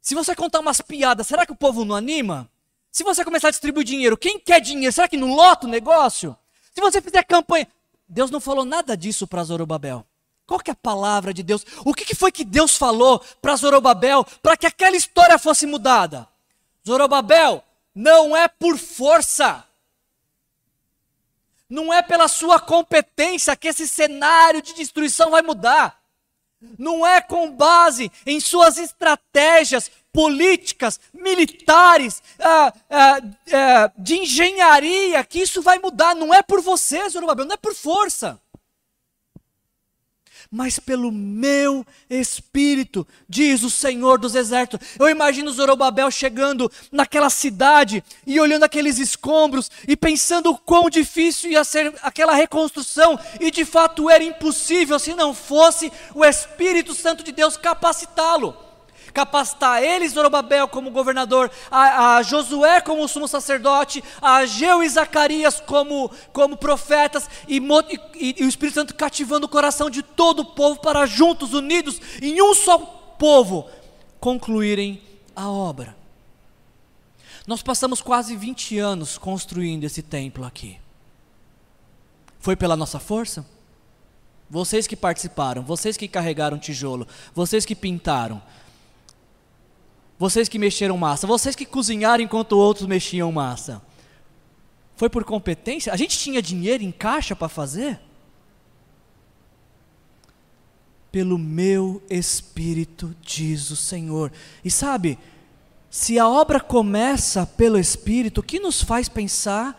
Se 0.00 0.14
você 0.14 0.32
contar 0.36 0.60
umas 0.60 0.80
piadas, 0.80 1.26
será 1.26 1.44
que 1.44 1.52
o 1.52 1.56
povo 1.56 1.84
não 1.84 1.96
anima? 1.96 2.48
Se 2.92 3.02
você 3.02 3.24
começar 3.24 3.48
a 3.48 3.50
distribuir 3.50 3.84
dinheiro, 3.84 4.16
quem 4.16 4.38
quer 4.38 4.60
dinheiro? 4.60 4.92
Será 4.92 5.08
que 5.08 5.16
não 5.16 5.34
lota 5.34 5.66
o 5.66 5.70
negócio? 5.70 6.36
Se 6.72 6.80
você 6.80 7.02
fizer 7.02 7.24
campanha, 7.24 7.66
Deus 8.12 8.30
não 8.30 8.40
falou 8.40 8.66
nada 8.66 8.94
disso 8.94 9.26
para 9.26 9.42
Zorobabel. 9.42 10.06
Qual 10.46 10.60
que 10.60 10.70
é 10.70 10.74
a 10.74 10.76
palavra 10.76 11.32
de 11.32 11.42
Deus? 11.42 11.64
O 11.82 11.94
que, 11.94 12.04
que 12.04 12.14
foi 12.14 12.30
que 12.30 12.44
Deus 12.44 12.76
falou 12.76 13.18
para 13.40 13.56
Zorobabel 13.56 14.22
para 14.42 14.54
que 14.54 14.66
aquela 14.66 14.94
história 14.94 15.38
fosse 15.38 15.66
mudada? 15.66 16.28
Zorobabel, 16.86 17.64
não 17.94 18.36
é 18.36 18.48
por 18.48 18.76
força, 18.76 19.64
não 21.70 21.90
é 21.90 22.02
pela 22.02 22.28
sua 22.28 22.60
competência 22.60 23.56
que 23.56 23.68
esse 23.68 23.88
cenário 23.88 24.60
de 24.60 24.74
destruição 24.74 25.30
vai 25.30 25.40
mudar. 25.40 25.98
Não 26.78 27.06
é 27.06 27.18
com 27.20 27.50
base 27.50 28.12
em 28.26 28.38
suas 28.38 28.76
estratégias 28.76 29.90
políticas, 30.12 31.00
militares, 31.12 32.22
ah, 32.38 32.72
ah, 32.90 33.20
ah, 33.52 33.92
de 33.96 34.16
engenharia, 34.16 35.24
que 35.24 35.40
isso 35.40 35.62
vai 35.62 35.78
mudar. 35.78 36.14
Não 36.14 36.34
é 36.34 36.42
por 36.42 36.60
você, 36.60 37.08
Zorobabel, 37.08 37.46
não 37.46 37.54
é 37.54 37.56
por 37.56 37.74
força. 37.74 38.38
mas 40.54 40.78
pelo 40.78 41.10
meu 41.10 41.84
espírito, 42.10 43.06
diz 43.26 43.62
o 43.62 43.70
Senhor 43.70 44.18
dos 44.18 44.34
exércitos. 44.34 44.86
Eu 44.98 45.08
imagino 45.08 45.50
Zorobabel 45.50 46.10
chegando 46.10 46.70
naquela 46.90 47.30
cidade 47.30 48.04
e 48.26 48.38
olhando 48.38 48.64
aqueles 48.64 48.98
escombros 48.98 49.70
e 49.88 49.96
pensando 49.96 50.50
o 50.50 50.58
quão 50.58 50.90
difícil 50.90 51.50
ia 51.50 51.64
ser 51.64 51.94
aquela 52.02 52.34
reconstrução, 52.34 53.18
e 53.40 53.50
de 53.50 53.64
fato 53.64 54.10
era 54.10 54.22
impossível 54.22 54.98
se 54.98 55.14
não 55.14 55.32
fosse 55.32 55.90
o 56.14 56.22
Espírito 56.22 56.92
Santo 56.92 57.24
de 57.24 57.32
Deus 57.32 57.56
capacitá-lo 57.56 58.71
capacitar 59.12 59.82
ele, 59.82 60.08
Zorobabel, 60.08 60.66
como 60.68 60.90
governador, 60.90 61.50
a, 61.70 62.16
a, 62.16 62.22
Josué 62.22 62.80
como 62.80 63.06
sumo 63.06 63.28
sacerdote, 63.28 64.02
a 64.20 64.36
Ageu 64.36 64.82
e 64.82 64.88
Zacarias 64.88 65.60
como, 65.60 66.10
como 66.32 66.56
profetas, 66.56 67.28
e, 67.46 67.58
e, 67.58 68.36
e 68.40 68.44
o 68.44 68.48
Espírito 68.48 68.74
Santo 68.74 68.94
cativando 68.94 69.46
o 69.46 69.50
coração 69.50 69.90
de 69.90 70.02
todo 70.02 70.40
o 70.40 70.44
povo 70.44 70.80
para 70.80 71.06
juntos, 71.06 71.52
unidos, 71.52 72.00
em 72.20 72.40
um 72.42 72.54
só 72.54 72.78
povo, 73.18 73.68
concluírem 74.18 75.02
a 75.36 75.48
obra. 75.48 75.96
Nós 77.46 77.62
passamos 77.62 78.00
quase 78.00 78.36
20 78.36 78.78
anos 78.78 79.18
construindo 79.18 79.84
esse 79.84 80.02
templo 80.02 80.44
aqui. 80.44 80.78
Foi 82.38 82.56
pela 82.56 82.76
nossa 82.76 82.98
força? 82.98 83.44
Vocês 84.48 84.86
que 84.86 84.94
participaram, 84.94 85.62
vocês 85.62 85.96
que 85.96 86.06
carregaram 86.06 86.58
tijolo, 86.58 87.08
vocês 87.34 87.64
que 87.64 87.74
pintaram, 87.74 88.42
vocês 90.22 90.48
que 90.48 90.56
mexeram 90.56 90.96
massa, 90.96 91.26
vocês 91.26 91.56
que 91.56 91.66
cozinharam 91.66 92.22
enquanto 92.22 92.52
outros 92.52 92.86
mexiam 92.86 93.32
massa. 93.32 93.82
Foi 94.94 95.10
por 95.10 95.24
competência? 95.24 95.92
A 95.92 95.96
gente 95.96 96.16
tinha 96.16 96.40
dinheiro 96.40 96.84
em 96.84 96.92
caixa 96.92 97.34
para 97.34 97.48
fazer? 97.48 97.98
Pelo 101.10 101.36
meu 101.36 102.00
espírito, 102.08 103.12
diz 103.20 103.72
o 103.72 103.74
Senhor. 103.74 104.30
E 104.64 104.70
sabe, 104.70 105.18
se 105.90 106.20
a 106.20 106.28
obra 106.28 106.60
começa 106.60 107.44
pelo 107.44 107.76
espírito, 107.76 108.38
o 108.38 108.44
que 108.44 108.60
nos 108.60 108.80
faz 108.80 109.08
pensar 109.08 109.76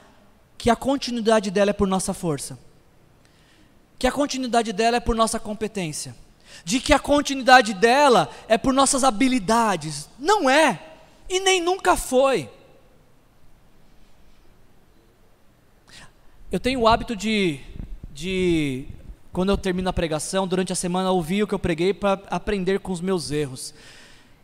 que 0.57 0.69
a 0.69 0.75
continuidade 0.75 1.51
dela 1.51 1.69
é 1.69 1.73
por 1.73 1.87
nossa 1.87 2.13
força? 2.13 2.59
Que 3.97 4.07
a 4.07 4.11
continuidade 4.11 4.73
dela 4.73 4.97
é 4.97 4.99
por 4.99 5.15
nossa 5.15 5.39
competência? 5.39 6.13
De 6.63 6.79
que 6.79 6.93
a 6.93 6.99
continuidade 6.99 7.73
dela 7.73 8.29
é 8.47 8.57
por 8.57 8.73
nossas 8.73 9.03
habilidades. 9.03 10.09
Não 10.17 10.49
é, 10.49 10.79
e 11.29 11.39
nem 11.39 11.61
nunca 11.61 11.95
foi. 11.95 12.49
Eu 16.51 16.59
tenho 16.59 16.81
o 16.81 16.87
hábito 16.87 17.15
de, 17.15 17.59
de 18.13 18.85
quando 19.31 19.49
eu 19.49 19.57
termino 19.57 19.89
a 19.89 19.93
pregação, 19.93 20.47
durante 20.47 20.71
a 20.71 20.75
semana, 20.75 21.09
ouvir 21.09 21.41
o 21.41 21.47
que 21.47 21.53
eu 21.55 21.59
preguei 21.59 21.93
para 21.93 22.21
aprender 22.29 22.79
com 22.79 22.91
os 22.91 23.01
meus 23.01 23.31
erros. 23.31 23.73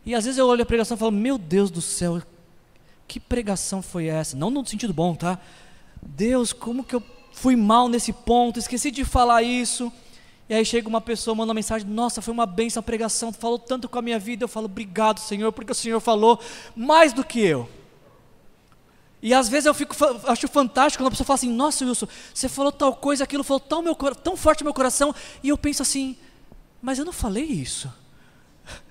E 0.04 0.14
às 0.14 0.24
vezes 0.24 0.38
eu 0.38 0.48
olho 0.48 0.62
a 0.62 0.66
pregação 0.66 0.96
e 0.96 0.98
falo: 0.98 1.12
Meu 1.12 1.38
Deus 1.38 1.70
do 1.70 1.80
céu, 1.80 2.20
que 3.06 3.20
pregação 3.20 3.80
foi 3.80 4.06
essa? 4.06 4.36
Não 4.36 4.50
no 4.50 4.66
sentido 4.66 4.92
bom, 4.92 5.14
tá? 5.14 5.38
Deus, 6.02 6.52
como 6.52 6.82
que 6.82 6.96
eu 6.96 7.02
fui 7.32 7.54
mal 7.54 7.88
nesse 7.88 8.12
ponto, 8.12 8.58
esqueci 8.58 8.90
de 8.90 9.04
falar 9.04 9.42
isso. 9.42 9.92
E 10.50 10.54
aí 10.54 10.64
chega 10.64 10.88
uma 10.88 11.00
pessoa, 11.00 11.32
manda 11.32 11.50
uma 11.50 11.54
mensagem: 11.54 11.88
Nossa, 11.88 12.20
foi 12.20 12.34
uma 12.34 12.44
benção 12.44 12.80
a 12.80 12.82
pregação, 12.82 13.32
falou 13.32 13.56
tanto 13.56 13.88
com 13.88 14.00
a 14.00 14.02
minha 14.02 14.18
vida. 14.18 14.42
Eu 14.42 14.48
falo: 14.48 14.66
Obrigado, 14.66 15.20
Senhor, 15.20 15.52
porque 15.52 15.70
o 15.70 15.74
Senhor 15.76 16.00
falou 16.00 16.40
mais 16.74 17.12
do 17.12 17.22
que 17.22 17.38
eu. 17.38 17.68
E 19.22 19.32
às 19.32 19.48
vezes 19.48 19.66
eu 19.66 19.74
fico, 19.74 19.94
acho 20.24 20.48
fantástico 20.48 21.00
quando 21.00 21.06
a 21.06 21.10
pessoa 21.12 21.24
fala 21.24 21.36
assim: 21.36 21.52
Nossa, 21.52 21.84
Wilson, 21.84 22.08
você 22.34 22.48
falou 22.48 22.72
tal 22.72 22.96
coisa, 22.96 23.22
aquilo 23.22 23.44
falou 23.44 23.60
tão, 23.60 23.80
meu, 23.80 23.94
tão 23.94 24.36
forte 24.36 24.62
no 24.62 24.64
meu 24.64 24.74
coração. 24.74 25.14
E 25.40 25.50
eu 25.50 25.56
penso 25.56 25.82
assim: 25.82 26.16
Mas 26.82 26.98
eu 26.98 27.04
não 27.04 27.12
falei 27.12 27.44
isso. 27.44 27.88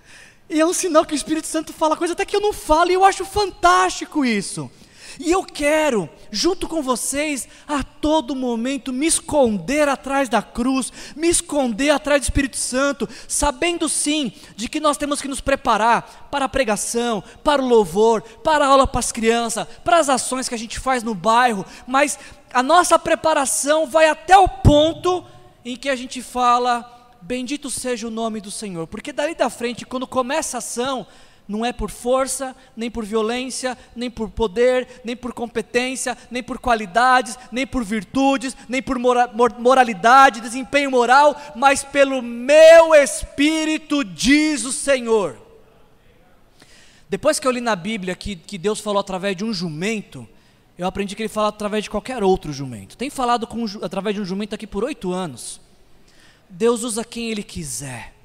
E 0.50 0.60
é 0.60 0.66
um 0.66 0.74
sinal 0.74 1.06
que 1.06 1.14
o 1.14 1.16
Espírito 1.16 1.46
Santo 1.46 1.72
fala 1.74 1.96
coisa 1.96 2.14
até 2.14 2.26
que 2.26 2.36
eu 2.36 2.42
não 2.42 2.54
falo, 2.54 2.90
e 2.90 2.96
eu 2.96 3.06
acho 3.06 3.24
fantástico 3.26 4.26
isso. 4.26 4.72
E 5.20 5.32
eu 5.32 5.44
quero, 5.44 6.10
junto 6.32 6.66
com 6.66 6.82
vocês, 6.82 7.46
a 7.68 7.84
todo 7.84 8.34
momento 8.34 8.94
me 8.94 9.06
esconder 9.06 9.90
atrás 9.90 10.30
da 10.30 10.42
cruz, 10.42 10.94
me 11.14 11.28
esconder 11.28 11.90
atrás 11.90 12.22
do 12.22 12.24
Espírito 12.24 12.56
Santo, 12.56 13.08
sabendo 13.28 13.90
sim 13.90 14.32
de 14.56 14.70
que 14.70 14.80
nós 14.80 14.96
temos 14.96 15.22
que 15.22 15.28
nos 15.28 15.42
preparar 15.42 16.30
para 16.32 16.46
a 16.46 16.50
pregação, 16.50 17.22
para 17.44 17.62
o 17.62 17.68
louvor, 17.68 18.22
para 18.22 18.64
a 18.64 18.70
aula 18.70 18.88
para 18.88 19.00
as 19.00 19.12
crianças, 19.12 19.68
para 19.84 19.98
as 19.98 20.08
ações 20.08 20.48
que 20.48 20.56
a 20.56 20.60
gente 20.60 20.80
faz 20.80 21.04
no 21.04 21.14
bairro, 21.14 21.66
mas 21.86 22.18
a 22.54 22.64
nossa 22.64 22.98
preparação 22.98 23.86
vai 23.86 24.08
até 24.08 24.38
o 24.38 24.48
ponto 24.48 25.26
em 25.66 25.76
que 25.76 25.90
a 25.90 25.98
gente 25.98 26.22
fala. 26.22 26.96
Bendito 27.22 27.70
seja 27.70 28.08
o 28.08 28.12
nome 28.12 28.40
do 28.40 28.50
Senhor, 28.50 28.88
porque 28.88 29.12
dali 29.12 29.36
da 29.36 29.50
frente, 29.50 29.86
quando 29.86 30.08
começa 30.08 30.56
a 30.56 30.60
ação, 30.60 31.06
não 31.50 31.66
é 31.66 31.74
por 31.74 31.90
força, 31.90 32.56
nem 32.78 32.92
por 32.92 33.04
violência, 33.04 33.76
nem 33.96 34.10
por 34.10 34.30
poder, 34.30 35.02
nem 35.04 35.16
por 35.16 35.34
competência, 35.34 36.16
nem 36.30 36.44
por 36.44 36.60
qualidades, 36.60 37.36
nem 37.52 37.66
por 37.66 37.84
virtudes, 37.84 38.56
nem 38.70 38.84
por 38.84 39.00
mora 39.00 39.28
moralidade, 39.58 40.42
desempenho 40.42 40.92
moral, 40.92 41.36
mas 41.56 41.84
pelo 41.84 42.22
meu 42.22 42.94
espírito, 42.94 44.04
diz 44.04 44.64
o 44.64 44.72
Senhor. 44.72 45.38
Depois 47.10 47.40
que 47.40 47.48
eu 47.48 47.52
li 47.52 47.62
na 47.62 47.76
Bíblia 47.76 48.16
que, 48.16 48.36
que 48.36 48.60
Deus 48.60 48.80
falou 48.80 49.00
através 49.00 49.36
de 49.36 49.44
um 49.44 49.52
jumento, 49.52 50.30
eu 50.78 50.86
aprendi 50.86 51.16
que 51.16 51.24
ele 51.24 51.30
fala 51.30 51.48
através 51.48 51.84
de 51.84 51.90
qualquer 51.90 52.24
outro 52.24 52.54
jumento. 52.54 52.96
Tem 52.96 53.10
falado 53.10 53.48
com, 53.48 53.66
através 53.82 54.16
de 54.16 54.22
um 54.22 54.26
jumento 54.26 54.54
aqui 54.54 54.68
por 54.68 54.84
oito 54.84 55.12
anos. 55.12 55.60
Deus 56.48 56.84
usa 56.84 57.04
quem 57.04 57.32
Ele 57.32 57.44
quiser. 57.44 58.19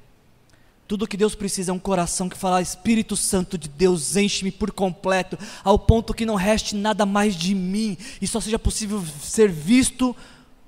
Tudo 0.87 1.07
que 1.07 1.17
Deus 1.17 1.35
precisa 1.35 1.71
é 1.71 1.75
um 1.75 1.79
coração 1.79 2.29
que 2.29 2.37
fala: 2.37 2.61
Espírito 2.61 3.17
Santo 3.17 3.57
de 3.57 3.69
Deus, 3.69 4.17
enche-me 4.17 4.51
por 4.51 4.71
completo, 4.71 5.39
ao 5.63 5.79
ponto 5.79 6.13
que 6.13 6.27
não 6.27 6.35
reste 6.35 6.75
nada 6.75 7.07
mais 7.07 7.35
de 7.35 7.55
mim 7.55 7.97
e 8.21 8.27
só 8.27 8.41
seja 8.41 8.59
possível 8.59 9.03
ser 9.23 9.51
visto 9.51 10.15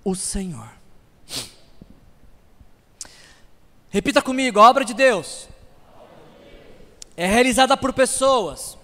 o 0.03 0.15
Senhor. 0.15 0.71
Repita 3.91 4.23
comigo: 4.23 4.59
a 4.59 4.69
obra 4.69 4.85
de 4.85 4.95
Deus 4.95 5.49
é 7.17 7.27
realizada 7.27 7.77
por 7.77 7.93
pessoas 7.93 8.77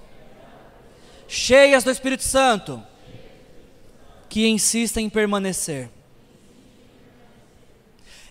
cheias 1.29 1.83
do 1.83 1.91
Espírito 1.91 2.23
Santo 2.23 2.83
que 4.29 4.47
insistem 4.47 5.07
em 5.07 5.11
permanecer. 5.11 5.91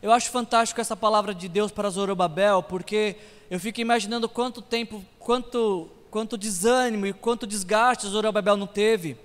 Eu 0.02 0.12
acho 0.12 0.32
fantástico 0.32 0.82
essa 0.82 0.98
palavra 0.98 1.34
de 1.34 1.48
Deus 1.48 1.72
para 1.72 1.90
Zorobabel, 1.90 2.64
porque 2.64 3.18
eu 3.52 3.60
fico 3.60 3.80
imaginando 3.80 4.28
quanto 4.28 4.60
tempo, 4.60 5.06
quanto, 5.20 5.90
quanto 6.10 6.38
desânimo 6.38 7.06
e 7.06 7.14
quanto 7.14 7.46
desgaste 7.46 8.08
Zorobabel 8.08 8.58
não 8.58 8.66
teve. 8.66 9.16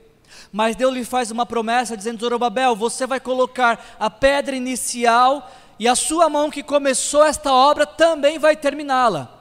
Mas 0.53 0.77
Deus 0.77 0.93
lhe 0.93 1.05
faz 1.05 1.31
uma 1.31 1.47
promessa 1.47 1.97
dizendo: 1.97 2.21
Zorobabel, 2.21 2.77
você 2.77 3.07
vai 3.07 3.19
colocar 3.19 3.97
a 3.99 4.11
pedra 4.11 4.55
inicial 4.55 5.51
e 5.79 5.89
a 5.89 5.95
sua 5.95 6.29
mão 6.29 6.51
que 6.51 6.63
começou 6.63 7.25
esta 7.25 7.53
obra 7.53 7.87
também 7.87 8.39
vai 8.39 8.55
terminá-la. 8.55 9.33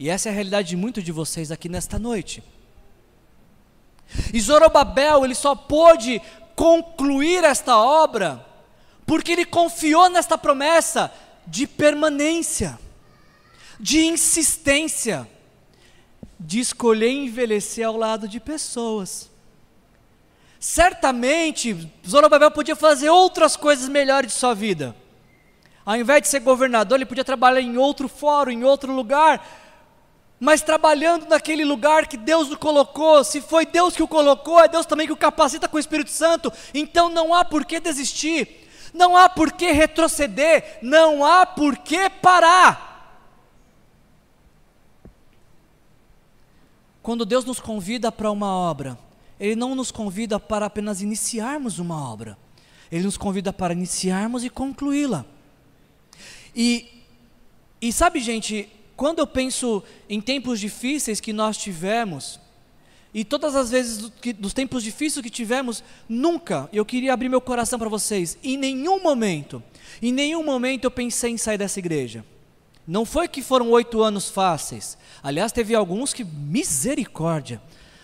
E 0.00 0.08
essa 0.10 0.28
é 0.28 0.32
a 0.32 0.34
realidade 0.34 0.70
de 0.70 0.76
muitos 0.76 1.04
de 1.04 1.12
vocês 1.12 1.52
aqui 1.52 1.68
nesta 1.68 1.96
noite. 1.96 2.42
E 4.34 4.40
Zorobabel, 4.40 5.24
ele 5.24 5.34
só 5.34 5.54
pôde 5.54 6.20
concluir 6.56 7.44
esta 7.44 7.78
obra 7.78 8.44
porque 9.12 9.32
ele 9.32 9.44
confiou 9.44 10.08
nesta 10.08 10.38
promessa 10.38 11.12
de 11.46 11.66
permanência, 11.66 12.78
de 13.78 14.06
insistência, 14.06 15.28
de 16.40 16.60
escolher 16.60 17.10
envelhecer 17.10 17.86
ao 17.86 17.94
lado 17.94 18.26
de 18.26 18.40
pessoas. 18.40 19.30
Certamente, 20.58 21.92
Zorobabel 22.08 22.50
podia 22.52 22.74
fazer 22.74 23.10
outras 23.10 23.54
coisas 23.54 23.86
melhores 23.86 24.32
de 24.32 24.38
sua 24.38 24.54
vida. 24.54 24.96
Ao 25.84 25.94
invés 25.94 26.22
de 26.22 26.28
ser 26.28 26.40
governador, 26.40 26.96
ele 26.96 27.04
podia 27.04 27.22
trabalhar 27.22 27.60
em 27.60 27.76
outro 27.76 28.08
fórum, 28.08 28.50
em 28.50 28.64
outro 28.64 28.94
lugar, 28.94 29.46
mas 30.40 30.62
trabalhando 30.62 31.28
naquele 31.28 31.66
lugar 31.66 32.06
que 32.06 32.16
Deus 32.16 32.50
o 32.50 32.56
colocou, 32.56 33.22
se 33.22 33.42
foi 33.42 33.66
Deus 33.66 33.94
que 33.94 34.02
o 34.02 34.08
colocou, 34.08 34.58
é 34.58 34.68
Deus 34.68 34.86
também 34.86 35.06
que 35.06 35.12
o 35.12 35.18
capacita 35.18 35.68
com 35.68 35.76
o 35.76 35.80
Espírito 35.80 36.10
Santo, 36.10 36.50
então 36.72 37.10
não 37.10 37.34
há 37.34 37.44
por 37.44 37.66
que 37.66 37.78
desistir. 37.78 38.61
Não 38.92 39.16
há 39.16 39.28
por 39.28 39.52
que 39.52 39.72
retroceder, 39.72 40.78
não 40.82 41.24
há 41.24 41.46
por 41.46 41.78
que 41.78 42.10
parar. 42.10 42.92
Quando 47.02 47.24
Deus 47.24 47.44
nos 47.44 47.58
convida 47.58 48.12
para 48.12 48.30
uma 48.30 48.54
obra, 48.54 48.98
Ele 49.40 49.56
não 49.56 49.74
nos 49.74 49.90
convida 49.90 50.38
para 50.38 50.66
apenas 50.66 51.00
iniciarmos 51.00 51.78
uma 51.78 52.08
obra, 52.08 52.38
Ele 52.90 53.04
nos 53.04 53.16
convida 53.16 53.52
para 53.52 53.72
iniciarmos 53.72 54.44
e 54.44 54.50
concluí-la. 54.50 55.24
E, 56.54 57.02
e 57.80 57.92
sabe, 57.92 58.20
gente, 58.20 58.68
quando 58.94 59.18
eu 59.18 59.26
penso 59.26 59.82
em 60.08 60.20
tempos 60.20 60.60
difíceis 60.60 61.20
que 61.20 61.32
nós 61.32 61.56
tivemos, 61.56 62.38
E 63.14 63.24
todas 63.24 63.54
as 63.54 63.70
vezes 63.70 63.98
do, 63.98 64.10
que, 64.10 64.32
dos 64.32 64.54
tempos 64.54 64.82
difíceis 64.82 65.22
que 65.22 65.30
tivemos, 65.30 65.84
nunca, 66.08 66.68
eu 66.72 66.84
queria 66.84 67.12
abrir 67.12 67.28
meu 67.28 67.40
coração 67.40 67.78
para 67.78 67.88
vocês, 67.88 68.38
em 68.42 68.56
nenhum 68.56 69.02
momento, 69.02 69.62
em 70.00 70.12
nenhum 70.12 70.42
momento 70.42 70.84
eu 70.84 70.90
pensei 70.90 71.30
em 71.30 71.36
sair 71.36 71.58
dessa 71.58 71.78
igreja. 71.78 72.24
Não 72.86 73.04
foi 73.04 73.28
que 73.28 73.42
foram 73.42 73.70
oito 73.70 74.02
anos 74.02 74.28
fáceis. 74.28 74.98
Aliás, 75.22 75.52
teve 75.52 75.74
alguns 75.74 76.12
que, 76.12 76.24
misericórdia, 76.24 77.62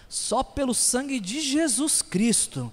só 0.08 0.42
pelo 0.42 0.74
sangue 0.74 1.18
de 1.18 1.40
Jesus 1.40 2.00
Cristo. 2.00 2.70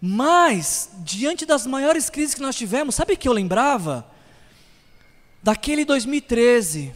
Mas, 0.00 0.90
diante 0.98 1.46
das 1.46 1.66
maiores 1.66 2.10
crises 2.10 2.34
que 2.34 2.42
nós 2.42 2.56
tivemos, 2.56 2.94
sabe 2.94 3.14
o 3.14 3.16
que 3.16 3.28
eu 3.28 3.32
lembrava? 3.32 4.06
Daquele 5.42 5.84
2013, 5.84 6.92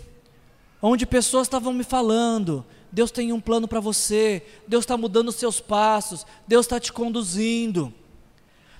onde 0.80 1.06
pessoas 1.06 1.46
estavam 1.46 1.72
me 1.72 1.84
falando: 1.84 2.64
Deus 2.92 3.10
tem 3.10 3.32
um 3.32 3.40
plano 3.40 3.66
para 3.66 3.80
você, 3.80 4.42
Deus 4.68 4.84
está 4.84 4.98
mudando 4.98 5.28
os 5.28 5.36
seus 5.36 5.60
passos, 5.60 6.26
Deus 6.46 6.66
está 6.66 6.78
te 6.78 6.92
conduzindo. 6.92 7.92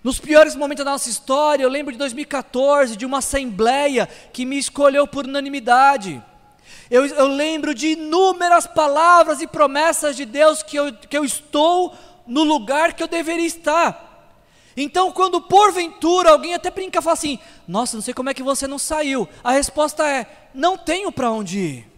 Nos 0.05 0.21
piores 0.21 0.55
momentos 0.55 0.85
da 0.85 0.91
nossa 0.91 1.09
história, 1.09 1.63
eu 1.63 1.69
lembro 1.71 1.93
de 1.93 1.99
2014, 1.99 2.95
de 2.95 3.07
uma 3.07 3.19
assembleia 3.19 4.07
que 4.33 4.45
me 4.45 4.59
escolheu 4.59 5.07
por 5.07 5.25
unanimidade. 5.25 6.23
Eu, 6.91 7.07
eu, 7.07 7.27
lembro 7.27 7.75
de 7.75 7.93
inúmeras 7.93 8.67
palavras 8.67 9.41
e 9.41 9.47
promessas 9.47 10.15
de 10.15 10.27
Deus 10.27 10.63
que 10.63 10.77
eu, 10.77 10.93
que 10.93 11.17
eu 11.17 11.25
estou 11.25 11.97
no 12.27 12.43
lugar 12.43 12.93
que 12.93 13.03
eu 13.03 13.09
deveria 13.09 13.47
estar. 13.47 14.11
Então, 14.77 15.11
quando 15.13 15.41
porventura 15.41 16.31
alguém 16.31 16.53
até 16.53 16.71
brinca 16.71 16.99
e 16.99 17.03
fala 17.03 17.15
assim: 17.15 17.39
Nossa, 17.67 17.97
não 17.97 18.03
sei 18.03 18.13
como 18.13 18.29
é 18.29 18.35
que 18.35 18.43
você 18.43 18.67
não 18.67 18.79
saiu. 18.79 19.29
A 19.43 19.53
resposta 19.53 20.07
é: 20.07 20.49
Não 20.53 20.77
tenho 20.77 21.11
para 21.13 21.31
onde 21.31 21.59
ir. 21.59 21.92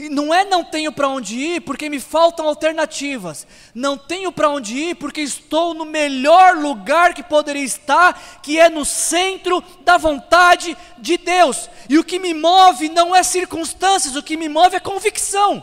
E 0.00 0.08
não 0.08 0.34
é 0.34 0.44
não 0.44 0.64
tenho 0.64 0.90
para 0.90 1.08
onde 1.08 1.36
ir 1.36 1.60
porque 1.60 1.88
me 1.88 2.00
faltam 2.00 2.46
alternativas. 2.46 3.46
Não 3.74 3.96
tenho 3.96 4.32
para 4.32 4.50
onde 4.50 4.76
ir 4.76 4.94
porque 4.96 5.20
estou 5.20 5.72
no 5.74 5.84
melhor 5.84 6.56
lugar 6.56 7.14
que 7.14 7.22
poderia 7.22 7.62
estar, 7.62 8.40
que 8.42 8.58
é 8.58 8.68
no 8.68 8.84
centro 8.84 9.62
da 9.84 9.96
vontade 9.96 10.76
de 10.98 11.16
Deus. 11.16 11.68
E 11.88 11.98
o 11.98 12.04
que 12.04 12.18
me 12.18 12.34
move 12.34 12.88
não 12.88 13.14
é 13.14 13.22
circunstâncias, 13.22 14.16
o 14.16 14.22
que 14.22 14.36
me 14.36 14.48
move 14.48 14.76
é 14.76 14.80
convicção. 14.80 15.62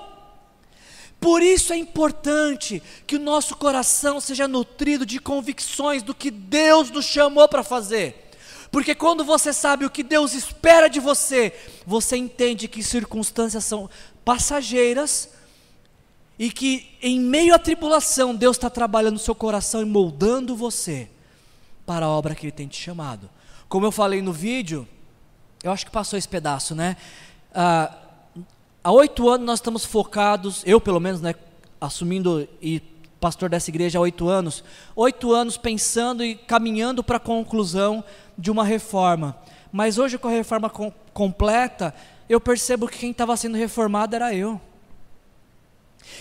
Por 1.20 1.44
isso 1.44 1.72
é 1.72 1.78
importante 1.78 2.82
que 3.06 3.16
o 3.16 3.20
nosso 3.20 3.56
coração 3.56 4.20
seja 4.20 4.48
nutrido 4.48 5.06
de 5.06 5.20
convicções 5.20 6.02
do 6.02 6.16
que 6.16 6.32
Deus 6.32 6.90
nos 6.90 7.06
chamou 7.06 7.48
para 7.48 7.64
fazer. 7.64 8.32
Porque 8.72 8.96
quando 8.96 9.26
você 9.26 9.52
sabe 9.52 9.86
o 9.86 9.90
que 9.90 10.02
Deus 10.02 10.34
espera 10.34 10.90
de 10.90 11.00
você, 11.00 11.54
você 11.86 12.16
entende 12.16 12.70
que 12.70 12.82
circunstâncias 12.82 13.66
são 13.66 13.90
passageiras 14.32 15.30
e 16.40 16.50
que 16.50 16.98
em 17.02 17.20
meio 17.20 17.54
à 17.54 17.60
tribulação 17.60 18.34
Deus 18.34 18.56
está 18.56 18.70
trabalhando 18.70 19.16
no 19.16 19.20
seu 19.20 19.36
coração 19.36 19.82
e 19.82 19.86
moldando 19.86 20.56
você 20.56 21.10
para 21.86 22.06
a 22.06 22.10
obra 22.10 22.34
que 22.34 22.46
Ele 22.46 22.52
tem 22.54 22.66
te 22.66 22.82
chamado. 22.82 23.30
Como 23.68 23.86
eu 23.86 23.92
falei 23.92 24.22
no 24.22 24.32
vídeo, 24.32 24.88
eu 25.62 25.70
acho 25.70 25.86
que 25.86 25.92
passou 25.92 26.18
esse 26.18 26.30
pedaço, 26.30 26.74
né? 26.74 26.96
Ah, 27.54 27.94
há 28.82 28.92
oito 28.94 29.28
anos 29.28 29.46
nós 29.46 29.60
estamos 29.60 29.84
focados, 29.84 30.64
eu 30.66 30.80
pelo 30.80 31.02
menos, 31.02 31.20
né, 31.20 31.36
assumindo 31.82 32.48
e 32.62 32.82
pastor 33.20 33.50
dessa 33.50 33.70
igreja 33.70 34.00
há 34.00 34.02
oito 34.02 34.30
anos, 34.30 34.64
oito 34.96 35.34
anos 35.34 35.58
pensando 35.58 36.24
e 36.24 36.36
caminhando 36.36 37.04
para 37.04 37.18
a 37.18 37.20
conclusão 37.20 38.02
de 38.38 38.50
uma 38.50 38.64
reforma. 38.64 39.38
Mas 39.74 39.98
hoje 39.98 40.18
com 40.18 40.30
a 40.30 40.32
reforma 40.32 40.70
com, 40.70 40.90
completa, 41.14 41.94
eu 42.32 42.40
percebo 42.40 42.88
que 42.88 42.98
quem 42.98 43.12
estava 43.12 43.36
sendo 43.36 43.58
reformado 43.58 44.16
era 44.16 44.34
eu. 44.34 44.60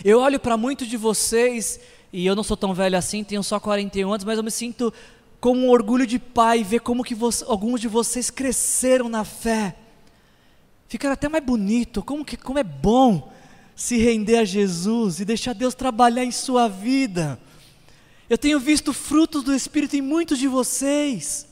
Eu 0.05 0.19
olho 0.19 0.41
para 0.41 0.57
muitos 0.57 0.89
de 0.89 0.97
vocês, 0.97 1.79
e 2.13 2.27
eu 2.27 2.35
não 2.35 2.43
sou 2.43 2.57
tão 2.57 2.75
velho 2.75 2.99
assim, 2.99 3.23
tenho 3.23 3.45
só 3.45 3.61
41 3.61 4.13
anos, 4.13 4.25
mas 4.25 4.37
eu 4.37 4.43
me 4.43 4.51
sinto 4.51 4.93
com 5.41 5.57
um 5.57 5.71
orgulho 5.71 6.05
de 6.05 6.19
pai 6.19 6.65
ver 6.65 6.81
como 6.81 7.05
que 7.05 7.15
você, 7.15 7.45
alguns 7.47 7.81
de 7.81 7.87
vocês 7.87 8.29
cresceram 8.29 9.09
na 9.09 9.23
fé. 9.23 9.77
Fica 10.89 11.13
até 11.13 11.29
mais 11.29 11.45
bonito, 11.45 12.03
como, 12.03 12.25
que, 12.25 12.37
como 12.37 12.59
é 12.59 12.65
bom 12.65 13.33
se 13.77 13.97
render 13.97 14.39
a 14.39 14.45
Jesus 14.45 15.21
e 15.21 15.25
deixar 15.25 15.53
Deus 15.53 15.77
trabalhar 15.77 16.25
em 16.25 16.33
sua 16.33 16.67
vida. 16.67 17.41
Eu 18.29 18.37
tenho 18.37 18.59
visto 18.59 18.93
frutos 18.93 19.45
do 19.45 19.55
Espírito 19.55 19.95
em 19.95 20.03
muitos 20.03 20.41
de 20.41 20.49
vocês. 20.49 21.47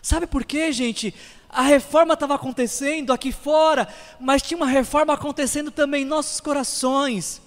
Sabe 0.00 0.28
por 0.28 0.44
quê, 0.44 0.70
gente? 0.70 1.12
A 1.52 1.60
reforma 1.60 2.14
estava 2.14 2.34
acontecendo 2.34 3.12
aqui 3.12 3.30
fora, 3.30 3.86
mas 4.18 4.40
tinha 4.40 4.56
uma 4.56 4.66
reforma 4.66 5.12
acontecendo 5.12 5.70
também 5.70 6.02
em 6.02 6.06
nossos 6.06 6.40
corações, 6.40 7.42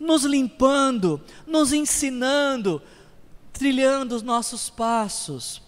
nos 0.00 0.24
limpando, 0.24 1.20
nos 1.46 1.70
ensinando, 1.70 2.80
trilhando 3.52 4.16
os 4.16 4.22
nossos 4.22 4.70
passos. 4.70 5.60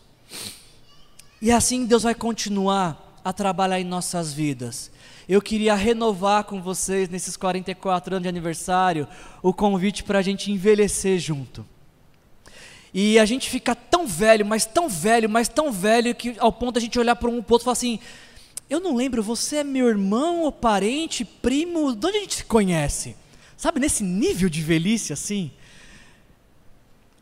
E 1.43 1.53
assim 1.53 1.85
Deus 1.85 2.05
vai 2.05 2.15
continuar 2.15 3.21
a 3.23 3.35
trabalhar 3.35 3.79
em 3.79 3.85
nossas 3.85 4.33
vidas. 4.33 4.91
Eu 5.29 5.43
queria 5.43 5.75
renovar 5.75 6.45
com 6.45 6.63
vocês, 6.63 7.11
nesses 7.11 7.37
44 7.37 8.15
anos 8.15 8.23
de 8.23 8.29
aniversário, 8.31 9.07
o 9.43 9.53
convite 9.53 10.05
para 10.05 10.21
a 10.21 10.23
gente 10.23 10.51
envelhecer 10.51 11.19
junto. 11.19 11.67
E 12.97 13.19
a 13.19 13.25
gente 13.25 13.51
fica 13.51 13.75
tão 13.75 14.07
velho, 14.07 14.47
mas 14.47 14.65
tão 14.65 14.89
velho, 14.89 15.29
mas 15.29 15.49
tão 15.49 15.73
velho, 15.73 16.15
que 16.15 16.37
ao 16.39 16.53
ponto 16.53 16.79
a 16.79 16.81
gente 16.81 16.97
olhar 16.97 17.17
para 17.17 17.29
um 17.29 17.39
outro 17.39 17.57
e 17.57 17.65
falar 17.65 17.73
assim: 17.73 17.99
Eu 18.71 18.79
não 18.79 18.95
lembro, 18.95 19.21
você 19.21 19.57
é 19.57 19.65
meu 19.65 19.89
irmão 19.89 20.43
ou 20.43 20.53
parente, 20.53 21.25
primo, 21.25 21.93
de 21.93 22.07
onde 22.07 22.19
a 22.19 22.21
gente 22.21 22.37
se 22.37 22.45
conhece? 22.45 23.17
Sabe, 23.57 23.81
nesse 23.81 24.05
nível 24.05 24.49
de 24.49 24.63
velhice 24.63 25.13
assim? 25.13 25.51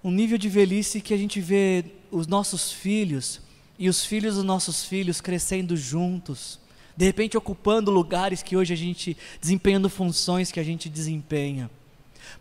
Um 0.05 0.11
nível 0.11 0.37
de 0.37 0.51
velhice 0.51 1.01
que 1.01 1.15
a 1.15 1.17
gente 1.17 1.41
vê 1.41 1.87
os 2.11 2.27
nossos 2.27 2.71
filhos 2.71 3.41
e 3.79 3.89
os 3.89 4.05
filhos 4.05 4.35
dos 4.35 4.45
nossos 4.45 4.85
filhos 4.85 5.23
crescendo 5.23 5.75
juntos, 5.75 6.59
de 6.95 7.07
repente 7.07 7.39
ocupando 7.39 7.91
lugares 7.91 8.43
que 8.43 8.57
hoje 8.57 8.75
a 8.75 8.77
gente, 8.77 9.17
desempenhando 9.41 9.89
funções 9.89 10.53
que 10.53 10.61
a 10.61 10.65
gente 10.65 10.91
desempenha 10.91 11.71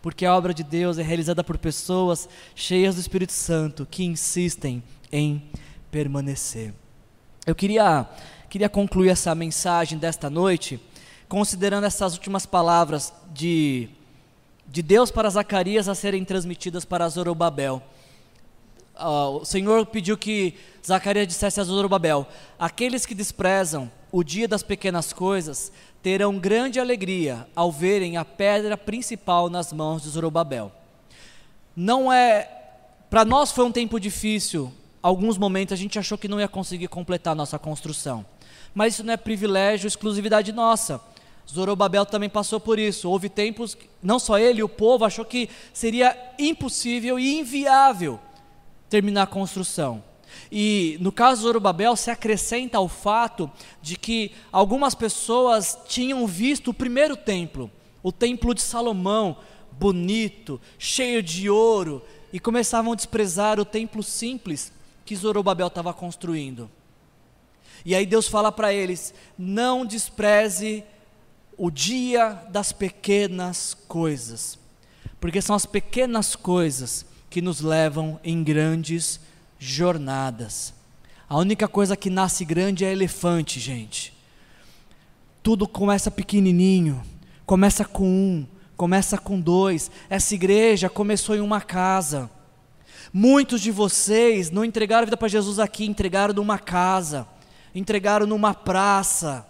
porque 0.01 0.25
a 0.25 0.35
obra 0.35 0.53
de 0.53 0.63
Deus 0.63 0.97
é 0.97 1.03
realizada 1.03 1.43
por 1.43 1.57
pessoas 1.57 2.29
cheias 2.53 2.95
do 2.95 3.01
Espírito 3.01 3.33
Santo 3.33 3.87
que 3.89 4.03
insistem 4.03 4.83
em 5.11 5.43
permanecer. 5.89 6.73
Eu 7.45 7.55
queria, 7.55 8.07
queria 8.49 8.69
concluir 8.69 9.09
essa 9.09 9.33
mensagem 9.33 9.97
desta 9.97 10.29
noite 10.29 10.79
considerando 11.31 11.85
essas 11.85 12.13
últimas 12.13 12.45
palavras 12.45 13.13
de, 13.33 13.87
de 14.67 14.81
Deus 14.81 15.09
para 15.09 15.29
Zacarias 15.29 15.87
a 15.87 15.95
serem 15.95 16.25
transmitidas 16.25 16.83
para 16.83 17.07
Zorobabel. 17.07 17.81
Uh, 19.01 19.41
o 19.41 19.45
Senhor 19.45 19.83
pediu 19.87 20.15
que 20.15 20.53
Zacarias 20.85 21.27
dissesse 21.27 21.59
a 21.59 21.63
Zorobabel: 21.63 22.27
Aqueles 22.59 23.03
que 23.03 23.15
desprezam 23.15 23.91
o 24.11 24.23
dia 24.23 24.47
das 24.47 24.61
pequenas 24.61 25.11
coisas 25.11 25.71
terão 26.03 26.37
grande 26.37 26.79
alegria 26.79 27.47
ao 27.55 27.71
verem 27.71 28.17
a 28.17 28.23
pedra 28.23 28.77
principal 28.77 29.49
nas 29.49 29.73
mãos 29.73 30.03
de 30.03 30.09
Zorobabel. 30.09 30.71
Não 31.75 32.13
é, 32.13 32.47
para 33.09 33.25
nós 33.25 33.51
foi 33.51 33.65
um 33.65 33.71
tempo 33.71 33.99
difícil. 33.99 34.71
Alguns 35.01 35.35
momentos 35.35 35.73
a 35.73 35.77
gente 35.77 35.97
achou 35.97 36.15
que 36.15 36.27
não 36.27 36.39
ia 36.39 36.47
conseguir 36.47 36.87
completar 36.87 37.31
a 37.31 37.35
nossa 37.35 37.57
construção. 37.57 38.23
Mas 38.71 38.93
isso 38.93 39.03
não 39.03 39.13
é 39.13 39.17
privilégio, 39.17 39.87
exclusividade 39.87 40.51
nossa. 40.51 41.01
Zorobabel 41.49 42.05
também 42.05 42.29
passou 42.29 42.59
por 42.59 42.77
isso. 42.77 43.09
Houve 43.09 43.29
tempos, 43.29 43.75
não 44.01 44.19
só 44.19 44.37
ele, 44.37 44.61
o 44.61 44.69
povo 44.69 45.05
achou 45.05 45.25
que 45.25 45.49
seria 45.73 46.15
impossível 46.37 47.17
e 47.17 47.39
inviável 47.39 48.19
terminar 48.91 49.23
a 49.23 49.27
construção. 49.27 50.03
E 50.51 50.97
no 50.99 51.13
caso 51.13 51.37
de 51.37 51.43
Zorobabel 51.43 51.95
se 51.95 52.11
acrescenta 52.11 52.79
o 52.79 52.89
fato 52.89 53.49
de 53.81 53.95
que 53.95 54.33
algumas 54.51 54.93
pessoas 54.93 55.79
tinham 55.87 56.27
visto 56.27 56.69
o 56.71 56.73
primeiro 56.73 57.15
templo, 57.15 57.71
o 58.03 58.11
templo 58.11 58.53
de 58.53 58.61
Salomão, 58.61 59.37
bonito, 59.71 60.59
cheio 60.77 61.23
de 61.23 61.49
ouro, 61.49 62.03
e 62.33 62.39
começavam 62.39 62.91
a 62.91 62.95
desprezar 62.95 63.59
o 63.61 63.65
templo 63.65 64.03
simples 64.03 64.73
que 65.05 65.15
Zorobabel 65.15 65.67
estava 65.67 65.93
construindo. 65.93 66.69
E 67.85 67.95
aí 67.95 68.05
Deus 68.05 68.27
fala 68.27 68.51
para 68.51 68.73
eles: 68.73 69.13
não 69.37 69.85
despreze 69.85 70.83
o 71.57 71.71
dia 71.71 72.43
das 72.49 72.73
pequenas 72.73 73.73
coisas, 73.87 74.59
porque 75.19 75.41
são 75.41 75.55
as 75.55 75.65
pequenas 75.65 76.35
coisas 76.35 77.05
que 77.31 77.41
nos 77.41 77.61
levam 77.61 78.19
em 78.25 78.43
grandes 78.43 79.21
jornadas. 79.57 80.73
A 81.29 81.37
única 81.37 81.65
coisa 81.65 81.95
que 81.95 82.09
nasce 82.09 82.43
grande 82.43 82.83
é 82.83 82.91
elefante, 82.91 83.57
gente. 83.57 84.13
Tudo 85.41 85.65
começa 85.65 86.11
pequenininho, 86.11 87.01
começa 87.45 87.85
com 87.85 88.05
um, 88.05 88.45
começa 88.75 89.17
com 89.17 89.39
dois. 89.39 89.89
Essa 90.09 90.35
igreja 90.35 90.89
começou 90.89 91.33
em 91.33 91.39
uma 91.39 91.61
casa. 91.61 92.29
Muitos 93.13 93.61
de 93.61 93.71
vocês 93.71 94.51
não 94.51 94.65
entregaram 94.65 95.03
a 95.03 95.05
vida 95.05 95.17
para 95.17 95.29
Jesus 95.29 95.57
aqui, 95.57 95.85
entregaram 95.85 96.33
numa 96.33 96.59
casa, 96.59 97.25
entregaram 97.73 98.27
numa 98.27 98.53
praça. 98.53 99.47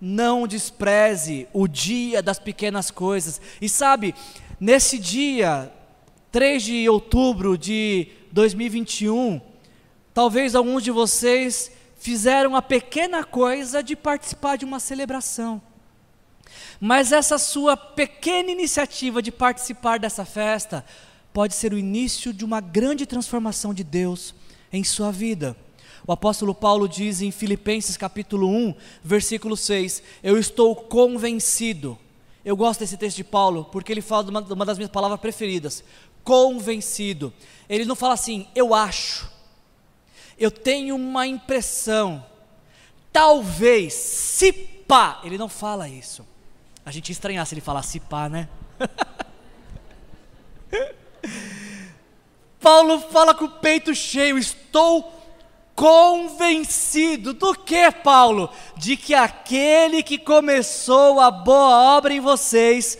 Não 0.00 0.46
despreze 0.46 1.48
o 1.52 1.66
dia 1.66 2.22
das 2.22 2.38
pequenas 2.38 2.92
coisas. 2.92 3.40
E 3.60 3.68
sabe, 3.68 4.14
nesse 4.60 5.00
dia, 5.00 5.72
3 6.34 6.60
de 6.64 6.88
outubro 6.88 7.56
de 7.56 8.08
2021, 8.32 9.40
talvez 10.12 10.56
alguns 10.56 10.82
de 10.82 10.90
vocês 10.90 11.70
fizeram 11.96 12.56
a 12.56 12.60
pequena 12.60 13.22
coisa 13.22 13.84
de 13.84 13.94
participar 13.94 14.56
de 14.56 14.64
uma 14.64 14.80
celebração. 14.80 15.62
Mas 16.80 17.12
essa 17.12 17.38
sua 17.38 17.76
pequena 17.76 18.50
iniciativa 18.50 19.22
de 19.22 19.30
participar 19.30 20.00
dessa 20.00 20.24
festa 20.24 20.84
pode 21.32 21.54
ser 21.54 21.72
o 21.72 21.78
início 21.78 22.32
de 22.32 22.44
uma 22.44 22.60
grande 22.60 23.06
transformação 23.06 23.72
de 23.72 23.84
Deus 23.84 24.34
em 24.72 24.82
sua 24.82 25.12
vida. 25.12 25.56
O 26.04 26.10
apóstolo 26.10 26.52
Paulo 26.52 26.88
diz 26.88 27.22
em 27.22 27.30
Filipenses 27.30 27.96
capítulo 27.96 28.48
1, 28.48 28.74
versículo 29.04 29.56
6: 29.56 30.02
Eu 30.20 30.36
estou 30.36 30.74
convencido. 30.74 31.96
Eu 32.44 32.56
gosto 32.56 32.80
desse 32.80 32.98
texto 32.98 33.16
de 33.16 33.24
Paulo 33.24 33.64
porque 33.72 33.90
ele 33.90 34.02
fala 34.02 34.24
de 34.24 34.30
uma, 34.30 34.40
uma 34.40 34.66
das 34.66 34.76
minhas 34.76 34.90
palavras 34.90 35.18
preferidas: 35.18 35.82
convencido. 36.24 37.32
Ele 37.68 37.84
não 37.84 37.94
fala 37.94 38.14
assim, 38.14 38.48
eu 38.54 38.74
acho, 38.74 39.30
eu 40.38 40.50
tenho 40.50 40.96
uma 40.96 41.26
impressão, 41.26 42.24
talvez, 43.12 43.92
se 43.92 44.52
pá. 44.52 45.20
Ele 45.22 45.38
não 45.38 45.48
fala 45.48 45.88
isso. 45.88 46.26
A 46.84 46.90
gente 46.90 47.10
ia 47.10 47.12
estranhar 47.12 47.46
se 47.46 47.54
ele 47.54 47.60
falasse 47.60 48.00
pá, 48.00 48.28
né? 48.28 48.48
Paulo 52.60 52.98
fala 52.98 53.34
com 53.34 53.44
o 53.44 53.50
peito 53.50 53.94
cheio, 53.94 54.38
estou 54.38 55.22
convencido 55.74 57.34
do 57.34 57.54
que, 57.54 57.90
Paulo? 57.90 58.50
De 58.76 58.96
que 58.96 59.14
aquele 59.14 60.02
que 60.02 60.18
começou 60.18 61.20
a 61.20 61.30
boa 61.30 61.96
obra 61.96 62.14
em 62.14 62.20
vocês 62.20 62.98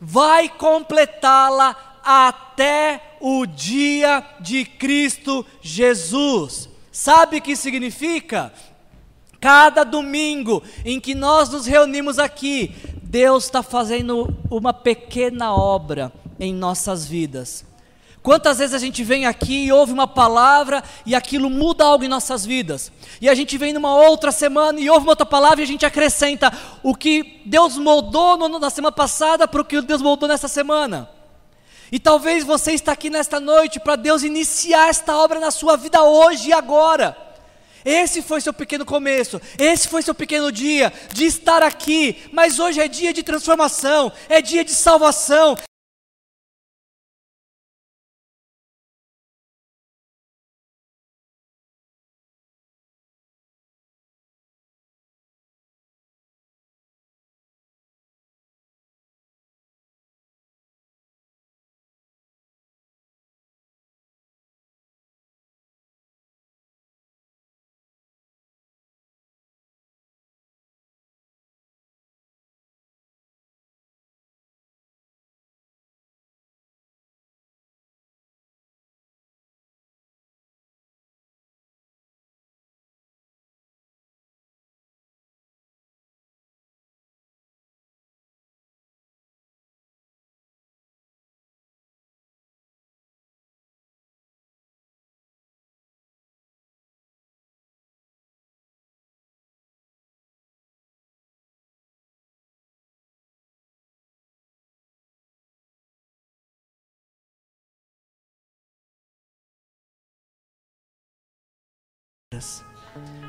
vai 0.00 0.48
completá-la 0.48 1.91
até 2.04 3.16
o 3.20 3.46
dia 3.46 4.24
de 4.40 4.64
Cristo 4.64 5.44
Jesus. 5.60 6.68
Sabe 6.90 7.38
o 7.38 7.42
que 7.42 7.56
significa? 7.56 8.52
Cada 9.40 9.82
domingo 9.82 10.62
em 10.84 11.00
que 11.00 11.14
nós 11.14 11.48
nos 11.48 11.66
reunimos 11.66 12.18
aqui, 12.18 12.74
Deus 13.02 13.44
está 13.44 13.62
fazendo 13.62 14.34
uma 14.50 14.72
pequena 14.72 15.54
obra 15.54 16.12
em 16.38 16.54
nossas 16.54 17.06
vidas. 17.06 17.64
Quantas 18.22 18.58
vezes 18.58 18.72
a 18.72 18.78
gente 18.78 19.02
vem 19.02 19.26
aqui 19.26 19.64
e 19.64 19.72
ouve 19.72 19.92
uma 19.92 20.06
palavra 20.06 20.84
e 21.04 21.12
aquilo 21.12 21.50
muda 21.50 21.84
algo 21.84 22.04
em 22.04 22.08
nossas 22.08 22.46
vidas? 22.46 22.92
E 23.20 23.28
a 23.28 23.34
gente 23.34 23.58
vem 23.58 23.72
numa 23.72 23.96
outra 23.96 24.30
semana 24.30 24.78
e 24.78 24.88
ouve 24.88 25.04
uma 25.04 25.12
outra 25.12 25.26
palavra 25.26 25.60
e 25.60 25.64
a 25.64 25.66
gente 25.66 25.84
acrescenta 25.84 26.52
o 26.84 26.94
que 26.94 27.42
Deus 27.44 27.76
moldou 27.76 28.48
na 28.60 28.70
semana 28.70 28.92
passada 28.92 29.48
para 29.48 29.60
o 29.60 29.64
que 29.64 29.80
Deus 29.80 30.00
moldou 30.00 30.28
nessa 30.28 30.46
semana. 30.46 31.10
E 31.92 32.00
talvez 32.00 32.42
você 32.42 32.72
está 32.72 32.92
aqui 32.92 33.10
nesta 33.10 33.38
noite 33.38 33.78
para 33.78 33.96
Deus 33.96 34.22
iniciar 34.22 34.88
esta 34.88 35.14
obra 35.14 35.38
na 35.38 35.50
sua 35.50 35.76
vida 35.76 36.02
hoje 36.02 36.48
e 36.48 36.52
agora. 36.54 37.14
Esse 37.84 38.22
foi 38.22 38.40
seu 38.40 38.54
pequeno 38.54 38.86
começo, 38.86 39.38
esse 39.58 39.88
foi 39.88 40.00
seu 40.00 40.14
pequeno 40.14 40.50
dia 40.50 40.90
de 41.12 41.26
estar 41.26 41.62
aqui, 41.62 42.16
mas 42.32 42.58
hoje 42.58 42.80
é 42.80 42.88
dia 42.88 43.12
de 43.12 43.22
transformação, 43.22 44.10
é 44.28 44.40
dia 44.40 44.64
de 44.64 44.72
salvação, 44.72 45.54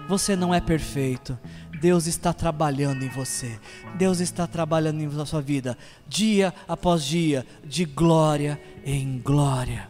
Você 0.08 0.36
não 0.36 0.54
é 0.54 0.60
perfeito. 0.60 1.38
Deus 1.80 2.08
está 2.08 2.32
trabalhando 2.32 3.04
em 3.04 3.10
você. 3.10 3.60
Deus 3.98 4.20
está 4.20 4.48
trabalhando 4.48 5.02
em 5.02 5.26
sua 5.26 5.42
vida, 5.42 5.78
dia 6.08 6.54
após 6.68 7.04
dia, 7.04 7.46
de 7.64 7.84
glória 7.84 8.60
em 8.86 9.20
glória. 9.20 9.90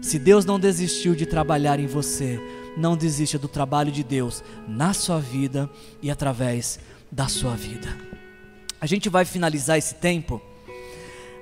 Se 0.00 0.18
Deus 0.18 0.44
não 0.44 0.58
desistiu 0.58 1.14
de 1.14 1.24
trabalhar 1.24 1.78
em 1.78 1.86
você, 1.86 2.40
não 2.76 2.96
desista 2.96 3.38
do 3.38 3.46
trabalho 3.46 3.92
de 3.92 4.02
Deus 4.02 4.42
na 4.66 4.92
sua 4.92 5.20
vida 5.20 5.70
e 6.02 6.10
através 6.10 6.80
da 7.10 7.28
sua 7.28 7.54
vida. 7.54 7.96
A 8.80 8.86
gente 8.86 9.08
vai 9.08 9.24
finalizar 9.24 9.78
esse 9.78 9.94
tempo. 9.94 10.42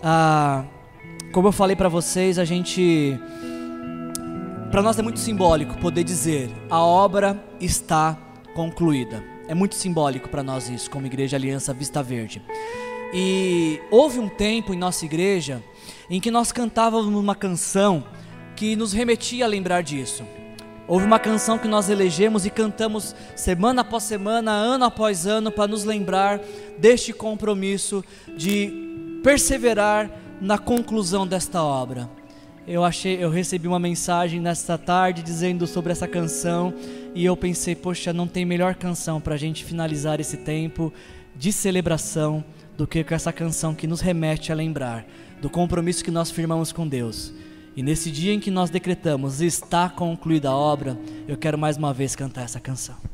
Ah, 0.02 0.64
como 1.32 1.48
eu 1.48 1.52
falei 1.52 1.74
para 1.74 1.88
vocês, 1.88 2.38
a 2.38 2.44
gente 2.44 3.18
para 4.70 4.82
nós 4.82 4.96
é 4.98 5.02
muito 5.02 5.18
simbólico 5.18 5.76
poder 5.78 6.04
dizer: 6.04 6.48
a 6.70 6.80
obra 6.80 7.42
está 7.60 8.16
concluída. 8.54 9.22
É 9.48 9.54
muito 9.54 9.74
simbólico 9.74 10.28
para 10.28 10.44
nós 10.44 10.68
isso, 10.68 10.88
como 10.88 11.06
Igreja 11.06 11.36
Aliança 11.36 11.74
Vista 11.74 12.02
Verde. 12.02 12.40
E 13.12 13.80
houve 13.90 14.20
um 14.20 14.28
tempo 14.28 14.72
em 14.72 14.78
nossa 14.78 15.04
igreja 15.04 15.60
em 16.08 16.20
que 16.20 16.30
nós 16.30 16.52
cantávamos 16.52 17.12
uma 17.12 17.34
canção 17.34 18.04
que 18.54 18.76
nos 18.76 18.92
remetia 18.92 19.44
a 19.44 19.48
lembrar 19.48 19.82
disso. 19.82 20.22
Houve 20.86 21.04
uma 21.04 21.18
canção 21.18 21.58
que 21.58 21.66
nós 21.66 21.88
elegemos 21.88 22.46
e 22.46 22.50
cantamos 22.50 23.14
semana 23.34 23.82
após 23.82 24.04
semana, 24.04 24.52
ano 24.52 24.84
após 24.84 25.26
ano, 25.26 25.50
para 25.50 25.66
nos 25.66 25.82
lembrar 25.82 26.40
deste 26.78 27.12
compromisso 27.12 28.04
de 28.36 29.20
perseverar 29.24 30.10
na 30.40 30.58
conclusão 30.58 31.26
desta 31.26 31.62
obra 31.62 32.19
eu 32.66 32.84
achei, 32.84 33.22
eu 33.22 33.30
recebi 33.30 33.66
uma 33.66 33.78
mensagem 33.78 34.40
nesta 34.40 34.76
tarde 34.76 35.22
dizendo 35.22 35.66
sobre 35.66 35.92
essa 35.92 36.06
canção 36.06 36.72
e 37.14 37.24
eu 37.24 37.36
pensei, 37.36 37.74
poxa, 37.74 38.12
não 38.12 38.26
tem 38.26 38.44
melhor 38.44 38.74
canção 38.74 39.20
para 39.20 39.34
a 39.34 39.38
gente 39.38 39.64
finalizar 39.64 40.20
esse 40.20 40.36
tempo 40.36 40.92
de 41.34 41.52
celebração 41.52 42.44
do 42.76 42.86
que 42.86 43.02
com 43.02 43.14
essa 43.14 43.32
canção 43.32 43.74
que 43.74 43.86
nos 43.86 44.00
remete 44.00 44.52
a 44.52 44.54
lembrar 44.54 45.04
do 45.40 45.50
compromisso 45.50 46.04
que 46.04 46.10
nós 46.10 46.30
firmamos 46.30 46.70
com 46.72 46.86
Deus. 46.86 47.32
E 47.76 47.82
nesse 47.82 48.10
dia 48.10 48.32
em 48.32 48.40
que 48.40 48.50
nós 48.50 48.68
decretamos 48.68 49.40
está 49.40 49.88
concluída 49.88 50.50
a 50.50 50.56
obra, 50.56 50.98
eu 51.26 51.36
quero 51.36 51.58
mais 51.58 51.76
uma 51.76 51.94
vez 51.94 52.14
cantar 52.14 52.42
essa 52.44 52.60
canção. 52.60 53.09